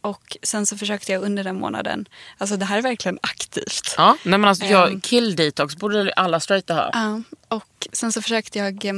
Och 0.00 0.36
sen 0.42 0.66
så 0.66 0.76
försökte 0.76 1.12
jag 1.12 1.22
under 1.22 1.44
den 1.44 1.56
månaden, 1.60 2.08
alltså 2.38 2.56
det 2.56 2.64
här 2.64 2.78
är 2.78 2.82
verkligen 2.82 3.18
aktivt. 3.22 3.94
Ja, 3.96 4.16
nej 4.24 4.38
men 4.38 4.44
alltså 4.48 4.64
jag, 4.64 4.92
Ehm. 4.92 5.00
kill-detox 5.00 5.76
borde 5.76 6.12
alla 6.12 6.40
straighta 6.40 6.74
ha. 6.74 6.90
Ja, 6.92 7.22
och 7.48 7.88
sen 7.92 8.12
så 8.12 8.22
försökte 8.22 8.58
jag 8.58 8.84
eh, 8.84 8.92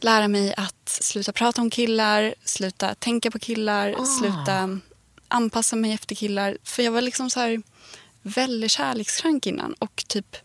lära 0.00 0.28
mig 0.28 0.54
att 0.56 0.88
sluta 0.88 1.32
prata 1.32 1.60
om 1.62 1.70
killar, 1.70 2.34
sluta 2.44 2.94
tänka 2.94 3.30
på 3.30 3.38
killar, 3.38 3.94
sluta 4.20 4.78
anpassa 5.28 5.76
mig 5.76 5.92
efter 5.92 6.14
killar. 6.14 6.58
För 6.64 6.82
jag 6.82 6.92
var 6.92 7.00
liksom 7.00 7.30
så 7.30 7.40
här 7.40 7.62
väldigt 8.22 8.70
kärlekskrank 8.70 9.46
innan. 9.46 9.72
Och 9.78 10.04
typ 10.08 10.36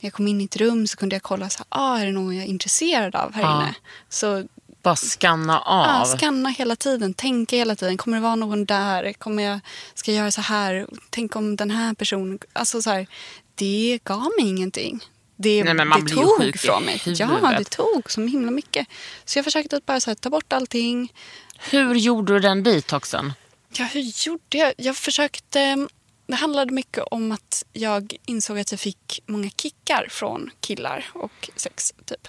när 0.00 0.06
jag 0.06 0.12
kom 0.12 0.28
in 0.28 0.40
i 0.40 0.44
ett 0.44 0.56
rum 0.56 0.86
så 0.86 0.96
kunde 0.96 1.14
jag 1.14 1.22
kolla 1.22 1.48
så 1.50 1.58
här, 1.58 1.66
ah, 1.68 1.98
är 1.98 2.06
det 2.06 2.12
någon 2.12 2.36
jag 2.36 2.44
är 2.44 2.48
intresserad 2.48 3.16
av 3.16 3.34
här 3.34 3.42
Ja. 3.42 3.62
inne? 3.62 3.74
Så 4.08 4.44
Bara 4.82 4.96
skanna 4.96 5.60
av. 5.60 5.86
Ja, 5.86 6.16
skanna 6.18 6.48
hela 6.48 6.76
tiden, 6.76 7.14
tänka 7.14 7.56
hela 7.56 7.76
tiden. 7.76 7.96
Kommer 7.96 8.16
det 8.16 8.22
vara 8.22 8.34
någon 8.34 8.64
där? 8.64 9.12
Kommer 9.12 9.42
jag, 9.42 9.60
ska 9.94 10.12
jag 10.12 10.18
göra 10.18 10.30
så 10.30 10.40
här? 10.40 10.86
Tänk 11.10 11.36
om 11.36 11.56
den 11.56 11.70
här 11.70 11.94
personen... 11.94 12.38
Alltså 12.52 12.82
så 12.82 12.90
här, 12.90 13.06
det 13.54 13.98
gav 14.04 14.30
mig 14.38 14.48
ingenting. 14.48 15.04
Det, 15.36 15.64
Nej, 15.64 15.74
det 15.74 16.14
tog 16.14 16.58
från 16.58 16.84
mig. 16.84 17.02
Ja, 17.04 17.54
det 17.58 17.70
tog 17.70 18.10
så 18.10 18.20
himla 18.20 18.50
mycket. 18.50 18.86
Så 19.24 19.38
jag 19.38 19.44
försökte 19.44 19.76
att 19.76 19.86
bara 19.86 20.00
här, 20.06 20.14
ta 20.14 20.30
bort 20.30 20.52
allting. 20.52 21.12
Hur 21.70 21.94
gjorde 21.94 22.32
du 22.32 22.40
den 22.40 22.62
detoxen? 22.62 23.32
Ja, 23.72 23.84
hur 23.84 24.26
gjorde 24.26 24.58
jag? 24.58 24.72
Jag 24.76 24.96
försökte... 24.96 25.86
Det 26.26 26.34
handlade 26.34 26.72
mycket 26.72 27.04
om 27.10 27.32
att 27.32 27.64
jag 27.72 28.16
insåg 28.26 28.58
att 28.58 28.70
jag 28.70 28.80
fick 28.80 29.20
många 29.26 29.50
kickar 29.50 30.06
från 30.10 30.50
killar 30.60 31.10
och 31.14 31.50
sex. 31.56 31.92
typ. 32.04 32.28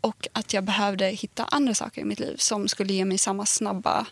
Och 0.00 0.28
att 0.32 0.52
jag 0.52 0.64
behövde 0.64 1.06
hitta 1.06 1.44
andra 1.44 1.74
saker 1.74 2.00
i 2.00 2.04
mitt 2.04 2.20
liv 2.20 2.36
som 2.38 2.68
skulle 2.68 2.92
ge 2.92 3.04
mig 3.04 3.18
samma 3.18 3.46
snabba 3.46 4.06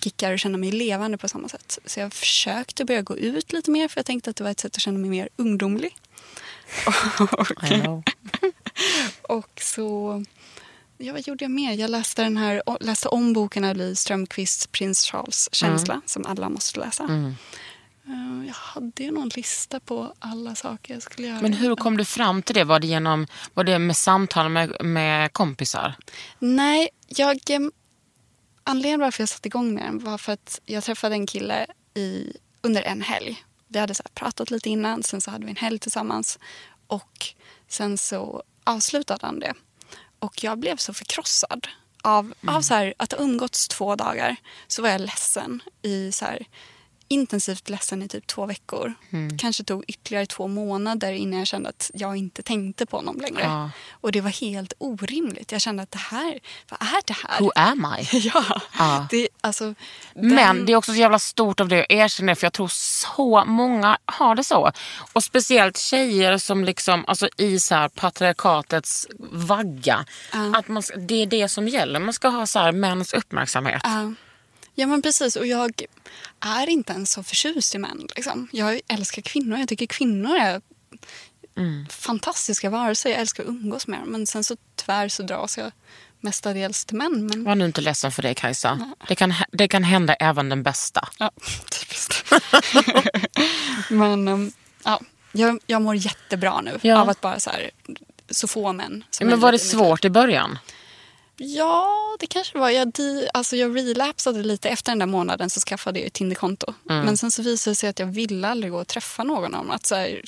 kickar 0.00 0.32
och 0.32 0.38
känna 0.38 0.58
mig 0.58 0.72
levande 0.72 1.18
på 1.18 1.28
samma 1.28 1.48
sätt. 1.48 1.78
Så 1.84 2.00
jag 2.00 2.12
försökte 2.12 2.84
börja 2.84 3.02
gå 3.02 3.16
ut 3.16 3.52
lite 3.52 3.70
mer 3.70 3.88
för 3.88 3.98
jag 3.98 4.06
tänkte 4.06 4.30
att 4.30 4.36
det 4.36 4.44
var 4.44 4.50
ett 4.50 4.60
sätt 4.60 4.76
att 4.76 4.82
känna 4.82 4.98
mig 4.98 5.10
mer 5.10 5.28
ungdomlig. 5.36 5.96
och, 7.32 8.10
och 9.36 9.60
så... 9.60 10.24
Ja, 10.98 11.12
vad 11.12 11.28
gjorde 11.28 11.44
jag 11.44 11.50
mer? 11.50 11.72
Jag 11.72 11.90
läste, 11.90 12.22
den 12.22 12.36
här, 12.36 12.62
läste 12.80 13.08
om 13.08 13.32
boken 13.32 13.64
av 13.64 13.76
Lee 13.76 13.96
Strömquists 13.96 14.66
Prins 14.66 15.04
Charles 15.04 15.48
känsla 15.52 16.00
som 16.06 16.26
alla 16.26 16.48
måste 16.48 16.80
läsa. 16.80 17.04
Eh, 17.04 17.32
Jag 18.46 18.54
hade 18.54 19.02
ju 19.02 19.10
någon 19.10 19.28
lista 19.28 19.80
på 19.80 20.14
alla 20.18 20.54
saker 20.54 20.94
jag 20.94 21.02
skulle 21.02 21.26
göra. 21.28 21.40
Men 21.40 21.52
hur 21.52 21.76
kom 21.76 21.96
du 21.96 22.04
fram 22.04 22.42
till 22.42 22.54
det? 22.54 22.64
Var 22.64 22.80
det, 22.80 22.86
genom, 22.86 23.26
var 23.54 23.64
det 23.64 23.78
med 23.78 23.96
samtal 23.96 24.48
med, 24.48 24.84
med 24.84 25.32
kompisar? 25.32 25.94
Nej, 26.38 26.88
jag... 27.06 27.50
eh, 27.50 27.60
Anledningen 28.68 29.00
varför 29.00 29.22
jag 29.22 29.28
satte 29.28 29.48
igång 29.48 29.74
med 29.74 29.84
den 29.84 29.98
var 29.98 30.18
för 30.18 30.32
att 30.32 30.60
jag 30.64 30.84
träffade 30.84 31.14
en 31.14 31.26
kille 31.26 31.66
i, 31.94 32.32
under 32.60 32.82
en 32.82 33.02
helg. 33.02 33.44
Vi 33.68 33.78
hade 33.78 33.94
så 33.94 34.02
pratat 34.14 34.50
lite 34.50 34.70
innan, 34.70 35.02
sen 35.02 35.20
så 35.20 35.30
hade 35.30 35.44
vi 35.44 35.50
en 35.50 35.56
helg 35.56 35.78
tillsammans. 35.78 36.38
Och 36.86 37.26
sen 37.68 37.98
så 37.98 38.42
avslutade 38.64 39.26
han 39.26 39.40
det. 39.40 39.54
Och 40.18 40.44
jag 40.44 40.58
blev 40.58 40.76
så 40.76 40.94
förkrossad. 40.94 41.68
Av, 42.02 42.34
av 42.46 42.60
så 42.62 42.74
här, 42.74 42.94
att 42.96 43.12
ha 43.12 43.18
umgåtts 43.18 43.68
två 43.68 43.96
dagar 43.96 44.36
så 44.66 44.82
var 44.82 44.88
jag 44.88 45.00
ledsen 45.00 45.62
i 45.82 46.12
så 46.12 46.24
här, 46.24 46.46
intensivt 47.08 47.68
ledsen 47.70 48.02
i 48.02 48.08
typ 48.08 48.26
två 48.26 48.46
veckor. 48.46 48.94
Kanske 49.38 49.64
tog 49.64 49.84
ytterligare 49.88 50.26
två 50.26 50.48
månader 50.48 51.12
innan 51.12 51.38
jag 51.38 51.48
kände 51.48 51.68
att 51.68 51.90
jag 51.94 52.16
inte 52.16 52.42
tänkte 52.42 52.86
på 52.86 52.96
honom 52.96 53.16
längre. 53.20 53.42
Ja. 53.42 53.70
Och 53.90 54.12
det 54.12 54.20
var 54.20 54.30
helt 54.30 54.72
orimligt. 54.78 55.52
Jag 55.52 55.60
kände 55.60 55.82
att 55.82 55.90
det 55.90 55.98
här, 55.98 56.38
vad 56.68 56.82
är 56.82 57.02
det 57.06 57.12
här? 57.28 57.40
Who 57.40 57.50
am 57.56 57.86
I? 58.00 58.08
Ja, 58.34 58.60
Ja. 58.78 59.06
Det, 59.10 59.28
alltså, 59.40 59.74
Men 60.14 60.36
den- 60.36 60.66
det 60.66 60.72
är 60.72 60.76
också 60.76 60.92
så 60.92 60.98
jävla 60.98 61.18
stort 61.18 61.60
av 61.60 61.68
det 61.68 61.80
att 61.80 61.90
erkänna 61.90 62.32
det, 62.32 62.36
för 62.36 62.44
jag 62.46 62.52
tror 62.52 62.68
så 62.72 63.44
många 63.46 63.98
har 64.04 64.34
det 64.34 64.44
så. 64.44 64.72
Och 65.12 65.24
speciellt 65.24 65.78
tjejer 65.78 66.38
som 66.38 66.64
liksom, 66.64 67.04
alltså 67.08 67.28
i 67.36 67.60
så 67.60 67.74
här 67.74 67.88
patriarkatets 67.88 69.06
vagga. 69.30 70.04
Att 70.54 70.68
man, 70.68 70.82
det 70.98 71.22
är 71.22 71.26
det 71.26 71.48
som 71.48 71.68
gäller. 71.68 72.00
Man 72.00 72.12
ska 72.14 72.28
ha 72.28 72.46
så 72.46 72.58
här 72.58 72.72
mäns 72.72 73.12
uppmärksamhet. 73.12 73.82
Ja. 74.76 74.86
men 74.86 75.02
precis. 75.02 75.36
Och 75.36 75.46
jag 75.46 75.82
är 76.40 76.68
inte 76.68 76.92
ens 76.92 77.12
så 77.12 77.22
förtjust 77.22 77.74
i 77.74 77.78
män. 77.78 78.08
Liksom. 78.16 78.48
Jag 78.52 78.80
älskar 78.88 79.22
kvinnor. 79.22 79.58
Jag 79.58 79.68
tycker 79.68 79.86
kvinnor 79.86 80.36
är 80.36 80.60
fantastiska 81.90 82.70
varelser. 82.70 83.10
Jag 83.10 83.20
älskar 83.20 83.42
att 83.42 83.48
umgås 83.48 83.86
med 83.86 84.00
dem. 84.00 84.08
Men 84.08 84.26
sen 84.26 84.44
så 84.44 84.56
tyvärr 84.76 85.08
så 85.08 85.22
dras 85.22 85.58
jag 85.58 85.72
mestadels 86.20 86.84
till 86.84 86.96
män. 86.96 87.26
Men... 87.26 87.44
Var 87.44 87.54
nu 87.54 87.64
inte 87.64 87.80
ledsen 87.80 88.12
för 88.12 88.22
det 88.22 88.34
Kajsa. 88.34 88.94
Det 89.08 89.14
kan, 89.14 89.34
det 89.52 89.68
kan 89.68 89.84
hända 89.84 90.14
även 90.14 90.48
den 90.48 90.62
bästa. 90.62 91.08
Ja, 91.18 91.30
typiskt. 91.70 92.34
men 93.90 94.28
um, 94.28 94.52
ja, 94.84 95.00
jag, 95.32 95.60
jag 95.66 95.82
mår 95.82 95.94
jättebra 95.94 96.60
nu 96.60 96.78
Ja. 96.82 96.98
av 97.00 97.08
att 97.08 97.20
bara 97.20 97.40
så 97.40 97.50
här, 97.50 97.70
så 98.30 98.48
få 98.48 98.72
män 98.72 99.04
Men 99.20 99.40
var 99.40 99.52
det 99.52 99.58
svårt 99.58 100.04
i 100.04 100.10
början? 100.10 100.58
Ja, 101.36 102.16
det 102.20 102.26
kanske 102.26 102.58
var. 102.58 102.70
Jag, 102.70 102.92
di, 102.92 103.28
alltså 103.34 103.56
jag 103.56 103.76
relapsade 103.76 104.42
lite. 104.42 104.68
Efter 104.68 104.92
den 104.92 104.98
där 104.98 105.06
månaden 105.06 105.50
så 105.50 105.60
skaffade 105.60 105.98
jag 105.98 106.06
ett 106.06 106.12
Tinderkonto. 106.12 106.74
Mm. 106.90 107.04
Men 107.04 107.16
sen 107.16 107.30
så 107.30 107.42
visade 107.42 107.72
det 107.72 107.76
sig 107.76 107.88
att 107.88 107.98
jag 107.98 108.06
ville 108.06 108.48
aldrig 108.48 108.72
gå 108.72 108.80
och 108.80 108.86
träffa 108.88 109.24
någon 109.24 109.52
dem. 109.52 109.70
Att 109.70 109.86
så 109.86 109.94
här, 109.94 110.22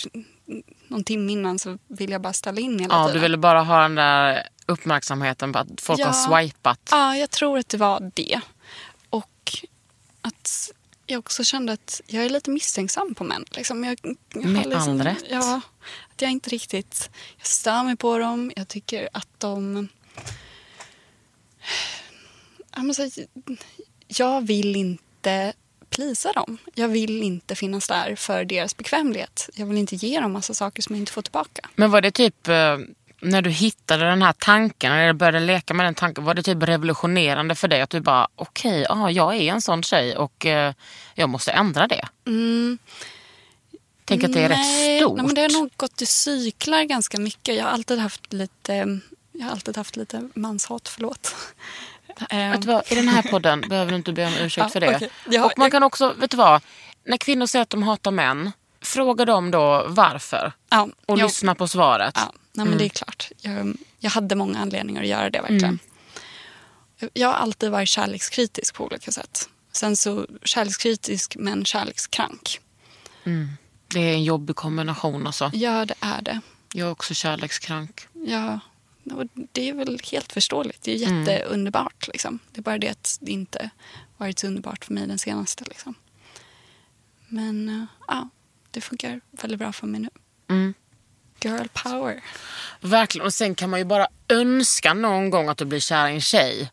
någon 0.88 1.04
timme 1.04 1.32
innan 1.32 1.58
så 1.58 1.78
ville 1.88 2.12
jag 2.12 2.20
bara 2.22 2.32
ställa 2.32 2.60
in 2.60 2.78
hela 2.78 2.94
Ja, 2.94 3.02
tiden. 3.06 3.14
du 3.16 3.20
ville 3.22 3.36
bara 3.36 3.62
ha 3.62 3.82
den 3.82 3.94
där 3.94 4.48
uppmärksamheten 4.66 5.52
på 5.52 5.58
att 5.58 5.80
folk 5.80 6.00
Ja. 6.00 6.06
har 6.06 6.40
swipat. 6.42 6.80
Ja, 6.90 7.16
jag 7.16 7.30
tror 7.30 7.58
att 7.58 7.68
det 7.68 7.76
var 7.78 8.10
det. 8.14 8.40
Och 9.10 9.52
att 10.22 10.70
jag 11.06 11.18
också 11.18 11.44
kände 11.44 11.72
att 11.72 12.00
jag 12.06 12.24
är 12.24 12.28
lite 12.30 12.50
misstänksam 12.50 13.14
på 13.14 13.24
män. 13.24 13.44
Liksom 13.50 13.84
jag, 13.84 13.98
jag 14.34 14.44
Med 14.44 14.66
liksom, 14.66 14.90
all 14.92 15.02
rätt. 15.02 15.24
Ja, 15.30 15.60
att 16.14 16.22
jag 16.22 16.30
inte 16.30 16.50
riktigt... 16.50 17.10
Jag 17.38 17.46
stör 17.46 17.82
mig 17.82 17.96
på 17.96 18.18
dem. 18.18 18.52
Jag 18.56 18.68
tycker 18.68 19.08
att 19.12 19.28
de... 19.38 19.88
Jag, 24.06 24.46
vill 24.46 24.76
inte 24.76 25.52
plisa 25.90 26.32
dem. 26.32 26.58
Jag 26.74 26.88
vill 26.88 27.22
inte 27.22 27.54
finnas 27.54 27.88
där 27.88 28.14
för 28.16 28.44
deras 28.44 28.76
bekvämlighet. 28.76 29.50
Jag 29.54 29.66
vill 29.66 29.78
inte 29.78 29.96
ge 29.96 30.20
dem 30.20 30.32
massa 30.32 30.54
saker 30.54 30.82
som 30.82 30.94
jag 30.94 31.02
inte 31.02 31.12
får 31.12 31.22
tillbaka. 31.22 31.68
Men 31.74 31.90
var 31.90 32.00
det 32.00 32.10
typ 32.10 32.48
eh, 32.48 32.78
när 33.20 33.42
du 33.42 33.50
hittade 33.50 34.04
den 34.04 34.22
här 34.22 34.32
tanken, 34.32 34.92
eller 34.92 35.12
började 35.12 35.40
leka 35.40 35.74
med 35.74 35.86
den 35.86 35.94
tanken, 35.94 36.24
var 36.24 36.34
det 36.34 36.42
typ 36.42 36.62
revolutionerande 36.62 37.54
för 37.54 37.68
dig 37.68 37.80
att 37.80 37.90
du 37.90 38.00
bara 38.00 38.28
okej, 38.34 38.86
ja, 38.88 39.10
jag 39.10 39.36
är 39.36 39.52
en 39.52 39.62
sån 39.62 39.82
tjej 39.82 40.16
och 40.16 40.46
eh, 40.46 40.74
jag 41.14 41.28
måste 41.28 41.52
ändra 41.52 41.86
det? 41.86 42.08
Tänk 44.08 44.24
att 44.24 44.32
det 44.32 44.40
är 44.40 44.48
rätt 44.48 45.00
stort. 45.00 45.12
Mm. 45.12 45.16
Nej, 45.16 45.26
men 45.26 45.34
det 45.34 45.40
har 45.40 45.60
nog 45.62 45.70
gått 45.76 46.02
i 46.02 46.06
cyklar 46.06 46.84
ganska 46.84 47.18
mycket. 47.18 47.56
Jag 47.56 47.64
har 47.64 47.70
alltid 47.70 47.98
haft 47.98 48.32
lite, 48.32 49.00
jag 49.38 49.44
har 49.44 49.52
alltid 49.52 49.76
haft 49.76 49.96
lite 49.96 50.28
manshat, 50.34 50.88
förlåt. 50.88 51.34
Vet 52.30 52.62
du 52.62 52.66
vad, 52.68 52.92
I 52.92 52.94
den 52.94 53.08
här 53.08 53.22
podden 53.22 53.60
behöver 53.60 53.90
du 53.92 53.96
inte 53.96 54.12
be 54.12 54.26
om 54.26 54.32
ursäkt 54.34 54.56
Ja, 54.64 54.68
för 54.68 54.80
det. 54.80 54.96
okej. 54.96 55.10
Ja, 55.30 55.44
och 55.44 55.52
man 55.56 55.64
jag- 55.64 55.72
kan 55.72 55.82
också, 55.82 56.12
vet 56.12 56.30
du 56.30 56.36
vad? 56.36 56.62
När 57.04 57.16
kvinnor 57.16 57.46
säger 57.46 57.62
att 57.62 57.70
de 57.70 57.82
hatar 57.82 58.10
män, 58.10 58.52
fråga 58.80 59.24
dem 59.24 59.50
då 59.50 59.84
varför. 59.88 60.52
ja, 60.68 60.88
Och 61.06 61.18
jag- 61.18 61.26
lyssna 61.26 61.54
på 61.54 61.68
svaret. 61.68 62.12
Ja, 62.16 62.32
nej, 62.52 62.66
men 62.66 62.78
det 62.78 62.84
är 62.84 62.88
klart. 62.88 63.30
Jag, 63.40 63.76
jag 63.98 64.10
hade 64.10 64.34
många 64.34 64.58
anledningar 64.58 65.02
att 65.02 65.08
göra 65.08 65.30
det 65.30 65.40
verkligen. 65.40 65.78
Jag, 66.98 67.10
jag 67.12 67.28
har 67.28 67.34
alltid 67.34 67.70
varit 67.70 67.88
kärlekskritisk 67.88 68.74
på 68.74 68.84
olika 68.84 69.12
sätt. 69.12 69.48
Sen 69.72 69.96
så 69.96 70.26
kärlekskritisk 70.44 71.36
men 71.38 71.64
kärlekskrank. 71.64 72.60
Det 73.94 74.00
är 74.00 74.12
en 74.14 74.24
jobbig 74.24 74.56
kombination 74.56 75.26
alltså. 75.26 75.50
Ja, 75.54 75.84
det 75.84 75.94
är 76.00 76.22
det. 76.22 76.40
Jag 76.72 76.86
är 76.88 76.92
också 76.92 77.14
kärlekskrank. 77.14 78.06
Ja, 78.26 78.60
och 79.12 79.26
det 79.52 79.68
är 79.68 79.74
väl 79.74 80.00
helt 80.12 80.32
förståeligt. 80.32 80.82
Det 80.82 80.92
är 80.92 80.96
jätteunderbart. 80.96 82.08
Liksom. 82.08 82.38
Det 82.52 82.60
är 82.60 82.62
bara 82.62 82.78
det 82.78 82.88
att 82.88 83.18
det 83.20 83.32
inte 83.32 83.70
varit 84.16 84.38
så 84.38 84.46
underbart 84.46 84.84
för 84.84 84.94
mig 84.94 85.06
den 85.06 85.18
senaste. 85.18 85.64
Liksom. 85.64 85.94
Men 87.28 87.68
eh, 87.68 87.84
ja, 88.08 88.28
det 88.70 88.80
funkar 88.80 89.20
väldigt 89.30 89.58
bra 89.58 89.72
för 89.72 89.86
mig 89.86 90.00
nu. 90.00 90.08
Mm. 90.50 90.74
Girl 91.40 91.66
power. 91.72 92.24
Verkligen. 92.80 93.26
Och 93.26 93.34
sen 93.34 93.54
kan 93.54 93.70
man 93.70 93.80
ju 93.80 93.84
bara 93.84 94.06
önska 94.28 94.94
någon 94.94 95.30
gång 95.30 95.48
att 95.48 95.58
du 95.58 95.64
blir 95.64 95.80
kär 95.80 96.08
i 96.08 96.14
en 96.14 96.20
tjej. 96.20 96.70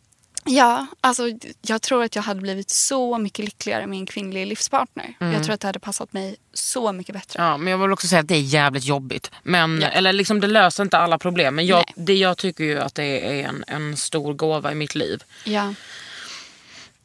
Ja, 0.47 0.85
alltså 1.01 1.23
jag 1.61 1.81
tror 1.81 2.03
att 2.03 2.15
jag 2.15 2.23
hade 2.23 2.41
blivit 2.41 2.69
så 2.69 3.17
mycket 3.17 3.45
lyckligare 3.45 3.87
med 3.87 3.99
en 3.99 4.05
kvinnlig 4.05 4.47
livspartner. 4.47 5.13
Jag 5.19 5.43
tror 5.43 5.53
att 5.53 5.59
det 5.61 5.67
hade 5.67 5.79
passat 5.79 6.13
mig 6.13 6.35
så 6.53 6.91
mycket 6.91 7.13
bättre. 7.15 7.43
Ja, 7.43 7.57
men 7.57 7.71
jag 7.71 7.77
vill 7.77 7.91
också 7.91 8.07
säga 8.07 8.21
att 8.21 8.27
det 8.27 8.35
är 8.35 8.41
jävligt 8.41 8.85
jobbigt. 8.85 9.31
Men, 9.43 9.81
Ja. 9.81 9.87
Eller 9.87 10.13
liksom, 10.13 10.39
det 10.39 10.47
löser 10.47 10.83
inte 10.83 10.97
alla 10.97 11.17
problem. 11.17 11.55
Men 11.55 11.65
jag, 11.65 11.77
Nej. 11.77 12.05
det, 12.05 12.13
jag 12.15 12.37
tycker 12.37 12.63
ju 12.63 12.79
att 12.79 12.95
det 12.95 13.03
är 13.41 13.47
en, 13.47 13.63
en 13.67 13.97
stor 13.97 14.33
gåva 14.33 14.71
i 14.71 14.75
mitt 14.75 14.95
liv. 14.95 15.23
Ja, 15.43 15.73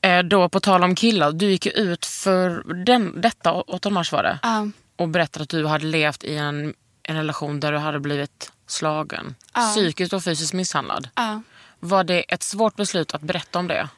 Eh, 0.03 0.23
då 0.23 0.49
på 0.49 0.61
tal 0.61 0.85
om 0.85 0.95
killar, 0.95 1.33
du 1.33 1.51
gick 1.51 1.67
ut 1.67 2.07
för 2.07 2.75
den, 2.85 3.21
detta 3.21 3.53
8 3.53 3.91
mars 3.91 4.13
var 4.13 4.23
det. 4.23 4.39
ja, 4.43 4.69
Och 4.97 5.09
berättade 5.09 5.43
att 5.43 5.49
du 5.49 5.67
hade 5.67 5.87
levt 5.87 6.25
i 6.25 6.37
en, 6.37 6.75
en 7.03 7.17
relation 7.17 7.61
där 7.61 7.73
du 7.73 7.79
hade 7.79 8.01
blivit 8.01 8.53
slagen. 8.67 9.35
Ja. 9.55 9.73
Psykiskt 9.77 10.13
och 10.13 10.25
fysiskt 10.25 10.53
misshandlad. 10.53 11.09
ja. 11.15 11.43
Var 11.81 12.05
det 12.05 12.21
ett 12.21 12.43
svårt 12.43 12.77
beslut 12.77 13.15
att 13.15 13.23
berätta 13.23 13.59
om 13.59 13.69
det? 13.69 13.89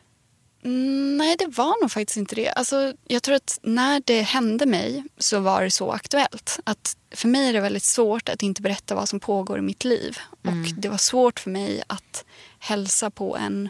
Mm, 0.65 1.17
nej, 1.17 1.37
det 1.39 1.47
var 1.47 1.83
nog 1.83 1.93
faktiskt 1.93 2.17
inte 2.17 2.35
det. 2.35 2.49
Alltså, 2.49 2.93
jag 3.05 3.23
tror 3.23 3.35
att 3.35 3.59
när 3.63 4.03
det 4.05 4.23
hände 4.23 4.67
mig 4.67 5.05
så 5.19 5.41
var 5.41 5.63
det 5.63 5.71
så 5.71 5.93
aktuellt. 5.93 6.61
Att 6.65 6.97
för 7.11 7.29
mig 7.29 7.49
är 7.49 7.53
det 7.53 7.61
väldigt 7.61 7.83
svårt 7.83 8.29
att 8.29 8.43
inte 8.43 8.63
berätta 8.63 8.95
vad 8.95 9.09
som 9.09 9.21
pågår 9.21 9.59
i 9.59 9.63
mitt 9.63 9.85
liv. 9.85 10.19
Och 10.43 10.75
det 10.77 10.89
var 10.89 10.99
svårt 10.99 11.41
för 11.41 11.51
mig 11.51 11.83
att 11.87 12.25
hälsa 12.59 13.11
på 13.11 13.37
en, 13.37 13.69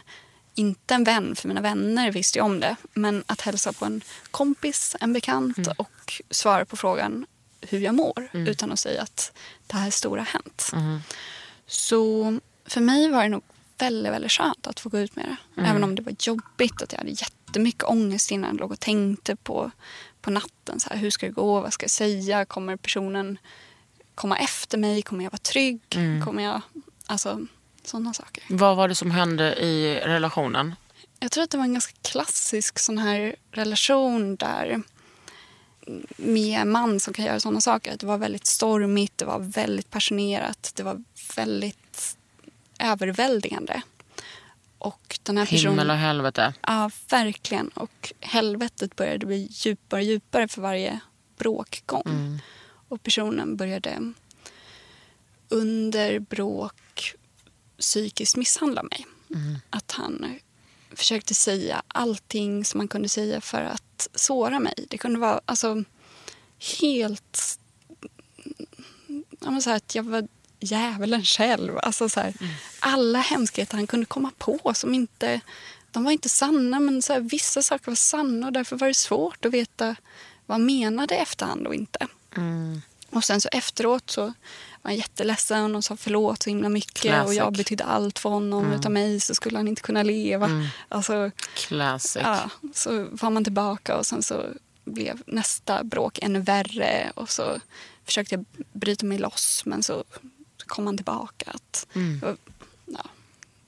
inte 0.55 0.93
en 0.93 1.03
vän, 1.03 1.35
för 1.35 1.47
mina 1.47 1.61
vänner 1.61 2.11
visste 2.11 2.39
ju 2.39 2.43
om 2.45 2.59
det, 2.59 2.75
men 2.93 3.23
att 3.27 3.41
hälsa 3.41 3.73
på 3.73 3.85
en 3.85 4.01
kompis, 4.31 4.95
en 4.99 5.13
bekant 5.13 5.67
och 5.77 6.21
svara 6.29 6.65
på 6.65 6.77
frågan 6.77 7.25
hur 7.61 7.79
jag 7.79 7.95
mår 7.95 8.29
utan 8.33 8.71
att 8.71 8.79
säga 8.79 9.01
att 9.01 9.31
det 9.67 9.77
här 9.77 9.91
stora 9.91 10.21
har 10.21 10.25
hänt. 10.25 10.71
Så 11.67 12.39
för 12.65 12.81
mig 12.81 13.09
var 13.09 13.23
det 13.23 13.29
nog 13.29 13.43
väldigt, 13.77 14.13
väldigt 14.13 14.31
skönt 14.31 14.67
att 14.67 14.79
få 14.79 14.89
gå 14.89 14.99
ut 14.99 15.15
med 15.15 15.25
det. 15.55 15.61
Även 15.61 15.83
om 15.83 15.95
det 15.95 16.01
var 16.01 16.15
jobbigt 16.19 16.81
att 16.81 16.91
jag 16.91 16.99
hade 16.99 17.11
jättemycket 17.11 17.83
ångest 17.83 18.31
innan 18.31 18.49
jag 18.49 18.59
låg 18.59 18.71
och 18.71 18.79
tänkte 18.79 19.35
på, 19.35 19.71
på 20.21 20.31
natten. 20.31 20.79
Så 20.79 20.89
här, 20.89 20.97
hur 20.97 21.09
ska 21.09 21.25
det 21.25 21.31
gå? 21.31 21.59
Vad 21.61 21.73
ska 21.73 21.83
jag 21.83 21.91
säga? 21.91 22.45
Kommer 22.45 22.75
personen 22.75 23.37
komma 24.15 24.37
efter 24.37 24.77
mig? 24.77 25.01
Kommer 25.01 25.23
jag 25.23 25.31
vara 25.31 25.37
trygg? 25.37 25.81
Kommer 26.25 26.43
jag... 26.43 26.61
Alltså, 27.05 27.45
sådana 27.83 28.13
saker. 28.13 28.43
Vad 28.49 28.75
var 28.75 28.87
det 28.87 28.95
som 28.95 29.11
hände 29.11 29.55
i 29.55 29.99
relationen? 29.99 30.75
Jag 31.19 31.31
tror 31.31 31.43
att 31.43 31.49
det 31.49 31.57
var 31.57 31.65
en 31.65 31.73
ganska 31.73 31.95
klassisk 32.01 32.79
sån 32.79 32.97
här 32.97 33.35
relation 33.51 34.35
där 34.35 34.81
med 36.17 36.61
en 36.61 36.71
man 36.71 36.99
som 36.99 37.13
kan 37.13 37.25
göra 37.25 37.39
sådana 37.39 37.61
saker. 37.61 37.95
Det 37.99 38.05
var 38.05 38.17
väldigt 38.17 38.47
stormigt, 38.47 39.17
det 39.17 39.25
var 39.25 39.39
väldigt 39.39 39.89
passionerat, 39.89 40.71
det 40.75 40.83
var 40.83 41.03
väldigt 41.35 41.82
överväldigande. 42.83 43.81
Och 44.77 45.19
den 45.23 45.37
här 45.37 45.45
personen... 45.45 45.71
Himmel 45.71 45.89
och 45.89 45.97
helvete. 45.97 46.53
Ja, 46.61 46.91
verkligen. 47.09 47.67
Och 47.67 48.13
helvetet 48.19 48.95
började 48.95 49.25
bli 49.25 49.47
djupare 49.51 50.01
och 50.01 50.05
djupare 50.07 50.47
för 50.47 50.61
varje 50.61 50.99
bråkgång. 51.37 52.41
Och 52.89 53.03
personen 53.03 53.57
började 53.57 54.13
under 55.49 56.19
bråk 56.19 57.13
psykiskt 57.77 58.37
misshandla 58.37 58.83
mig. 58.83 59.05
Att 59.69 59.91
han 59.91 60.39
försökte 60.91 61.33
säga 61.33 61.83
allting 61.87 62.65
som 62.65 62.77
man 62.77 62.87
kunde 62.87 63.09
säga 63.09 63.41
för 63.41 63.61
att 63.61 64.07
såra 64.15 64.59
mig. 64.59 64.85
Det 64.89 64.97
kunde 64.97 65.19
vara 65.19 65.41
alltså 65.45 65.83
helt... 66.79 67.59
Ja, 69.39 69.51
men 69.51 69.61
så 69.61 69.69
här, 69.69 69.77
att 69.77 69.95
jag 69.95 70.03
var 70.03 70.27
djävulen 70.63 71.23
själv. 71.23 71.77
Alltså 71.83 72.09
så 72.09 72.19
här, 72.19 72.33
Alla 72.79 73.19
hemskheter 73.19 73.75
han 73.75 73.87
kunde 73.87 74.05
komma 74.05 74.31
på 74.37 74.73
som 74.75 74.93
inte... 74.93 75.41
De 75.91 76.03
var 76.03 76.11
inte 76.11 76.29
sanna, 76.29 76.79
men 76.79 77.01
så 77.01 77.13
här, 77.13 77.19
vissa 77.19 77.61
saker 77.61 77.91
var 77.91 77.95
sanna 77.95 78.47
och 78.47 78.53
därför 78.53 78.75
var 78.75 78.87
det 78.87 78.93
svårt 78.93 79.45
att 79.45 79.53
veta 79.53 79.95
vad 80.45 80.55
han 80.55 80.65
menade 80.65 81.15
i 81.15 81.17
efterhand 81.17 81.67
och 81.67 81.75
inte. 81.75 82.07
Och 83.09 83.23
sen 83.23 83.41
så 83.41 83.49
efteråt 83.51 84.09
så 84.09 84.21
var 84.21 84.33
han 84.91 84.95
jätteledsen 84.95 85.75
och 85.75 85.83
sa 85.83 85.95
förlåt 85.95 86.43
så 86.43 86.49
himla 86.49 86.69
mycket. 86.69 87.01
Classic. 87.01 87.27
Och 87.27 87.33
jag 87.33 87.53
betydde 87.53 87.83
allt 87.83 88.19
för 88.19 88.29
honom. 88.29 88.71
Utan 88.73 88.93
mig 88.93 89.19
så 89.19 89.35
skulle 89.35 89.57
han 89.57 89.67
inte 89.67 89.81
kunna 89.81 90.03
leva. 90.03 90.49
Alltså, 90.89 91.31
Classic. 91.55 92.21
ja, 92.25 92.49
så 92.73 93.07
var 93.11 93.29
man 93.29 93.43
tillbaka 93.43 93.97
och 93.97 94.05
sen 94.05 94.23
så 94.23 94.45
blev 94.85 95.21
nästa 95.27 95.83
bråk 95.83 96.19
ännu 96.21 96.39
värre. 96.39 97.11
Och 97.15 97.29
så 97.29 97.59
försökte 98.05 98.35
jag 98.35 98.45
bryta 98.73 99.05
mig 99.05 99.17
loss 99.17 99.61
men 99.65 99.83
så 99.83 100.03
kom 100.73 100.85
han 100.85 100.97
tillbaka. 100.97 101.51
Att, 101.51 101.87
och, 102.23 102.37
ja, 102.85 103.05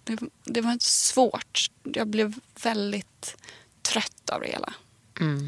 det, 0.03 0.17
det 0.43 0.61
var 0.61 0.77
svårt. 0.81 1.71
Jag 1.83 2.07
blev 2.07 2.33
väldigt 2.63 3.37
trött 3.81 4.29
av 4.29 4.41
det 4.41 4.47
hela. 4.47 4.73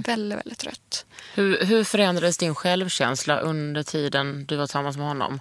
Väldigt, 0.05 0.37
väldigt 0.39 0.59
trött. 0.59 1.05
Hur, 1.33 1.65
hur 1.65 1.83
förändrades 1.83 2.37
din 2.37 2.55
självkänsla 2.55 3.39
under 3.39 3.83
tiden 3.83 4.45
du 4.45 4.55
var 4.55 4.65
tillsammans 4.65 4.97
med 4.97 5.07
honom? 5.07 5.39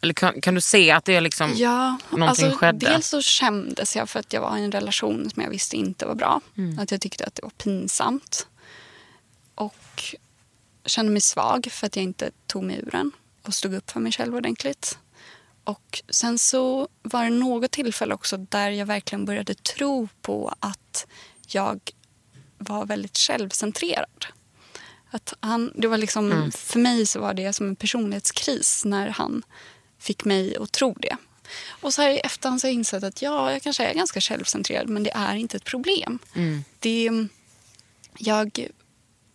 Eller 0.00 0.14
kan, 0.14 0.40
kan 0.40 0.54
du 0.54 0.60
se 0.60 0.90
att 0.90 1.04
det 1.04 1.16
är 1.16 1.20
liksom 1.20 1.52
Ja, 1.56 1.98
någonting 2.10 2.44
alltså, 2.46 2.58
skedde? 2.58 2.86
dels 2.86 3.08
så 3.08 3.22
skämdes 3.22 3.96
jag 3.96 4.08
för 4.08 4.20
att 4.20 4.32
jag 4.32 4.40
var 4.40 4.56
i 4.58 4.64
en 4.64 4.72
relation 4.72 5.30
som 5.30 5.42
jag 5.42 5.50
visste 5.50 5.76
inte 5.76 6.06
var 6.06 6.14
bra. 6.14 6.40
Att 6.78 6.90
jag 6.90 7.00
tyckte 7.00 7.26
att 7.26 7.34
det 7.34 7.42
var 7.42 7.50
pinsamt. 7.50 8.46
Och 9.54 10.14
kände 10.84 11.12
mig 11.12 11.20
svag 11.20 11.68
för 11.70 11.86
att 11.86 11.96
jag 11.96 12.02
inte 12.02 12.30
tog 12.46 12.62
mig 12.64 12.76
ur 12.86 12.90
den 12.90 13.12
och 13.42 13.54
stod 13.54 13.74
upp 13.74 13.90
för 13.90 14.00
mig 14.00 14.12
själv 14.12 14.34
ordentligt. 14.36 14.98
Och 15.64 16.02
sen 16.08 16.38
så 16.38 16.88
var 17.02 17.24
det 17.24 17.30
något 17.30 17.70
tillfälle 17.70 18.14
också 18.14 18.36
där 18.36 18.70
jag 18.70 18.86
verkligen 18.86 19.24
började 19.24 19.54
tro 19.54 20.08
på 20.22 20.54
att 20.60 21.06
jag 21.48 21.80
var 22.58 22.86
väldigt 22.86 23.18
självcentrerad. 23.18 24.26
Att 25.10 25.34
han, 25.40 25.72
det 25.74 25.88
var 25.88 25.98
liksom, 25.98 26.50
För 26.54 26.78
mig 26.78 27.06
så 27.06 27.20
var 27.20 27.34
det 27.34 27.52
som 27.52 27.68
en 27.68 27.76
personlighetskris 27.76 28.84
när 28.84 29.08
han 29.08 29.42
fick 29.98 30.24
mig 30.24 30.56
att 30.56 30.72
tro 30.72 30.94
det. 30.94 31.16
Och 31.68 31.94
så 31.94 32.02
här 32.02 32.10
i 32.10 32.18
efterhand 32.18 32.60
så 32.60 32.66
har 32.66 32.70
jag 32.70 32.74
insett 32.74 33.04
att 33.04 33.22
ja, 33.22 33.52
jag 33.52 33.62
kanske 33.62 33.84
är 33.84 33.94
ganska 33.94 34.20
självcentrerad 34.20 34.88
men 34.88 35.02
det 35.02 35.10
är 35.10 35.34
inte 35.34 35.56
ett 35.56 35.64
problem. 35.64 36.18
Det, 36.78 37.10
jag 38.18 38.68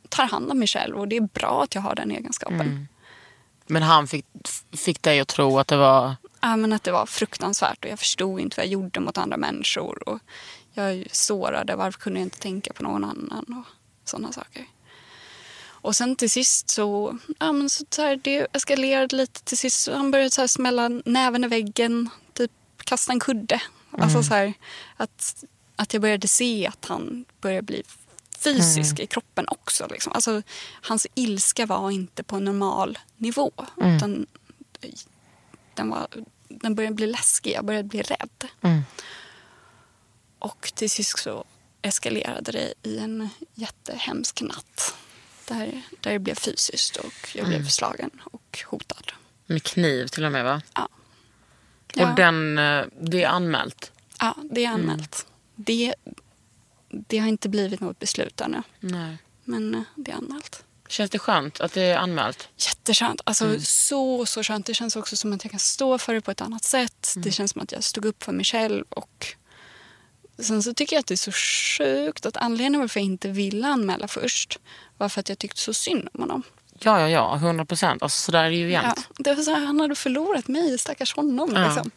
tar 0.09 0.23
hand 0.23 0.51
om 0.51 0.59
mig 0.59 0.67
själv 0.67 0.95
och 0.95 1.07
det 1.07 1.15
är 1.15 1.21
bra 1.21 1.63
att 1.63 1.75
jag 1.75 1.81
har 1.81 1.95
den 1.95 2.11
egenskapen. 2.11 2.87
Men 3.69 3.83
han 3.83 4.07
fick, 4.07 4.25
fick 4.71 5.01
dig 5.01 5.19
att 5.19 5.27
tro 5.27 5.59
att 5.59 5.67
det 5.67 5.77
var... 5.77 6.15
Ja, 6.41 6.55
men 6.55 6.73
att 6.73 6.83
det 6.83 6.91
var 6.91 7.05
fruktansvärt 7.05 7.85
och 7.85 7.91
jag 7.91 7.99
förstod 7.99 8.39
inte 8.39 8.57
vad 8.57 8.65
jag 8.65 8.71
gjorde 8.71 8.99
mot 8.99 9.17
andra 9.17 9.37
människor. 9.37 10.09
Och 10.09 10.19
jag 10.73 11.07
sårade, 11.11 11.75
varför 11.75 11.99
kunde 11.99 12.19
jag 12.19 12.25
inte 12.25 12.39
tänka 12.39 12.73
på 12.73 12.83
någon 12.83 13.03
annan 13.03 13.45
och 13.47 14.09
sådana 14.09 14.31
saker. 14.31 14.65
Och 15.81 15.95
sen 15.95 16.15
till 16.15 16.29
sist 16.29 16.69
så, 16.69 17.17
ja 17.39 17.51
men 17.51 17.69
så, 17.69 17.85
så 17.89 18.01
här, 18.01 18.15
det 18.15 18.47
eskalerade 18.53 19.15
lite 19.15 19.43
till 19.43 19.57
sist. 19.57 19.87
Han 19.87 20.11
började 20.11 20.31
så 20.31 20.41
här 20.41 20.47
smälla 20.47 20.87
näven 21.05 21.43
i 21.43 21.47
väggen, 21.47 22.09
typ 22.33 22.51
kasta 22.83 23.13
en 23.13 23.19
kudde. 23.19 23.61
Alltså 23.91 24.23
så 24.23 24.33
här, 24.33 24.53
att, 24.97 25.43
att 25.75 25.93
jag 25.93 26.01
började 26.01 26.27
se 26.27 26.67
att 26.67 26.85
han 26.85 27.25
började 27.41 27.61
bli 27.61 27.83
fysisk 28.43 28.99
i 28.99 29.07
kroppen 29.07 29.45
också. 29.47 29.87
Liksom. 29.91 30.13
Alltså, 30.13 30.41
hans 30.71 31.07
ilska 31.15 31.65
var 31.65 31.91
inte 31.91 32.23
på 32.23 32.35
en 32.35 32.43
normal 32.43 32.97
nivå. 33.17 33.51
Utan 33.77 34.27
den, 35.73 35.89
var, 35.89 36.07
den 36.47 36.75
började 36.75 36.95
bli 36.95 37.07
läskig, 37.07 37.51
jag 37.51 37.65
började 37.65 37.87
bli 37.87 38.01
rädd. 38.01 38.47
Och 40.39 40.71
till 40.75 40.89
sist 40.89 41.19
så 41.19 41.45
eskalerade 41.81 42.51
det 42.51 42.73
i 42.83 42.97
en 42.97 43.29
jättehemsk 43.53 44.41
natt. 44.41 44.95
Där, 45.47 45.81
där 45.99 46.11
det 46.11 46.19
blev 46.19 46.35
fysiskt 46.35 46.97
och 46.97 47.29
jag 47.33 47.47
blev 47.47 47.67
slagen 47.67 48.09
och 48.23 48.59
hotad. 48.65 49.11
Med 49.45 49.63
kniv 49.63 50.07
till 50.07 50.25
och 50.25 50.31
med 50.31 50.43
va? 50.43 50.61
Ja. 50.73 50.89
Och 51.95 52.15
den, 52.15 52.57
eh, 52.57 52.85
det 53.01 53.23
är 53.23 53.27
anmält. 53.27 53.91
Ja, 54.19 54.35
det 54.51 54.65
är 54.65 54.69
anmält. 54.69 55.25
det, 55.55 55.95
det 56.89 57.17
har 57.17 57.27
inte 57.27 57.49
blivit 57.49 57.79
något 57.79 57.99
beslut 57.99 58.41
ännu. 58.41 58.63
Nej. 58.79 59.17
Men 59.43 59.75
eh, 59.75 59.81
det 59.95 60.11
är 60.11 60.15
anmält. 60.15 60.63
Känns 60.87 61.11
det 61.11 61.19
skönt 61.19 61.59
att 61.59 61.73
det 61.73 61.81
är 61.81 61.97
anmält? 61.97 62.49
Jätteskönt. 62.57 63.21
Alltså 63.23 63.45
Mm. 63.45 63.59
så, 63.61 64.25
så 64.25 64.43
skönt. 64.43 64.65
Det 64.65 64.73
känns 64.73 64.95
också 64.95 65.15
som 65.17 65.33
att 65.33 65.43
jag 65.43 65.51
kan 65.51 65.59
stå 65.59 65.97
för 65.97 66.13
det 66.13 66.21
på 66.21 66.31
ett 66.31 66.41
annat 66.41 66.63
sätt. 66.63 67.13
Mm. 67.15 67.23
Det 67.23 67.31
känns 67.31 67.51
som 67.51 67.61
att 67.61 67.71
jag 67.71 67.83
stod 67.83 68.05
upp 68.05 68.23
för 68.23 68.31
mig 68.31 68.45
själv. 68.45 68.85
Och 68.89 69.25
sen 70.39 70.63
så 70.63 70.73
tycker 70.73 70.95
jag 70.95 70.99
att 70.99 71.07
det 71.07 71.13
är 71.13 71.31
så 71.31 71.31
sjukt 71.31 72.25
att 72.25 72.37
anledningen 72.37 72.79
varför 72.79 72.99
jag 72.99 73.05
inte 73.05 73.27
ville 73.29 73.67
anmäla 73.67 74.07
först 74.07 74.59
var 74.97 75.09
för 75.09 75.19
att 75.19 75.29
jag 75.29 75.39
tyckte 75.39 75.59
så 75.61 75.73
synd 75.73 76.09
om 76.13 76.19
honom. 76.21 76.43
Ja, 76.79 76.99
ja, 76.99 77.09
ja. 77.09 77.35
100 77.35 77.65
procent. 77.65 78.03
Alltså, 78.03 78.19
så 78.25 78.31
där 78.31 78.43
är 78.43 78.49
det 78.49 78.55
ju 78.55 78.71
Ja, 78.71 78.81
jämt. 78.81 79.07
det 79.17 79.33
var 79.35 79.43
så 79.43 79.51
här, 79.51 79.65
han 79.65 79.79
hade 79.79 79.95
förlorat 79.95 80.47
mig, 80.47 80.79
stackars 80.79 81.15
honom. 81.15 81.51
Ja. 81.55 81.65
Liksom. 81.65 81.91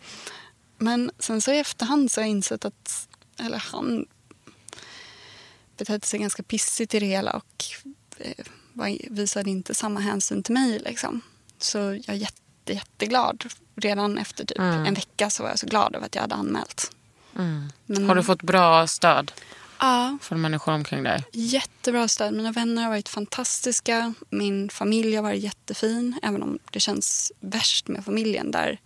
Men 0.79 1.11
sen 1.19 1.41
så 1.41 1.53
i 1.53 1.59
efterhand 1.59 2.11
så 2.13 2.21
har 2.21 2.23
jag 2.27 2.31
insett 2.31 2.65
att, 2.65 3.09
eller 3.39 3.59
han 3.59 4.07
betedde 5.77 6.07
sig 6.07 6.21
ganska 6.21 6.43
pissigt 6.43 6.95
i 6.95 6.99
det 7.01 7.07
hela 7.07 7.33
och 7.33 7.65
eh, 8.19 8.97
visade 9.11 9.51
inte 9.51 9.75
samma 9.75 10.01
hänsyn 10.01 10.43
till 10.43 10.55
mig. 10.55 10.79
Liksom. 10.79 11.21
Så 11.59 11.79
jag 11.79 12.09
är 12.09 12.13
jätte, 12.15 12.73
jätteglad. 12.73 13.45
Redan 13.77 14.19
efter 14.19 14.45
typ 14.45 14.59
Mm. 14.59 14.87
en 14.87 14.95
vecka 14.95 15.31
så 15.31 15.43
var 15.43 15.51
jag 15.51 15.59
så 15.59 15.67
glad 15.67 15.97
över 15.97 16.07
att 16.07 16.15
jag 16.15 16.23
hade 16.23 16.35
anmält. 16.35 16.91
Men, 17.87 18.09
Har 18.09 18.15
du 18.15 18.23
fått 18.23 18.43
bra 18.43 18.87
stöd 18.87 19.33
Ja, 19.81 20.19
från 20.23 20.41
människor 20.41 20.73
omkring 20.73 21.03
dig? 21.03 21.25
jättebra 21.33 22.09
stöd. 22.09 22.35
Mina 22.35 22.53
vänner 22.53 22.83
har 22.83 22.89
varit 22.91 23.09
fantastiska. 23.09 24.15
Min 24.31 24.69
familj 24.71 25.17
har 25.17 25.23
varit 25.23 25.43
jättefin. 25.43 26.19
Även 26.23 26.43
om 26.43 26.59
det 26.71 26.81
känns 26.81 27.33
värst 27.41 27.89
med 27.89 28.05
familjen. 28.05 28.51
där 28.51 28.81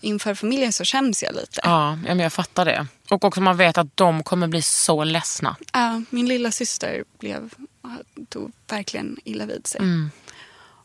Inför 0.00 0.34
familjen 0.34 0.72
så 0.72 0.84
skäms 0.84 1.22
jag 1.22 1.34
lite. 1.34 1.60
Ja, 1.64 1.90
ja 1.90 1.96
men 2.14 2.18
jag 2.18 2.32
fattar 2.32 2.64
det. 2.64 2.86
Och 3.10 3.24
också 3.24 3.40
man 3.40 3.56
vet 3.56 3.78
att 3.78 3.96
de 3.96 4.22
kommer 4.22 4.48
bli 4.48 4.62
så 4.62 5.04
ledsna. 5.04 5.56
Ja, 5.72 6.02
min 6.10 6.26
lilla 6.28 6.50
syster 6.52 7.04
blev, 7.18 7.50
tog 8.28 8.52
verkligen 8.68 9.16
illa 9.24 9.46
vid 9.46 9.66
sig. 9.66 9.78
Mm. 9.80 10.10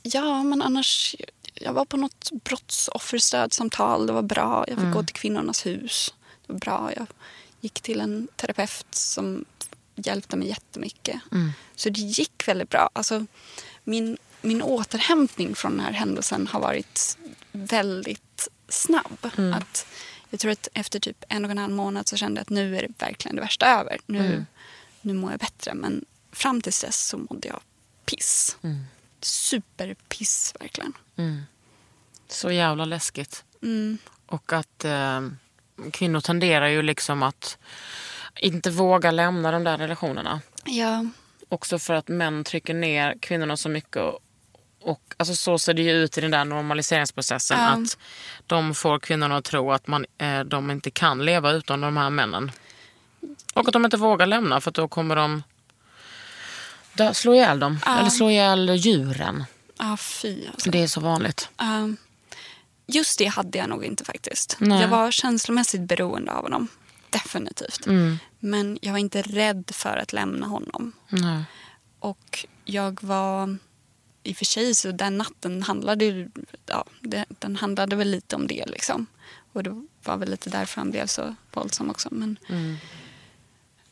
Ja, 0.04 0.44
men 0.44 0.62
annars... 0.62 1.16
Jag 1.56 1.74
var 1.74 1.86
på 1.86 1.98
något 1.98 2.30
brottsofferstödsamtal. 2.44 4.08
Det 4.08 4.14
var 4.14 4.22
bra. 4.22 4.66
Jag 4.68 4.78
fick 4.78 4.84
Mm. 4.84 4.94
gå 4.94 5.04
till 5.04 5.16
Kvinnornas 5.16 5.66
hus. 5.66 6.14
Det 6.48 6.54
var 6.54 6.60
bra. 6.60 6.92
Jag 6.96 7.08
gick 7.62 7.82
till 7.82 8.00
en 8.02 8.28
terapeut 8.36 8.86
som 8.96 9.46
hjälpte 9.96 10.36
mig 10.38 10.48
jättemycket. 10.48 11.22
Mm. 11.32 11.52
Så 11.76 11.90
det 11.90 12.00
gick 12.02 12.48
väldigt 12.48 12.70
bra. 12.70 12.90
Alltså, 12.94 13.26
min, 13.84 14.18
min 14.42 14.62
återhämtning 14.62 15.56
från 15.56 15.72
den 15.72 15.80
här 15.86 15.92
händelsen 15.92 16.48
har 16.48 16.60
varit 16.60 17.18
väldigt 17.52 18.48
snabb. 18.74 19.32
Mm. 19.38 19.54
Att 19.54 19.86
jag 20.30 20.40
tror 20.40 20.52
att 20.52 20.68
efter 20.74 21.00
typ 21.00 21.24
en 21.30 21.46
och 21.46 21.52
en 21.52 21.58
halv 21.58 21.74
månad 21.74 22.08
så 22.08 22.18
kände 22.18 22.40
jag 22.40 22.42
att 22.42 22.50
nu 22.50 22.78
är 22.78 22.82
det 22.82 22.94
verkligen 23.06 23.36
det 23.36 23.42
värsta 23.42 23.66
över. 23.80 24.00
Nu, 24.06 24.20
Mm. 24.26 24.46
nu 25.02 25.14
mår 25.14 25.32
jag 25.32 25.40
bättre. 25.40 25.74
Men 25.74 26.06
fram 26.32 26.62
tills 26.62 26.82
dess 26.82 27.08
så 27.08 27.18
mådde 27.18 27.48
jag 27.48 27.60
piss. 28.06 28.58
Mm. 28.62 28.84
Superpiss 29.22 30.54
verkligen. 30.60 30.94
Så 32.28 32.52
jävla 32.52 32.86
läskigt. 32.86 33.44
Mm. 33.62 33.98
Och 34.26 34.54
att 34.54 34.86
eh, 34.86 35.22
kvinnor 35.92 36.20
tenderar 36.22 36.68
ju 36.68 36.82
liksom 36.82 37.24
att 37.24 37.58
inte 38.40 38.70
våga 38.72 39.12
lämna 39.12 39.52
de 39.52 39.64
där 39.64 39.78
relationerna. 39.78 40.42
Ja, 40.66 41.06
Också 41.50 41.80
för 41.80 41.94
att 41.94 42.08
män 42.08 42.44
trycker 42.44 42.74
ner 42.74 43.16
kvinnorna 43.20 43.58
så 43.58 43.70
mycket. 43.70 43.98
Och, 44.02 44.20
och 44.84 45.02
alltså 45.18 45.36
så 45.36 45.60
ser 45.60 45.74
det 45.74 45.82
ju 45.82 45.92
ut 45.92 46.18
i 46.18 46.22
den 46.22 46.32
där 46.32 46.46
normaliseringsprocessen. 46.46 47.60
Ja. 47.60 47.68
Att 47.68 47.98
de 48.48 48.76
får 48.76 49.00
kvinnorna 49.00 49.38
att 49.38 49.46
tro 49.46 49.72
att 49.72 49.88
man, 49.88 50.06
eh, 50.18 50.40
de 50.40 50.72
inte 50.72 50.92
kan 50.92 51.26
leva 51.26 51.52
utan 51.52 51.82
de 51.82 51.98
här 51.98 52.10
männen. 52.10 52.52
Och 53.54 53.68
att 53.68 53.74
de 53.74 53.86
inte 53.86 53.98
vågar 53.98 54.26
lämna 54.26 54.62
för 54.62 54.72
då 54.72 54.88
kommer 54.88 55.16
de 55.16 55.44
dö, 56.94 57.14
slå 57.14 57.34
ihjäl 57.36 57.60
dem. 57.60 57.80
Eller 57.86 58.10
slå 58.10 58.30
ihjäl 58.30 58.70
djuren. 58.76 59.44
ah, 59.78 59.98
fy 59.98 60.48
alltså. 60.48 60.72
Det 60.72 60.84
är 60.84 60.88
så 60.88 61.02
vanligt. 61.02 61.50
Um, 61.58 61.98
just 62.88 63.20
det 63.20 63.26
hade 63.26 63.58
jag 63.58 63.70
nog 63.70 63.86
inte 63.86 64.06
faktiskt. 64.06 64.56
Nej. 64.60 64.82
Jag 64.82 64.88
var 64.88 65.12
känslomässigt 65.12 65.82
beroende 65.82 66.32
av 66.32 66.44
honom. 66.44 66.68
Definitivt. 67.10 67.86
Mm. 67.86 68.20
Men 68.40 68.80
jag 68.82 68.92
var 68.92 69.00
inte 69.00 69.22
rädd 69.22 69.72
för 69.74 69.98
att 69.98 70.14
lämna 70.14 70.48
honom. 70.48 70.92
Nej. 71.10 71.44
Och 72.00 72.46
jag 72.66 73.04
var... 73.04 73.58
I 74.24 74.34
och 74.34 74.38
för 74.38 74.46
sig 74.46 74.76
så 74.76 74.92
den 74.92 75.18
natten 75.18 75.64
handlade 75.64 76.06
ju... 76.06 76.30
Ja, 76.66 76.86
det, 77.02 77.26
den 77.40 77.56
handlade 77.56 77.96
väl 77.96 78.10
lite 78.10 78.36
om 78.36 78.48
det 78.48 78.66
liksom. 78.66 79.06
Och 79.54 79.64
det 79.64 79.86
var 80.04 80.18
väl 80.18 80.30
lite 80.30 80.50
därför 80.50 80.82
han 80.82 80.92
blev 80.92 81.08
så 81.08 81.36
våldsam 81.54 81.90
också. 81.90 82.10
Men 82.12 82.38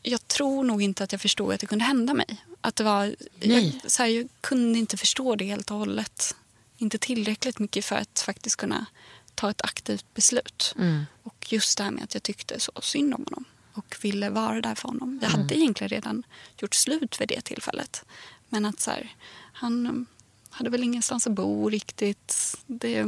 jag 0.02 0.28
tror 0.28 0.64
nog 0.64 0.82
inte 0.82 1.04
att 1.04 1.12
jag 1.12 1.20
förstod 1.20 1.52
att 1.52 1.60
det 1.60 1.66
kunde 1.66 1.84
hända 1.84 2.14
mig. 2.14 2.44
Att 2.60 2.76
det 2.76 2.84
var... 2.84 3.14
Jag, 3.40 3.80
så 3.86 4.02
här, 4.02 4.10
jag 4.10 4.28
kunde 4.40 4.78
inte 4.78 4.96
förstå 4.96 5.36
det 5.36 5.44
helt 5.44 5.70
och 5.70 5.76
hållet. 5.76 6.34
Inte 6.78 6.98
tillräckligt 6.98 7.58
mycket 7.58 7.84
för 7.84 7.96
att 7.96 8.20
faktiskt 8.20 8.56
kunna 8.56 8.86
ta 9.34 9.50
ett 9.50 9.62
aktivt 9.62 10.14
beslut. 10.14 10.74
Och 11.22 11.52
just 11.52 11.78
det 11.78 11.84
här 11.84 11.90
med 11.90 12.04
att 12.04 12.14
jag 12.14 12.22
tyckte 12.22 12.60
så 12.60 12.72
synd 12.82 13.14
om 13.14 13.24
honom 13.24 13.44
och 13.72 13.96
ville 14.00 14.30
vara 14.30 14.60
där 14.60 14.74
för 14.74 14.88
honom. 14.88 15.18
Jag 15.22 15.28
hade 15.28 15.58
egentligen 15.58 15.88
redan 15.88 16.22
gjort 16.58 16.74
slut 16.74 17.20
vid 17.20 17.28
det 17.28 17.40
tillfället. 17.40 18.04
Men 18.48 18.64
att 18.64 18.80
så 18.80 18.90
här, 18.90 19.16
han 19.52 20.06
hade 20.52 20.70
väl 20.70 20.82
ingenstans 20.82 21.26
att 21.26 21.32
bo 21.32 21.68
riktigt. 21.68 22.56
Det, 22.66 23.04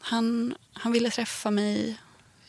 han, 0.00 0.54
han 0.72 0.92
ville 0.92 1.10
träffa 1.10 1.50
mig. 1.50 1.96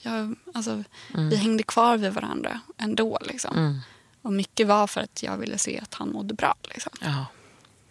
Jag, 0.02 0.36
alltså, 0.54 0.84
Vi 1.14 1.36
hängde 1.36 1.64
kvar 1.64 1.98
vid 1.98 2.14
varandra 2.14 2.60
ändå. 2.78 3.20
Liksom. 3.22 3.82
Och 4.22 4.34
mycket 4.34 4.68
var 4.68 4.88
för 4.88 5.02
att 5.02 5.24
jag 5.24 5.38
ville 5.38 5.58
se 5.58 5.80
att 5.80 5.94
han 5.94 6.10
mådde 6.12 6.34
bra. 6.34 6.56
Liksom. 6.64 6.92
Ja, 7.02 7.26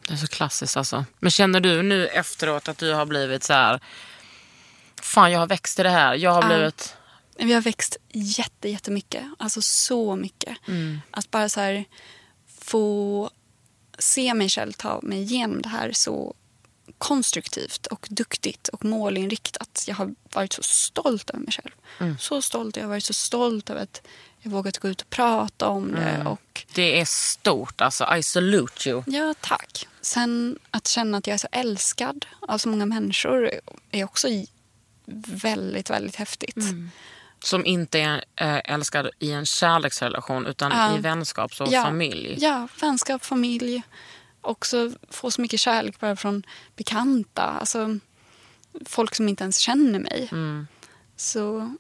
det 0.09 0.13
är 0.13 0.17
så 0.17 0.27
klassiskt 0.27 0.77
alltså. 0.77 1.05
Men 1.19 1.31
känner 1.31 1.61
du 1.61 1.83
nu 1.83 2.07
efteråt 2.07 2.69
att 2.69 2.79
du 2.79 2.93
har 2.93 3.07
blivit 3.07 3.43
så 3.45 3.53
här... 3.53 3.81
Fan, 5.03 5.33
jag 5.33 5.39
har 5.39 5.47
växt 5.47 5.79
i 5.79 5.83
det 5.83 5.91
här. 5.91 6.15
Jag 6.15 6.31
har 6.31 6.43
Ja. 6.43 6.49
blivit... 6.49 6.97
Vi 7.39 7.53
har 7.53 7.61
växt 7.61 7.97
jätte, 8.13 8.69
jättemycket. 8.69 9.25
Alltså 9.39 9.63
så 9.63 10.17
mycket. 10.17 10.57
Att 11.11 11.31
bara 11.31 11.49
så 11.49 11.61
här 11.61 11.85
få 12.61 13.31
se 13.99 14.35
mig 14.35 14.49
själv 14.49 14.73
ta 14.73 15.01
mig 15.03 15.19
igenom 15.23 15.63
det 15.63 15.69
här 15.69 15.93
så 15.93 16.35
konstruktivt 16.99 17.87
och 17.87 18.07
duktigt 18.11 18.69
och 18.69 18.85
målinriktat. 18.85 19.85
Jag 19.87 19.95
har 19.95 20.15
varit 20.33 20.53
så 20.53 20.63
stolt 20.63 21.31
över 21.31 21.41
mig 21.41 21.53
själv. 21.53 21.71
Så 22.19 22.43
stolt. 22.43 22.77
Jag 22.77 22.85
har 22.85 22.89
varit 22.89 23.05
så 23.05 23.15
stolt 23.15 23.71
över 23.71 23.83
att 23.83 24.03
jag 24.41 24.51
vågat 24.51 24.79
gå 24.79 24.89
ut 24.89 25.03
och 25.03 25.11
prata 25.11 25.69
om 25.69 25.93
det. 25.93 26.25
Och 26.27 26.67
Det 26.75 27.01
är 27.01 27.05
stort 27.05 27.81
alltså. 27.81 28.17
I 28.17 28.23
salute 28.23 28.89
you. 28.91 29.03
Ja, 29.07 29.35
tack. 29.41 29.89
Sen 30.01 30.59
att 30.71 30.89
känna 30.89 31.19
att 31.19 31.27
jag 31.27 31.35
är 31.35 31.39
så 31.39 31.49
älskad 31.53 32.27
av 32.41 32.59
så 32.59 32.69
många 32.69 32.87
människor 32.87 33.51
är 33.91 34.05
också 34.05 34.29
väldigt, 35.27 35.91
väldigt 35.91 36.17
häftigt. 36.17 36.57
Som 37.45 37.67
inte 37.67 38.01
är 38.01 38.25
äh, 38.37 38.75
älskad 38.75 39.11
i 39.19 39.33
en 39.33 39.47
kärleksrelation 39.47 40.47
utan 40.47 40.73
Ja. 40.73 40.99
i 40.99 41.01
vänskaps 41.01 41.61
och 41.61 41.69
ja. 41.71 41.83
familj. 41.83 42.37
Ja, 42.41 42.69
vänskap, 42.81 43.25
familj. 43.25 43.83
Också 44.41 44.93
få 45.11 45.31
så 45.31 45.41
mycket 45.41 45.61
kärlek 45.61 46.01
bara 46.01 46.17
från 46.17 46.43
bekanta. 46.77 47.43
Alltså, 47.43 47.99
folk 48.87 49.15
som 49.15 49.29
inte 49.29 49.43
ens 49.45 49.59
känner 49.59 49.99
mig. 49.99 50.29
Mm. 50.33 50.67
Så 51.17 51.75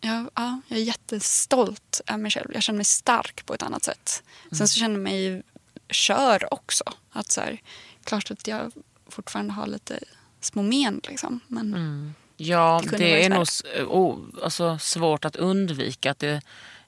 ja, 0.00 0.24
ja, 0.34 0.60
jag 0.68 0.78
är 0.78 0.82
jättestolt 0.82 2.00
över 2.06 2.18
mig 2.18 2.30
själv. 2.30 2.50
Jag 2.54 2.62
känner 2.62 2.76
mig 2.76 2.84
stark 2.84 3.46
på 3.46 3.54
ett 3.54 3.62
annat 3.62 3.84
sätt. 3.84 4.22
Mm. 4.44 4.58
Sen 4.58 4.68
så 4.68 4.78
känner 4.78 4.94
jag 4.94 5.02
mig 5.02 5.42
kör 5.90 6.54
också. 6.54 6.84
Att 7.12 7.30
så 7.30 7.40
här, 7.40 7.60
klart 8.04 8.30
att 8.30 8.46
jag 8.46 8.72
fortfarande 9.08 9.52
har 9.52 9.66
lite 9.66 9.98
små 10.40 10.62
men. 10.62 11.00
Liksom. 11.08 11.40
Men 11.46 11.74
Mm. 11.74 12.14
Ja, 12.36 12.80
Det 12.90 12.96
det, 12.96 13.24
är 13.24 13.30
nog 13.30 13.46
oh, 13.88 14.18
alltså, 14.44 14.78
svårt 14.78 15.24
att 15.24 15.36
undvika 15.36 16.10
att 16.10 16.18
det 16.18 16.42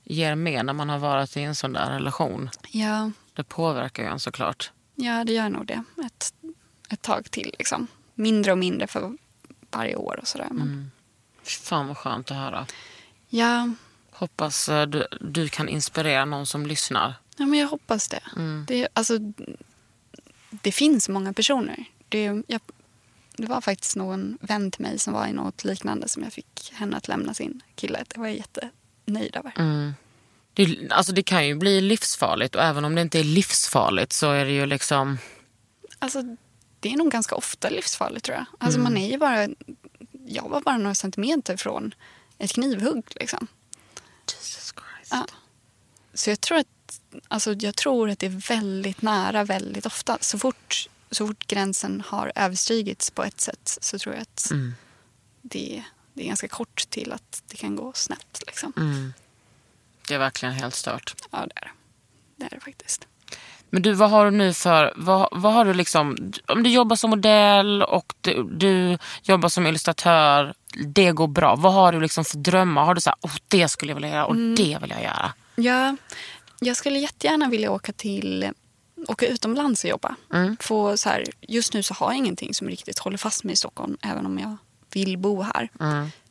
ger 0.05 0.35
mer 0.35 0.63
när 0.63 0.73
man 0.73 0.89
har 0.89 0.99
varit 0.99 1.37
i 1.37 1.41
en 1.41 1.55
sån 1.55 1.73
där 1.73 1.91
relation. 1.91 2.51
ja, 2.71 3.11
Det 3.33 3.45
påverkar 3.45 4.03
ju 4.03 4.09
en 4.09 4.21
såklart. 4.21 4.71
ja, 4.95 5.25
det 5.25 5.33
gör 5.33 5.49
nog 5.49 5.67
det. 5.67 5.85
Ett, 6.07 6.35
ett 6.91 7.03
tag 7.03 7.31
till. 7.31 7.55
Liksom. 7.59 7.87
Mindre 8.15 8.53
och 8.53 8.59
mindre 8.59 8.87
för 8.87 9.17
varje 9.71 9.97
år 9.97 10.19
och 10.23 10.29
sådär. 10.29 10.49
Men, 10.51 10.63
Mm. 10.63 10.91
Fan 11.43 11.87
vad 11.89 11.97
skönt 11.97 12.31
att 12.31 12.37
höra. 12.37 12.67
ja, 13.29 13.69
Hoppas 14.11 14.69
eh, 14.69 14.87
du, 14.87 15.07
du 15.21 15.49
kan 15.49 15.69
inspirera 15.69 16.25
någon 16.25 16.47
som 16.47 16.67
lyssnar. 16.67 17.15
Ja, 17.37 17.47
men 17.47 17.59
jag 17.59 17.69
hoppas 17.69 18.09
det. 18.09 18.21
Det, 18.67 18.89
alltså, 18.93 19.19
det 20.51 20.73
finns 20.73 21.09
många 21.09 21.33
personer. 21.33 21.85
Det, 22.09 22.43
jag, 22.47 22.61
det 23.37 23.47
var 23.47 23.61
faktiskt 23.61 23.97
någon 23.97 24.39
vän 24.41 24.71
till 24.71 24.83
mig 24.83 24.99
som 24.99 25.13
var 25.13 25.27
i 25.27 25.33
något 25.33 25.65
liknande 25.65 26.09
som 26.09 26.23
jag 26.23 26.33
fick 26.33 26.73
henne 26.75 26.97
att 26.97 27.09
lämna 27.09 27.35
sin 27.35 27.63
kille. 27.75 28.05
Det 28.09 28.21
var 28.21 28.27
jag 28.27 28.37
jättenöjd 28.37 29.37
över. 29.37 29.53
Det, 30.55 30.91
alltså 30.91 31.13
det 31.13 31.23
kan 31.23 31.47
ju 31.47 31.55
bli 31.55 31.81
livsfarligt 31.81 32.55
och 32.55 32.63
även 32.63 32.85
om 32.85 32.95
det 32.95 33.01
inte 33.01 33.21
är 33.21 33.25
livsfarligt 33.25 34.13
så 34.13 34.31
är 34.31 34.45
det 34.45 34.53
ju 34.53 34.67
liksom... 34.67 35.19
Alltså, 35.99 36.37
det 36.81 36.93
är 36.93 36.97
nog 36.97 37.11
ganska 37.11 37.35
ofta 37.35 37.69
livsfarligt 37.69 38.25
tror 38.25 38.37
jag. 38.37 38.47
Alltså, 38.59 38.81
man 38.81 38.97
är 38.97 39.11
ju 39.11 39.19
bara, 39.19 39.49
jag 40.27 40.49
var 40.49 40.61
bara 40.61 40.77
några 40.77 40.95
centimeter 40.95 41.57
från 41.57 41.95
ett 42.39 42.53
knivhugg. 42.53 43.05
Liksom. 43.21 43.47
Jesus 44.27 44.75
Christ. 44.75 45.11
Ja. 45.11 45.27
Så 46.15 46.31
jag 46.31 46.41
tror, 46.41 46.59
att, 46.59 47.01
alltså, 47.29 47.53
jag 47.53 47.77
tror 47.77 48.11
att 48.11 48.19
det 48.19 48.27
är 48.27 48.49
väldigt 48.49 49.03
nära 49.03 49.45
väldigt 49.45 49.87
ofta. 49.87 50.19
Så 50.21 50.39
fort, 50.39 50.89
så 51.15 51.27
fort 51.27 51.47
gränsen 51.47 52.03
har 52.07 52.33
överstigits 52.35 53.11
på 53.11 53.23
ett 53.25 53.41
sätt 53.41 53.79
så 53.81 53.99
tror 53.99 54.15
jag 54.15 54.23
att 54.23 54.51
Mm. 54.51 54.75
det, 55.43 55.83
det 56.15 56.23
är 56.23 56.27
ganska 56.27 56.49
kort 56.49 56.85
till 56.91 57.13
att 57.13 57.43
det 57.49 57.57
kan 57.57 57.77
gå 57.77 57.93
snett. 57.95 58.43
Liksom. 58.47 58.73
Mm. 58.77 59.13
Det 60.09 60.15
är 60.15 60.19
verkligen 60.19 60.55
helt 60.55 60.75
stört. 60.75 61.15
Ja, 61.31 61.39
det 61.39 61.53
är 61.57 61.61
det. 61.61 61.71
Det 62.37 62.45
är 62.45 62.51
det 62.51 62.61
faktiskt. 62.61 63.07
Men 63.71 63.83
du, 63.83 63.93
vad 63.93 64.11
har 64.11 64.25
du 64.25 64.31
nu 64.31 64.55
för... 64.55 64.93
Vad, 64.97 65.29
vad 65.33 65.53
har 65.53 65.65
du 65.65 65.75
liksom... 65.75 66.33
Om 66.47 66.63
du 66.63 66.71
jobbar 66.71 66.97
som 66.97 67.11
modell 67.11 67.83
och 67.83 68.15
du, 68.21 68.45
du 68.45 68.99
jobbar 69.23 69.49
som 69.49 69.67
illustratör, 69.67 70.55
det 70.87 71.13
går 71.13 71.29
bra. 71.29 71.57
Vad 71.57 71.73
har 71.73 71.93
du 71.93 72.01
liksom 72.01 72.25
för 72.25 72.39
drömmar? 72.39 72.85
Har 72.85 72.95
du 72.95 73.01
så 73.01 73.11
här, 73.11 73.17
oh, 73.23 73.35
det 73.49 73.69
skulle 73.69 73.91
jag 73.91 73.95
vilja 73.95 74.09
göra 74.11 74.27
och 74.27 74.35
Mm. 74.35 74.55
det 74.55 74.79
vill 74.83 74.91
jag 74.91 75.03
göra? 75.03 75.33
Ja, 75.57 75.97
jag 76.61 76.77
skulle 76.77 76.99
jättegärna 76.99 77.49
vilja 77.49 77.71
åka 77.71 77.93
till 77.93 78.51
åka 79.09 79.27
utomlands 79.27 79.85
och 79.85 79.91
jobba. 79.91 80.17
Få 80.61 80.97
så 80.97 81.09
här, 81.09 81.25
just 81.41 81.75
nu 81.75 81.83
så 81.83 81.95
har 81.95 82.07
jag 82.07 82.17
ingenting 82.17 82.55
som 82.55 82.69
riktigt 82.69 82.99
håller 82.99 83.19
fast 83.19 83.45
mig 83.45 83.53
i 83.53 83.57
Stockholm 83.57 83.97
även 84.03 84.27
om 84.27 84.39
jag 84.39 84.57
vill 84.93 85.19
bo 85.19 85.43
här. 85.43 85.69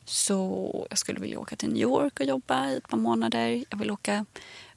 Så 0.05 0.87
jag 0.89 0.99
skulle 0.99 1.19
vilja 1.19 1.39
åka 1.39 1.55
till 1.55 1.69
New 1.69 1.81
York 1.81 2.19
och 2.19 2.25
jobba 2.25 2.69
i 2.69 2.77
ett 2.77 2.87
par 2.87 2.97
månader. 2.97 3.63
Jag 3.69 3.77
vill 3.77 3.91
åka 3.91 4.25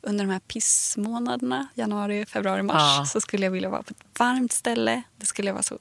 under 0.02 0.24
de 0.24 0.32
här 0.32 0.40
pissmånaderna, 0.40 1.66
januari, 1.74 2.26
februari, 2.26 2.62
mars. 2.62 2.98
Ja. 2.98 3.04
Så 3.04 3.20
skulle 3.20 3.46
jag 3.46 3.50
vilja 3.50 3.68
vara 3.68 3.82
på 3.82 3.90
ett 3.90 4.18
varmt 4.18 4.52
ställe. 4.52 5.02
Det 5.16 5.26
skulle 5.26 5.48
jag 5.48 5.54
vara 5.54 5.62
så 5.62 5.78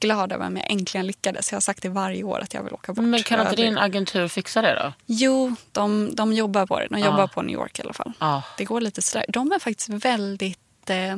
glad 0.00 0.32
över 0.32 0.46
om 0.46 0.56
jag 0.56 0.70
äntligen 0.70 1.06
lyckades. 1.06 1.52
Jag 1.52 1.56
har 1.56 1.60
sagt 1.60 1.82
det 1.82 1.88
varje 1.88 2.24
år 2.24 2.40
att 2.40 2.54
jag 2.54 2.62
vill 2.62 2.72
åka 2.72 2.92
bort. 2.92 3.04
Men 3.04 3.22
kan 3.22 3.40
inte 3.40 3.56
din 3.56 3.78
agentur 3.78 4.28
fixa 4.28 4.62
det 4.62 4.74
då? 4.74 4.92
Jo, 5.06 5.54
de, 5.72 6.14
de 6.14 6.32
jobbar 6.32 6.66
på 6.66 6.78
det. 6.80 6.86
De 6.90 7.00
jobbar 7.00 7.26
på 7.26 7.42
New 7.42 7.54
York 7.54 7.78
i 7.78 7.82
alla 7.82 7.92
fall. 7.92 8.12
Ja. 8.18 8.42
Det 8.58 8.64
går 8.64 8.80
lite 8.80 9.02
sådär. 9.02 9.26
De 9.28 9.52
är 9.52 9.58
faktiskt 9.58 9.88
väldigt 9.88 10.63
eh, 10.90 11.12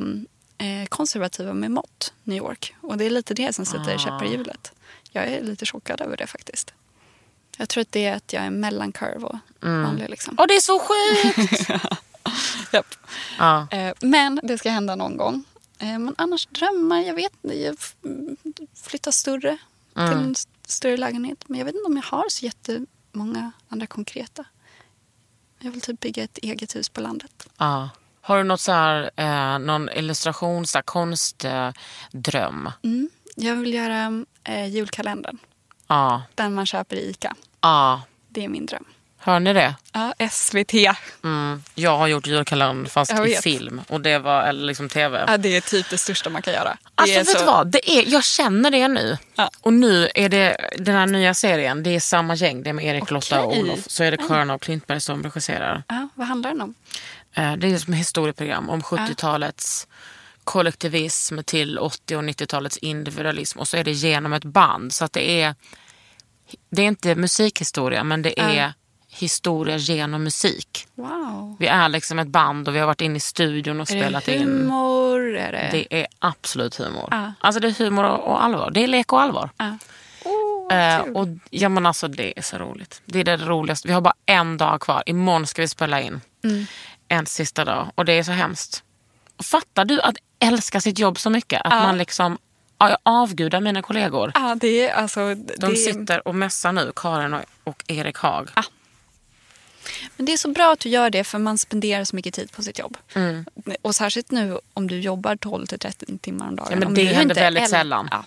eh, 0.57 0.85
konservativa 0.89 1.53
med 1.53 1.71
mått, 1.71 2.13
New 2.23 2.37
York. 2.37 2.75
Och 2.81 2.97
det 2.97 3.05
är 3.05 3.09
lite 3.09 3.33
det 3.33 3.53
som 3.55 3.65
sätter 3.65 3.95
Ah. 3.95 3.97
käppar 3.97 4.25
i 4.25 4.31
hjulet. 4.31 4.71
Jag 5.11 5.27
är 5.27 5.41
lite 5.43 5.65
chockad 5.65 6.01
över 6.01 6.17
det 6.17 6.27
faktiskt. 6.27 6.73
Jag 7.57 7.69
tror 7.69 7.81
att 7.81 7.91
det 7.91 8.05
är 8.05 8.15
att 8.15 8.33
jag 8.33 8.43
är 8.43 8.49
mellan 8.49 8.91
curve 8.91 9.25
och 9.25 9.37
Mm. 9.63 9.83
vanlig. 9.83 10.09
Liksom. 10.09 10.35
Åh, 10.39 10.45
det 10.47 10.53
är 10.55 10.59
så 10.61 10.79
sjukt! 10.79 11.69
Japp. 12.73 12.95
ja. 13.37 13.67
Eh, 13.71 13.93
men 14.01 14.39
det 14.43 14.57
ska 14.57 14.69
hända 14.69 14.95
någon 14.95 15.17
gång. 15.17 15.43
Eh, 15.79 15.99
men 15.99 16.15
annars 16.17 16.45
drömmar, 16.45 17.01
jag 17.01 17.13
vet 17.13 17.31
inte. 17.43 17.75
Mm, 18.05 18.37
flytta 18.83 19.11
större 19.11 19.57
till 19.93 20.03
Mm. 20.03 20.17
en 20.19 20.31
st- 20.31 20.51
större 20.67 20.97
lägenhet. 20.97 21.43
Men 21.47 21.57
jag 21.59 21.65
vet 21.65 21.75
inte 21.75 21.85
om 21.87 21.95
jag 21.95 22.03
har 22.03 22.25
så 22.29 22.45
jättemånga 22.45 23.51
andra 23.69 23.87
konkreta. 23.87 24.45
Jag 25.59 25.71
vill 25.71 25.81
typ 25.81 25.99
bygga 25.99 26.23
ett 26.23 26.37
eget 26.37 26.75
hus 26.75 26.89
på 26.89 27.01
landet. 27.01 27.47
ja. 27.57 27.89
Har 28.27 28.37
du 28.37 28.43
något 28.43 28.61
så 28.61 28.71
här, 28.71 29.09
eh, 29.15 29.59
någon 29.59 29.89
illustration, 29.89 30.67
så 30.67 30.81
konstdröm? 30.81 32.67
Eh? 32.67 32.71
Mm. 32.83 33.09
Jag 33.35 33.55
vill 33.55 33.73
göra 33.73 34.23
eh, 34.43 34.67
julkalendern. 34.67 35.37
ja. 35.87 36.21
Den 36.35 36.53
man 36.53 36.65
köper 36.65 36.95
i 36.95 37.09
ICA. 37.09 37.35
ja. 37.61 38.01
Det 38.29 38.43
är 38.43 38.47
min 38.47 38.65
dröm. 38.65 38.85
Hör 39.19 39.39
ni 39.39 39.53
det? 39.53 39.75
Ja, 39.93 40.13
SVT. 40.31 40.73
Mm. 41.23 41.63
Jag 41.75 41.97
har 41.97 42.07
gjort 42.07 42.27
julkalendern 42.27 42.89
fast 42.89 43.11
i 43.27 43.35
film. 43.35 43.81
Och 43.89 44.01
det 44.01 44.19
var, 44.19 44.43
eller 44.43 44.65
liksom 44.65 44.89
tv. 44.89 45.25
Ja, 45.27 45.37
det 45.37 45.55
är 45.55 45.61
typ 45.61 45.89
det 45.89 45.97
största 45.97 46.29
man 46.29 46.41
kan 46.41 46.53
göra. 46.53 46.69
Det 46.69 46.77
Alltså 46.95 47.15
är 47.15 47.19
vet 47.19 47.29
så- 47.29 47.39
du 47.39 47.45
vad? 47.45 47.67
Det 47.67 47.89
är, 47.91 48.11
jag 48.11 48.23
känner 48.23 48.71
det 48.71 48.87
nu. 48.87 49.17
Ja. 49.35 49.49
Och 49.61 49.73
nu 49.73 50.09
är 50.15 50.29
det 50.29 50.57
den 50.77 50.95
här 50.95 51.05
nya 51.05 51.33
serien. 51.33 51.83
Det 51.83 51.89
är 51.95 51.99
samma 51.99 52.35
gäng. 52.35 52.63
Det 52.63 52.69
är 52.69 52.73
med 52.73 52.85
Erik, 52.85 53.11
Lotta 53.11 53.41
och. 53.41 53.57
Olof. 53.57 53.79
Så 53.87 54.03
är 54.03 54.11
det 54.11 54.17
Karin 54.17 54.49
och 54.49 54.61
Klintberg 54.61 55.01
som 55.01 55.23
regisserar. 55.23 55.83
Ja, 55.87 56.07
vad 56.13 56.27
handlar 56.27 56.49
den 56.49 56.61
om? 56.61 56.73
Eh, 57.37 57.53
Det 57.57 57.67
är 57.67 57.77
som 57.77 57.93
ett 57.93 57.99
historieprogram 57.99 58.69
om 58.69 58.81
70-talets 58.81 59.87
kollektivism 60.43 61.39
till 61.45 61.79
80 61.79 62.15
och 62.17 62.23
90-talets 62.23 62.77
individualism. 62.77 63.59
Och 63.59 63.67
så 63.67 63.77
är 63.77 63.83
det 63.83 63.91
genom 63.91 64.33
ett 64.33 64.43
band. 64.43 64.93
Så 64.93 65.05
att 65.05 65.13
det 65.13 65.41
är, 65.41 65.55
det 66.69 66.81
är 66.81 66.85
inte 66.85 67.15
musikhistoria 67.15 68.03
men 68.03 68.21
det 68.21 68.39
är 68.39 68.73
historia 69.09 69.77
genom 69.77 70.23
musik. 70.23 70.87
Wow. 70.95 71.55
Vi 71.59 71.67
är 71.67 71.89
liksom 71.89 72.19
ett 72.19 72.27
band 72.27 72.67
och 72.67 72.75
vi 72.75 72.79
har 72.79 72.85
varit 72.87 73.01
inne 73.01 73.17
i 73.17 73.19
studion 73.19 73.81
och 73.81 73.91
Är 73.91 73.99
spelat 74.01 74.25
det 74.25 74.35
in. 74.35 74.41
humor? 74.47 75.35
Är 75.37 75.51
det... 75.51 75.69
Det 75.71 76.01
är 76.01 76.07
absolut 76.19 76.75
humor. 76.75 77.07
Ja. 77.11 77.33
Alltså 77.39 77.59
det 77.59 77.67
är 77.67 77.71
humor 77.83 78.03
och 78.03 78.43
allvar. 78.43 78.71
Det 78.71 78.83
är 78.83 78.87
lek 78.87 79.13
och 79.13 79.21
allvar. 79.21 79.49
Eh, 80.71 81.03
kul. 81.03 81.15
och 81.15 81.27
ja, 81.49 81.69
men 81.69 81.85
alltså, 81.85 82.07
det 82.07 82.39
är 82.39 82.41
så 82.43 82.57
roligt. 82.57 83.01
Det 83.05 83.19
är 83.19 83.23
det 83.23 83.37
roligaste. 83.37 83.87
Vi 83.87 83.93
har 83.93 84.01
bara 84.01 84.13
en 84.25 84.57
dag 84.57 84.81
kvar. 84.81 85.03
Imorgon 85.05 85.47
ska 85.47 85.61
vi 85.61 85.67
spela 85.67 86.01
in. 86.01 86.21
Mm. 86.43 86.65
En 87.07 87.25
sista 87.25 87.65
dag. 87.65 87.91
Och 87.95 88.05
det 88.05 88.13
är 88.13 88.23
så 88.23 88.31
hemskt. 88.31 88.83
Fattar 89.43 89.85
du 89.85 90.01
att 90.01 90.15
älska 90.39 90.81
sitt 90.81 90.99
jobb 90.99 91.19
så 91.19 91.29
mycket? 91.29 91.61
Att 91.63 91.73
Ja. 91.73 91.79
man 91.83 91.97
liksom 91.97 92.37
ja, 92.77 92.89
jag 92.89 92.97
avgudar 93.03 93.61
mina 93.61 93.81
kollegor. 93.81 94.31
Ja, 94.35 94.55
det 94.61 94.87
är 94.89 94.93
alltså... 94.93 95.35
De 95.35 95.67
det, 95.69 95.75
sitter 95.75 96.27
och 96.27 96.35
mässar 96.35 96.71
nu, 96.71 96.91
Karin 96.95 97.33
och, 97.33 97.41
och 97.63 97.83
Erik 97.87 98.17
Haag. 98.17 98.49
Men 100.17 100.25
det 100.25 100.33
är 100.33 100.37
så 100.37 100.49
bra 100.49 100.71
att 100.73 100.79
du 100.79 100.89
gör 100.89 101.09
det 101.09 101.23
för 101.23 101.39
man 101.39 101.57
spenderar 101.57 102.03
så 102.03 102.15
mycket 102.15 102.33
tid 102.33 102.51
på 102.51 102.63
sitt 102.63 102.79
jobb. 102.79 102.97
Mm. 103.13 103.45
Och 103.81 103.95
särskilt 103.95 104.31
nu 104.31 104.59
om 104.73 104.87
du 104.87 104.99
jobbar 104.99 105.35
12-13 105.35 106.17
timmar 106.19 106.47
om 106.47 106.55
dagen. 106.55 106.67
Ja, 106.71 106.75
men 106.75 106.87
om 106.87 106.93
det 106.93 107.03
händer 107.03 107.35
väldigt 107.35 107.63
äl- 107.63 107.67
sällan. 107.67 108.07
Ja. 108.11 108.23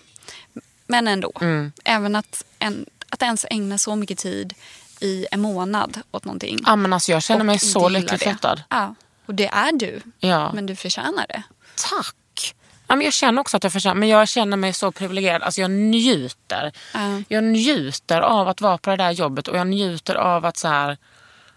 Men 0.86 1.08
ändå. 1.08 1.32
Mm. 1.40 1.72
Även 1.84 2.16
att, 2.16 2.44
en, 2.58 2.86
att 3.08 3.22
ens 3.22 3.46
ägna 3.50 3.78
så 3.78 3.96
mycket 3.96 4.18
tid 4.18 4.54
i 5.00 5.26
en 5.30 5.40
månad 5.40 6.00
åt 6.10 6.24
någonting. 6.24 6.58
Ja, 6.66 6.76
men 6.76 6.92
alltså, 6.92 7.12
jag 7.12 7.22
känner 7.22 7.40
och 7.40 7.46
mig 7.46 7.52
inte 7.52 7.66
så 7.66 7.88
lyckligt 7.88 8.26
lottad. 8.26 8.62
Ja, 8.68 8.94
och 9.26 9.34
det 9.34 9.46
är 9.46 9.72
du. 9.72 10.00
Ja. 10.18 10.52
Men 10.52 10.66
du 10.66 10.76
förtjänar 10.76 11.26
det. 11.28 11.42
Tack! 11.74 12.54
Ja, 12.86 12.96
men 12.96 13.04
jag 13.04 13.12
känner 13.12 13.40
också 13.40 13.56
att 13.56 13.64
jag 13.64 13.72
förtjänar, 13.72 13.94
men 13.94 14.08
jag 14.08 14.28
känner 14.28 14.56
mig 14.56 14.72
så 14.72 14.92
privilegierad. 14.92 15.42
Alltså 15.42 15.60
jag 15.60 15.70
njuter. 15.70 16.72
Ja. 16.94 17.22
Jag 17.28 17.44
njuter 17.44 18.20
av 18.20 18.48
att 18.48 18.60
vara 18.60 18.78
på 18.78 18.90
det 18.90 18.96
där 18.96 19.10
jobbet 19.10 19.48
och 19.48 19.56
jag 19.56 19.66
njuter 19.66 20.14
av 20.14 20.44
att 20.44 20.56
så 20.56 20.68
här, 20.68 20.98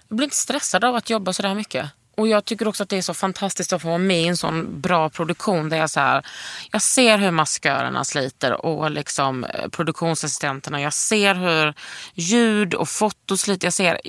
jag 0.08 0.18
blir 0.18 0.24
inte 0.24 0.36
stressad 0.36 0.84
av 0.84 0.96
att 0.96 1.10
jobba 1.10 1.34
så 1.34 1.41
där 1.41 1.56
mycket. 1.56 1.89
Och 2.16 2.28
jag 2.28 2.45
tycker 2.45 2.68
också 2.68 2.84
att 2.84 2.89
det 2.89 2.97
är 2.97 3.01
så 3.01 3.14
fantastiskt 3.14 3.74
att 3.74 3.82
få 3.82 3.88
vara 3.88 3.97
med 3.97 4.22
i 4.22 4.28
en 4.28 4.38
sån 4.38 4.82
bra 4.82 5.09
produktion 5.09 5.70
där 5.70 5.78
jag 5.78 5.89
så 5.89 5.99
här, 5.99 6.26
jag 6.72 6.82
ser 6.82 7.18
hur 7.18 7.32
maskörerna 7.32 8.03
sliter 8.03 8.66
och 8.66 8.91
liksom 8.91 9.43
eh, 9.43 9.68
produktionsassistenterna. 9.68 10.82
Jag 10.82 10.93
ser 10.93 11.36
hur 11.36 11.74
ljud 12.14 12.74
och 12.74 12.89
foto 12.89 13.38
sliter. 13.38 13.66
Jag 13.68 13.74
ser 13.74 13.99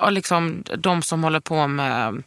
och 0.00 0.12
liksom 0.12 0.64
de 0.78 1.02
som 1.02 1.24
håller 1.24 1.40
på 1.40 1.66
med 1.66 2.22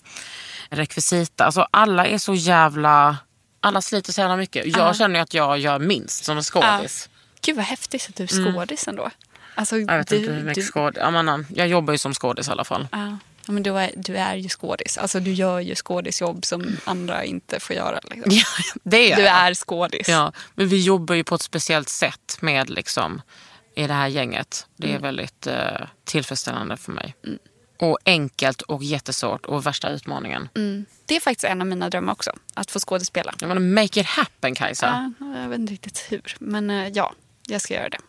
rekvisita. 0.69 1.45
Alltså 1.45 1.67
alla 1.71 2.05
är 2.05 2.17
så 2.17 2.33
jävla, 2.33 3.17
alla 3.59 3.81
sliter 3.81 4.13
så 4.13 4.21
jävla 4.21 4.37
mycket. 4.37 4.77
Jag 4.77 4.95
känner 4.95 5.15
ju 5.15 5.21
att 5.21 5.33
jag 5.33 5.59
gör 5.59 5.79
minst 5.79 6.25
som 6.25 6.37
en 6.37 6.43
skådis. 6.43 7.09
Gud 7.41 7.55
vad 7.55 7.65
häftigt 7.65 8.05
att 8.09 8.15
du 8.15 8.23
är 8.23 8.27
skådis 8.53 8.87
ändå. 8.87 9.09
Alltså, 9.55 9.77
Jag 9.77 9.97
vet 9.97 10.07
du, 10.07 10.17
inte 10.17 10.31
hur 10.31 10.43
mycket 10.43 10.63
du, 10.63 10.71
skådis. 10.71 10.97
Jag, 10.97 11.13
menar, 11.13 11.45
jag 11.49 11.67
jobbar 11.67 11.93
ju 11.93 11.97
som 11.97 12.13
skådis 12.13 12.47
i 12.47 12.51
alla 12.51 12.63
fall. 12.63 12.87
Ja, 12.91 13.17
Ja, 13.45 13.53
men 13.53 13.63
du 13.63 13.77
är, 13.77 13.91
du 13.95 14.17
är 14.17 14.35
ju 14.35 14.49
skådis. 14.49 14.97
Alltså, 14.97 15.19
du 15.19 15.33
gör 15.33 15.59
ju 15.59 15.75
skådisjobb 15.75 16.45
som 16.45 16.77
andra 16.83 17.23
inte 17.23 17.59
får 17.59 17.75
göra. 17.75 17.99
Liksom. 18.03 18.31
Ja, 18.31 18.43
det 18.83 19.07
gör 19.07 19.15
Du 19.15 19.27
är 19.27 19.53
skådis. 19.53 20.09
Ja, 20.09 20.31
men 20.55 20.67
vi 20.67 20.83
jobbar 20.83 21.15
ju 21.15 21.23
på 21.23 21.35
ett 21.35 21.41
speciellt 21.41 21.89
sätt 21.89 22.37
med 22.39 22.69
liksom, 22.69 23.21
i 23.75 23.87
det 23.87 23.93
här 23.93 24.07
gänget. 24.07 24.67
Det 24.77 24.93
är 24.93 24.99
väldigt 24.99 25.47
eh, 25.47 25.87
tillfredsställande 26.03 26.77
för 26.77 26.91
mig. 26.91 27.15
Och 27.79 27.97
enkelt 28.05 28.61
och 28.61 28.83
jättesvårt 28.83 29.45
och 29.45 29.65
värsta 29.65 29.89
utmaningen. 29.89 30.49
Mm. 30.55 30.85
Det 31.05 31.15
är 31.15 31.19
faktiskt 31.19 31.43
en 31.43 31.61
av 31.61 31.67
mina 31.67 31.89
drömmar 31.89 32.13
också. 32.13 32.31
Att 32.53 32.71
få 32.71 32.79
skådespela. 32.79 33.33
Jag 33.39 33.47
menar, 33.47 33.61
make 33.61 33.99
it 33.99 34.05
happen 34.05 34.55
Kajsa. 34.55 35.13
Ja, 35.19 35.41
jag 35.41 35.49
vet 35.49 35.59
inte 35.59 35.73
riktigt 35.73 36.05
hur. 36.09 36.35
Men 36.39 36.69
eh, 36.69 36.87
ja, 36.87 37.13
jag 37.47 37.61
ska 37.61 37.73
göra 37.73 37.89
det. 37.89 37.99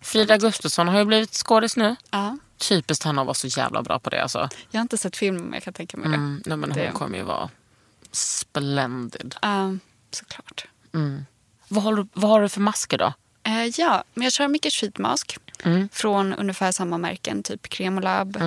Frida 0.00 0.36
Gustafsson 0.38 0.88
har 0.88 0.98
ju 0.98 1.04
blivit 1.04 1.34
skådis 1.34 1.76
nu. 1.76 1.96
Ja. 2.10 2.38
Typiskt 2.58 3.04
han 3.04 3.18
att 3.18 3.26
vara 3.26 3.34
så 3.34 3.46
jävla 3.46 3.82
bra 3.82 3.98
på 3.98 4.10
det. 4.10 4.22
Alltså. 4.22 4.48
Jag 4.70 4.78
har 4.78 4.82
inte 4.82 4.98
sett 4.98 5.16
filmen 5.16 5.42
men 5.42 5.52
jag 5.52 5.62
kan 5.62 5.72
tänka 5.74 5.96
mig 5.96 6.08
det. 6.08 6.14
Mm, 6.14 6.42
nej, 6.46 6.56
men 6.56 6.70
hon 6.70 6.78
Det- 6.78 6.90
kommer 6.92 7.18
ju 7.18 7.24
vara 7.24 7.50
splendid. 8.12 9.34
Ja, 9.42 9.76
såklart. 10.10 10.66
Vad 11.68 11.82
har, 11.84 11.96
du, 11.96 12.06
vad 12.12 12.30
har 12.30 12.42
du 12.42 12.48
för 12.48 12.60
masker 12.60 12.98
då? 12.98 13.12
Eh, 13.42 13.64
ja, 13.66 14.04
men 14.14 14.24
jag 14.24 14.32
kör 14.32 14.48
mycket 14.48 14.72
sheetmask. 14.72 15.38
Mm. 15.62 15.88
Från 15.92 16.34
ungefär 16.34 16.72
samma 16.72 16.98
märken. 16.98 17.42
Typ 17.42 17.68
Kremolab, 17.68 18.38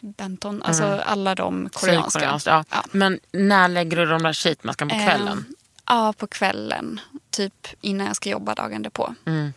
Benton. 0.00 0.62
Alltså 0.62 0.84
alla 0.84 1.34
de 1.34 1.68
koreanska. 1.72 2.10
Sydkoreanskt, 2.10 2.46
Ja. 2.46 2.64
Ja. 2.70 2.84
Men 2.92 3.20
när 3.32 3.68
lägger 3.68 3.96
du 3.96 4.06
de 4.06 4.22
där 4.22 4.32
sheetmasken 4.32 4.88
på 4.88 4.94
kvällen? 4.94 5.38
Eh, 5.38 5.54
ja, 5.86 6.12
på 6.12 6.26
kvällen. 6.26 7.00
Typ 7.30 7.66
innan 7.80 8.06
jag 8.06 8.16
ska 8.16 8.30
jobba 8.30 8.54
dagen 8.54 8.82
därpå. 8.82 9.14
Mm. 9.24 9.52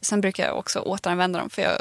Sen 0.00 0.20
brukar 0.20 0.46
jag 0.46 0.58
också 0.58 0.80
återanvända 0.80 1.38
dem 1.38 1.50
för 1.50 1.62
jag 1.62 1.72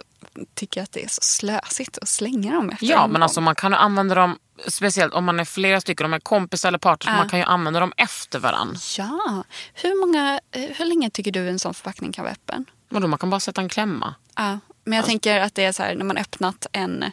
tycker 0.54 0.84
att 0.84 0.92
det 0.92 1.04
är 1.04 1.08
så 1.08 1.22
slösigt 1.22 1.98
att 1.98 2.08
slänga 2.10 2.54
dem 2.54 2.70
efter 2.70 2.86
Ja, 2.86 3.04
en 3.04 3.12
men 3.12 3.24
alltså 3.24 3.42
man 3.42 3.56
kan 3.56 3.74
använda 3.74 4.16
dem, 4.16 4.40
speciellt 4.68 5.14
om 5.14 5.26
man 5.26 5.40
är 5.40 5.46
flera 5.46 5.82
stycken, 5.82 6.06
om 6.06 6.12
man 6.12 6.18
är 6.18 6.22
kompis 6.22 6.66
eller 6.66 6.78
partner, 6.78 7.12
Ja. 7.14 7.18
man 7.18 7.30
kan 7.30 7.40
ju 7.40 7.46
använda 7.46 7.80
dem 7.80 7.94
efter 7.98 8.40
varandra. 8.40 8.80
Ja. 8.98 9.44
Hur, 9.74 10.06
många, 10.06 10.40
eh, 10.52 10.62
hur 10.78 10.86
länge 10.86 11.10
tycker 11.10 11.32
du 11.32 11.50
en 11.50 11.60
sån 11.60 11.74
förpackning 11.74 12.12
kan 12.12 12.24
vara 12.24 12.34
öppen? 12.34 12.66
Vadå, 12.90 13.08
man 13.08 13.20
kan 13.20 13.30
bara 13.30 13.40
sätta 13.40 13.62
en 13.62 13.70
klämma. 13.70 14.16
Ja. 14.36 14.60
Men 14.84 14.98
jag 14.98 15.06
tänker 15.06 15.40
att 15.40 15.56
det 15.56 15.64
är 15.64 15.72
så 15.72 15.84
här 15.84 15.96
när 15.96 16.06
man 16.06 16.18
öppnat 16.18 16.66
en 16.72 17.06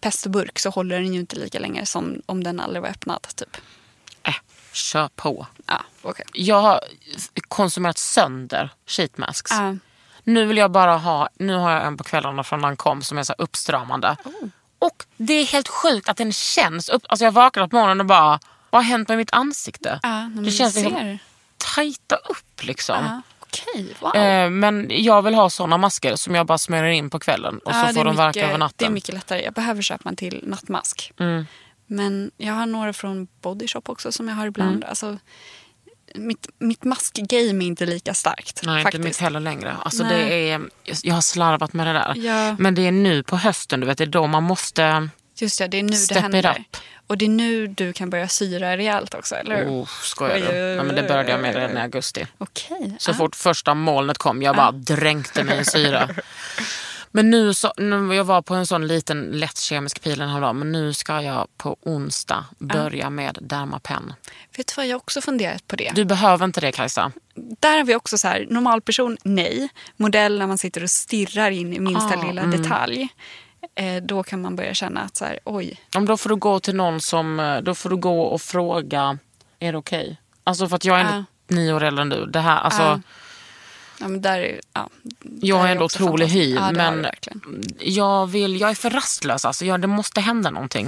pest 0.00 0.24
och 0.26 0.32
burk 0.32 0.58
så 0.58 0.70
håller 0.70 1.00
den 1.00 1.14
ju 1.14 1.20
inte 1.20 1.36
lika 1.36 1.58
länge 1.58 1.86
som 1.86 2.22
om 2.26 2.44
den 2.44 2.60
aldrig 2.60 2.82
var 2.82 2.88
öppnad. 2.88 3.22
Typ. 3.36 3.56
Äh, 4.22 4.34
kör 4.72 5.08
på. 5.08 5.46
Ja, 5.66 5.82
okej. 6.02 6.26
Jag 6.32 6.60
har 6.62 6.80
konsumerat 7.48 7.98
sönder 7.98 8.70
sheet 8.86 9.18
masks. 9.18 9.50
Ja. 9.50 9.76
Nu 10.26 10.44
vill 10.46 10.56
jag 10.56 10.70
bara 10.70 10.96
ha, 10.96 11.28
nu 11.38 11.54
har 11.56 11.70
jag 11.70 11.86
en 11.86 11.96
på 11.96 12.04
kvällarna 12.04 12.44
från 12.44 12.60
Lancome 12.60 13.02
som 13.02 13.18
är 13.18 13.22
så 13.22 13.34
uppstramande. 13.38 14.16
Oh. 14.24 14.48
Och 14.78 15.04
det 15.16 15.32
är 15.32 15.46
helt 15.46 15.68
sjukt 15.68 16.08
att 16.08 16.16
den 16.16 16.32
känns 16.32 16.88
upp. 16.88 17.02
Alltså 17.08 17.24
jag 17.24 17.32
vaknar 17.32 17.68
på 17.68 17.76
morgonen 17.76 18.00
och 18.00 18.06
bara, 18.06 18.38
vad 18.70 18.82
har 18.84 18.90
hänt 18.90 19.08
med 19.08 19.18
mitt 19.18 19.32
ansikte? 19.32 20.00
Men 20.02 20.44
det 20.44 20.50
känns 20.50 20.76
liksom 20.76 20.92
ser. 20.94 21.18
tajta 21.56 22.16
upp 22.16 22.62
liksom. 22.62 22.96
Ja, 23.04 23.22
okej, 23.40 23.96
wow. 24.00 24.16
Eh, 24.16 24.50
men 24.50 24.86
jag 24.90 25.22
vill 25.22 25.34
ha 25.34 25.50
såna 25.50 25.78
masker 25.78 26.16
som 26.16 26.34
jag 26.34 26.46
bara 26.46 26.58
smörjer 26.58 26.92
in 26.92 27.10
på 27.10 27.18
kvällen 27.18 27.58
och 27.58 27.72
Ja, 27.74 27.88
så 27.88 27.94
får 27.94 28.04
de 28.04 28.16
verka 28.16 28.28
mycket- 28.28 28.48
över 28.48 28.58
natten. 28.58 28.74
Det 28.76 28.84
är 28.84 28.90
mycket 28.90 29.14
lättare. 29.14 29.42
Jag 29.42 29.52
behöver 29.52 29.82
köpa 29.82 30.08
en 30.08 30.16
till 30.16 30.40
nattmask. 30.46 31.12
Mm. 31.18 31.46
Men 31.86 32.30
jag 32.36 32.54
har 32.54 32.66
några 32.66 32.92
från 32.92 33.28
Body 33.42 33.68
Shop 33.68 33.82
också 33.86 34.12
som 34.12 34.28
jag 34.28 34.36
har 34.36 34.46
ibland. 34.46 34.76
Mm. 34.76 34.88
Alltså, 34.88 35.18
mitt, 36.16 36.48
mitt 36.58 36.84
maskgame 36.84 37.64
är 37.64 37.66
inte 37.66 37.86
lika 37.86 38.14
starkt. 38.14 38.60
Nej, 38.64 38.82
faktiskt. 38.82 38.94
inte 38.94 39.08
mitt 39.08 39.18
heller 39.18 39.40
längre. 39.40 39.76
Alltså 39.82 40.02
Nej. 40.02 40.28
det 40.28 40.50
är, 40.50 40.60
jag 41.02 41.14
har 41.14 41.20
slarvat 41.20 41.72
med 41.72 41.86
det 41.86 41.92
där. 41.92 42.14
Ja. 42.16 42.56
Men 42.58 42.74
det 42.74 42.86
är 42.86 42.92
nu 42.92 43.22
på 43.22 43.36
hösten, 43.36 43.80
du 43.80 43.86
vet, 43.86 43.98
det 43.98 44.04
är 44.04 44.06
då 44.06 44.26
man 44.26 44.42
måste... 44.42 45.08
Just 45.38 45.58
det, 45.58 45.68
det 45.68 45.78
är 45.78 45.82
nu 45.82 45.96
det 46.08 46.20
händer. 46.20 46.64
Och 47.06 47.18
det 47.18 47.24
är 47.24 47.28
nu 47.28 47.66
du 47.66 47.92
kan 47.92 48.10
börja 48.10 48.28
syra 48.28 48.76
rejält 48.76 49.14
också, 49.14 49.34
eller 49.34 49.56
hur? 49.56 49.66
Oh, 49.66 49.88
skojar 50.02 50.34
Oj, 50.34 50.40
du? 50.40 50.52
Nej, 50.52 50.84
men 50.84 50.94
det 50.94 51.02
började 51.02 51.30
jag 51.30 51.40
med 51.40 51.54
redan 51.54 51.76
i 51.76 51.80
augusti. 51.80 52.26
Okej. 52.38 52.96
Så 52.98 53.10
ah. 53.10 53.14
fort 53.14 53.36
första 53.36 53.74
molnet 53.74 54.18
kom, 54.18 54.42
jag 54.42 54.56
bara 54.56 54.72
dränkte 54.72 55.44
mig 55.44 55.60
i 55.60 55.64
syra. 55.64 56.08
Men 57.10 57.30
nu, 57.30 57.54
så, 57.54 57.72
nu, 57.76 58.14
jag 58.14 58.24
var 58.24 58.42
på 58.42 58.54
en 58.54 58.66
sån 58.66 58.86
liten 58.86 59.22
lätt 59.30 59.58
kemisk 59.58 60.02
pil 60.02 60.18
den 60.18 60.28
här 60.28 60.40
dagen, 60.40 60.58
men 60.58 60.72
nu 60.72 60.92
ska 60.92 61.22
jag 61.22 61.46
på 61.56 61.76
onsdag 61.82 62.44
börja 62.58 63.10
med 63.10 63.38
Dermapen. 63.40 64.12
Vet 64.56 64.66
du 64.66 64.72
vad, 64.76 64.86
jag 64.86 64.92
har 64.94 64.96
också 64.96 65.20
funderat 65.20 65.66
på 65.66 65.76
det. 65.76 65.92
Du 65.94 66.04
behöver 66.04 66.44
inte 66.44 66.60
det 66.60 66.72
Kajsa. 66.72 67.12
Där 67.60 67.76
har 67.76 67.84
vi 67.84 67.94
också 67.94 68.18
så 68.18 68.28
här, 68.28 68.46
normalperson, 68.50 69.16
nej. 69.22 69.68
Modell 69.96 70.38
när 70.38 70.46
man 70.46 70.58
sitter 70.58 70.82
och 70.82 70.90
stirrar 70.90 71.50
in 71.50 71.72
i 71.74 71.80
minsta 71.80 72.14
Ah, 72.18 72.26
lilla 72.26 72.42
mm. 72.42 72.62
detalj. 72.62 73.08
Eh, 73.74 74.02
då 74.02 74.22
kan 74.22 74.42
man 74.42 74.56
börja 74.56 74.74
känna 74.74 75.00
att 75.00 75.16
så 75.16 75.24
här, 75.24 75.38
oj, 75.44 75.80
Om 75.94 76.06
då 76.06 76.16
får 76.16 76.28
du 76.30 76.36
gå 76.36 76.60
till 76.60 76.76
någon 76.76 77.00
som, 77.00 77.40
eh, 77.40 77.58
då 77.58 77.74
får 77.74 77.90
du 77.90 77.96
gå 77.96 78.22
och 78.22 78.40
fråga, 78.42 79.18
är 79.58 79.72
det 79.72 79.78
okej? 79.78 80.20
Alltså 80.44 80.68
för 80.68 80.76
att 80.76 80.84
jag 80.84 81.00
är 81.00 81.04
Ja. 81.04 81.24
nio 81.48 81.72
år 81.72 81.82
äldre 81.82 82.02
än 82.02 82.08
du. 82.08 82.26
Det 82.26 82.40
här, 82.40 82.58
alltså, 82.58 82.82
Ja. 82.82 83.00
Ja, 83.98 84.08
men 84.08 84.22
där 84.22 84.38
är, 84.40 84.60
ja, 84.72 84.88
jag 85.40 85.68
är 85.68 85.72
ändå 85.72 85.84
otrolig 85.84 86.26
hy, 86.26 86.54
Ja, 86.54 86.72
men 86.72 87.06
jag, 87.80 88.26
vill, 88.26 88.60
jag 88.60 88.70
är 88.70 88.74
för 88.74 88.90
rastlös. 88.90 89.44
Alltså, 89.44 89.64
jag, 89.64 89.80
det 89.80 89.86
måste 89.86 90.20
hända 90.20 90.50
någonting. 90.50 90.86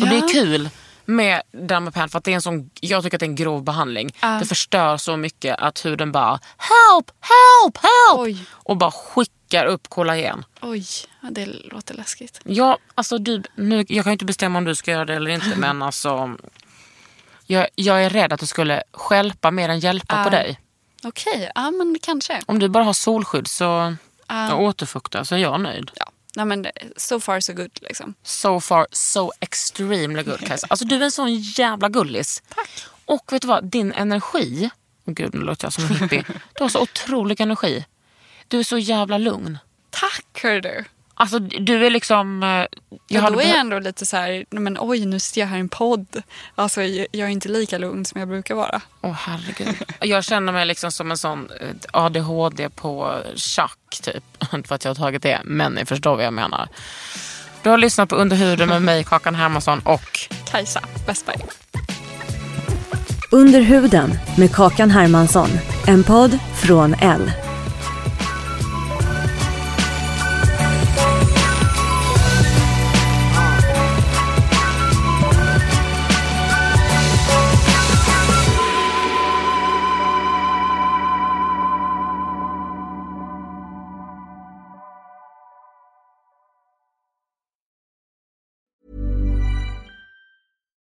Och 0.00 0.08
det 0.08 0.16
Ja. 0.16 0.24
är 0.24 0.28
kul 0.32 0.68
med 1.04 1.42
Dermapen 1.52 2.08
för 2.08 2.18
att 2.18 2.24
det 2.24 2.30
är 2.30 2.34
en 2.34 2.42
sån, 2.42 2.70
jag 2.80 3.02
tycker 3.04 3.16
att 3.16 3.20
det 3.20 3.26
är 3.26 3.28
en 3.28 3.34
grov 3.36 3.64
behandling. 3.64 4.10
Ja. 4.20 4.28
Det 4.28 4.46
förstör 4.46 4.96
så 4.96 5.16
mycket 5.16 5.58
att 5.58 5.84
huden 5.84 6.12
bara 6.12 6.40
help, 6.56 7.10
help, 7.20 7.76
help 7.76 8.20
Oj. 8.20 8.44
och 8.50 8.76
bara 8.76 8.90
skickar 8.90 9.66
upp 9.66 9.88
kollagen. 9.88 10.44
Oj, 10.62 10.84
ja, 11.22 11.28
det 11.30 11.46
låter 11.46 11.94
läskigt. 11.94 12.40
Ja, 12.44 12.78
alltså 12.94 13.18
du, 13.18 13.42
nu, 13.54 13.84
jag 13.88 14.04
kan 14.04 14.10
ju 14.10 14.12
inte 14.12 14.24
bestämma 14.24 14.58
om 14.58 14.64
du 14.64 14.74
ska 14.74 14.90
göra 14.90 15.04
det 15.04 15.14
eller 15.14 15.30
inte 15.30 15.52
men 15.56 15.82
alltså 15.82 16.34
jag, 17.46 17.66
jag 17.74 18.04
är 18.04 18.10
rädd 18.10 18.32
att 18.32 18.40
det 18.40 18.46
skulle 18.46 18.82
stjälpa 18.92 19.50
mer 19.50 19.68
än 19.68 19.80
hjälpa 19.80 20.22
på 20.24 20.26
Ja. 20.26 20.30
dig. 20.30 20.60
Okej, 21.08 21.50
ja 21.54 21.70
men 21.70 21.96
kanske. 22.02 22.42
Om 22.46 22.58
du 22.58 22.68
bara 22.68 22.84
har 22.84 22.92
solskydd 22.92 23.46
så, 23.48 23.96
Ja. 24.28 24.54
och 24.54 24.62
återfuktar 24.62 25.24
så 25.24 25.34
är 25.34 25.38
jag 25.38 25.60
nöjd. 25.60 25.90
Ja. 25.94 26.10
Nej, 26.36 26.44
men 26.46 26.66
so 26.96 27.20
far 27.20 27.40
so 27.40 27.52
good 27.52 27.78
liksom. 27.80 28.14
So 28.22 28.60
far 28.60 28.86
so 28.92 29.32
extremely 29.40 30.22
good 30.22 30.46
Kajsa. 30.46 30.66
Alltså 30.70 30.84
du 30.84 30.96
är 30.96 31.02
en 31.02 31.10
sån 31.10 31.34
jävla 31.34 31.88
gullis. 31.88 32.42
Tack. 32.54 32.70
Och 33.04 33.32
vet 33.32 33.42
du 33.42 33.48
vad, 33.48 33.64
din 33.64 33.92
energi, 33.92 34.70
oh, 35.04 35.12
gud 35.14 35.34
nu 35.34 35.40
låter 35.40 35.64
jag 35.66 35.72
som 35.72 35.84
en 35.84 35.94
hippie. 35.94 36.24
Du 36.54 36.64
har 36.64 36.68
så 36.68 36.80
otrolig 36.80 37.40
energi. 37.40 37.84
Du 38.48 38.58
är 38.58 38.62
så 38.64 38.78
jävla 38.78 39.18
lugn. 39.18 39.58
Tack 39.90 40.40
hör 40.42 40.60
du. 40.60 40.84
Alltså 41.18 41.38
du 41.38 41.86
är 41.86 41.90
liksom... 41.90 42.42
eh, 42.42 42.48
Jag 42.48 42.68
Ja, 43.08 43.30
då 43.30 43.40
är 43.40 43.48
jag 43.48 43.58
ändå 43.58 43.78
lite 43.78 44.06
så 44.06 44.16
här, 44.16 44.44
men 44.50 44.76
oj 44.80 45.06
nu 45.06 45.20
sitter 45.20 45.40
jag 45.40 45.48
här 45.48 45.56
i 45.56 45.60
en 45.60 45.68
podd. 45.68 46.22
Alltså 46.54 46.82
jag 46.82 47.14
är 47.14 47.26
inte 47.28 47.48
lika 47.48 47.78
lugn 47.78 48.04
som 48.04 48.18
jag 48.20 48.28
brukar 48.28 48.54
vara. 48.54 48.80
Åh 49.00 49.12
herregud. 49.12 49.76
Jag 50.00 50.24
känner 50.24 50.52
mig 50.52 50.66
liksom 50.66 50.92
som 50.92 51.10
en 51.10 51.18
sån 51.18 51.48
eh, 51.60 51.66
ADHD 51.92 52.68
på 52.70 53.22
schack 53.36 53.98
typ. 54.02 54.24
Inte 54.54 54.68
för 54.68 54.74
att 54.74 54.84
jag 54.84 54.90
har 54.90 54.94
tagit 54.94 55.22
det, 55.22 55.40
men 55.44 55.72
ni 55.72 55.84
förstår 55.84 56.16
vad 56.16 56.24
jag 56.24 56.32
menar. 56.34 56.68
Du 57.62 57.70
har 57.70 57.78
lyssnat 57.78 58.08
på 58.08 58.16
Under 58.16 58.36
huden 58.36 58.68
med 58.68 58.82
mig, 58.82 59.04
Kakan 59.04 59.34
Hermansson 59.34 59.78
och 59.84 60.18
Kajsa 60.50 60.80
Westberg. 61.06 61.36
Under 63.32 63.60
huden 63.60 64.18
med 64.38 64.52
Kakan 64.54 64.90
Hermansson. 64.90 65.48
En 65.86 66.04
podd 66.04 66.38
från 66.62 66.94
L. 66.94 67.30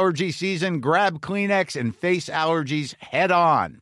allergy 0.00 0.32
season, 0.32 0.80
grab 0.80 1.20
Kleenex 1.20 1.78
and 1.78 1.94
face 1.94 2.30
allergies 2.30 2.94
head 3.02 3.30
on. 3.30 3.80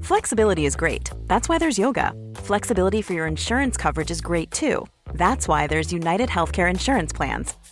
Flexibility 0.00 0.64
is 0.64 0.74
great. 0.74 1.10
That's 1.26 1.50
why 1.50 1.58
there's 1.58 1.78
yoga. 1.78 2.14
Flexibility 2.36 3.02
for 3.02 3.12
your 3.12 3.26
insurance 3.26 3.76
coverage 3.76 4.10
is 4.10 4.22
great 4.22 4.50
too. 4.50 4.86
That's 5.12 5.46
why 5.46 5.66
there's 5.66 5.92
United 5.92 6.30
Healthcare 6.30 6.70
Insurance 6.70 7.12
Plans. 7.12 7.54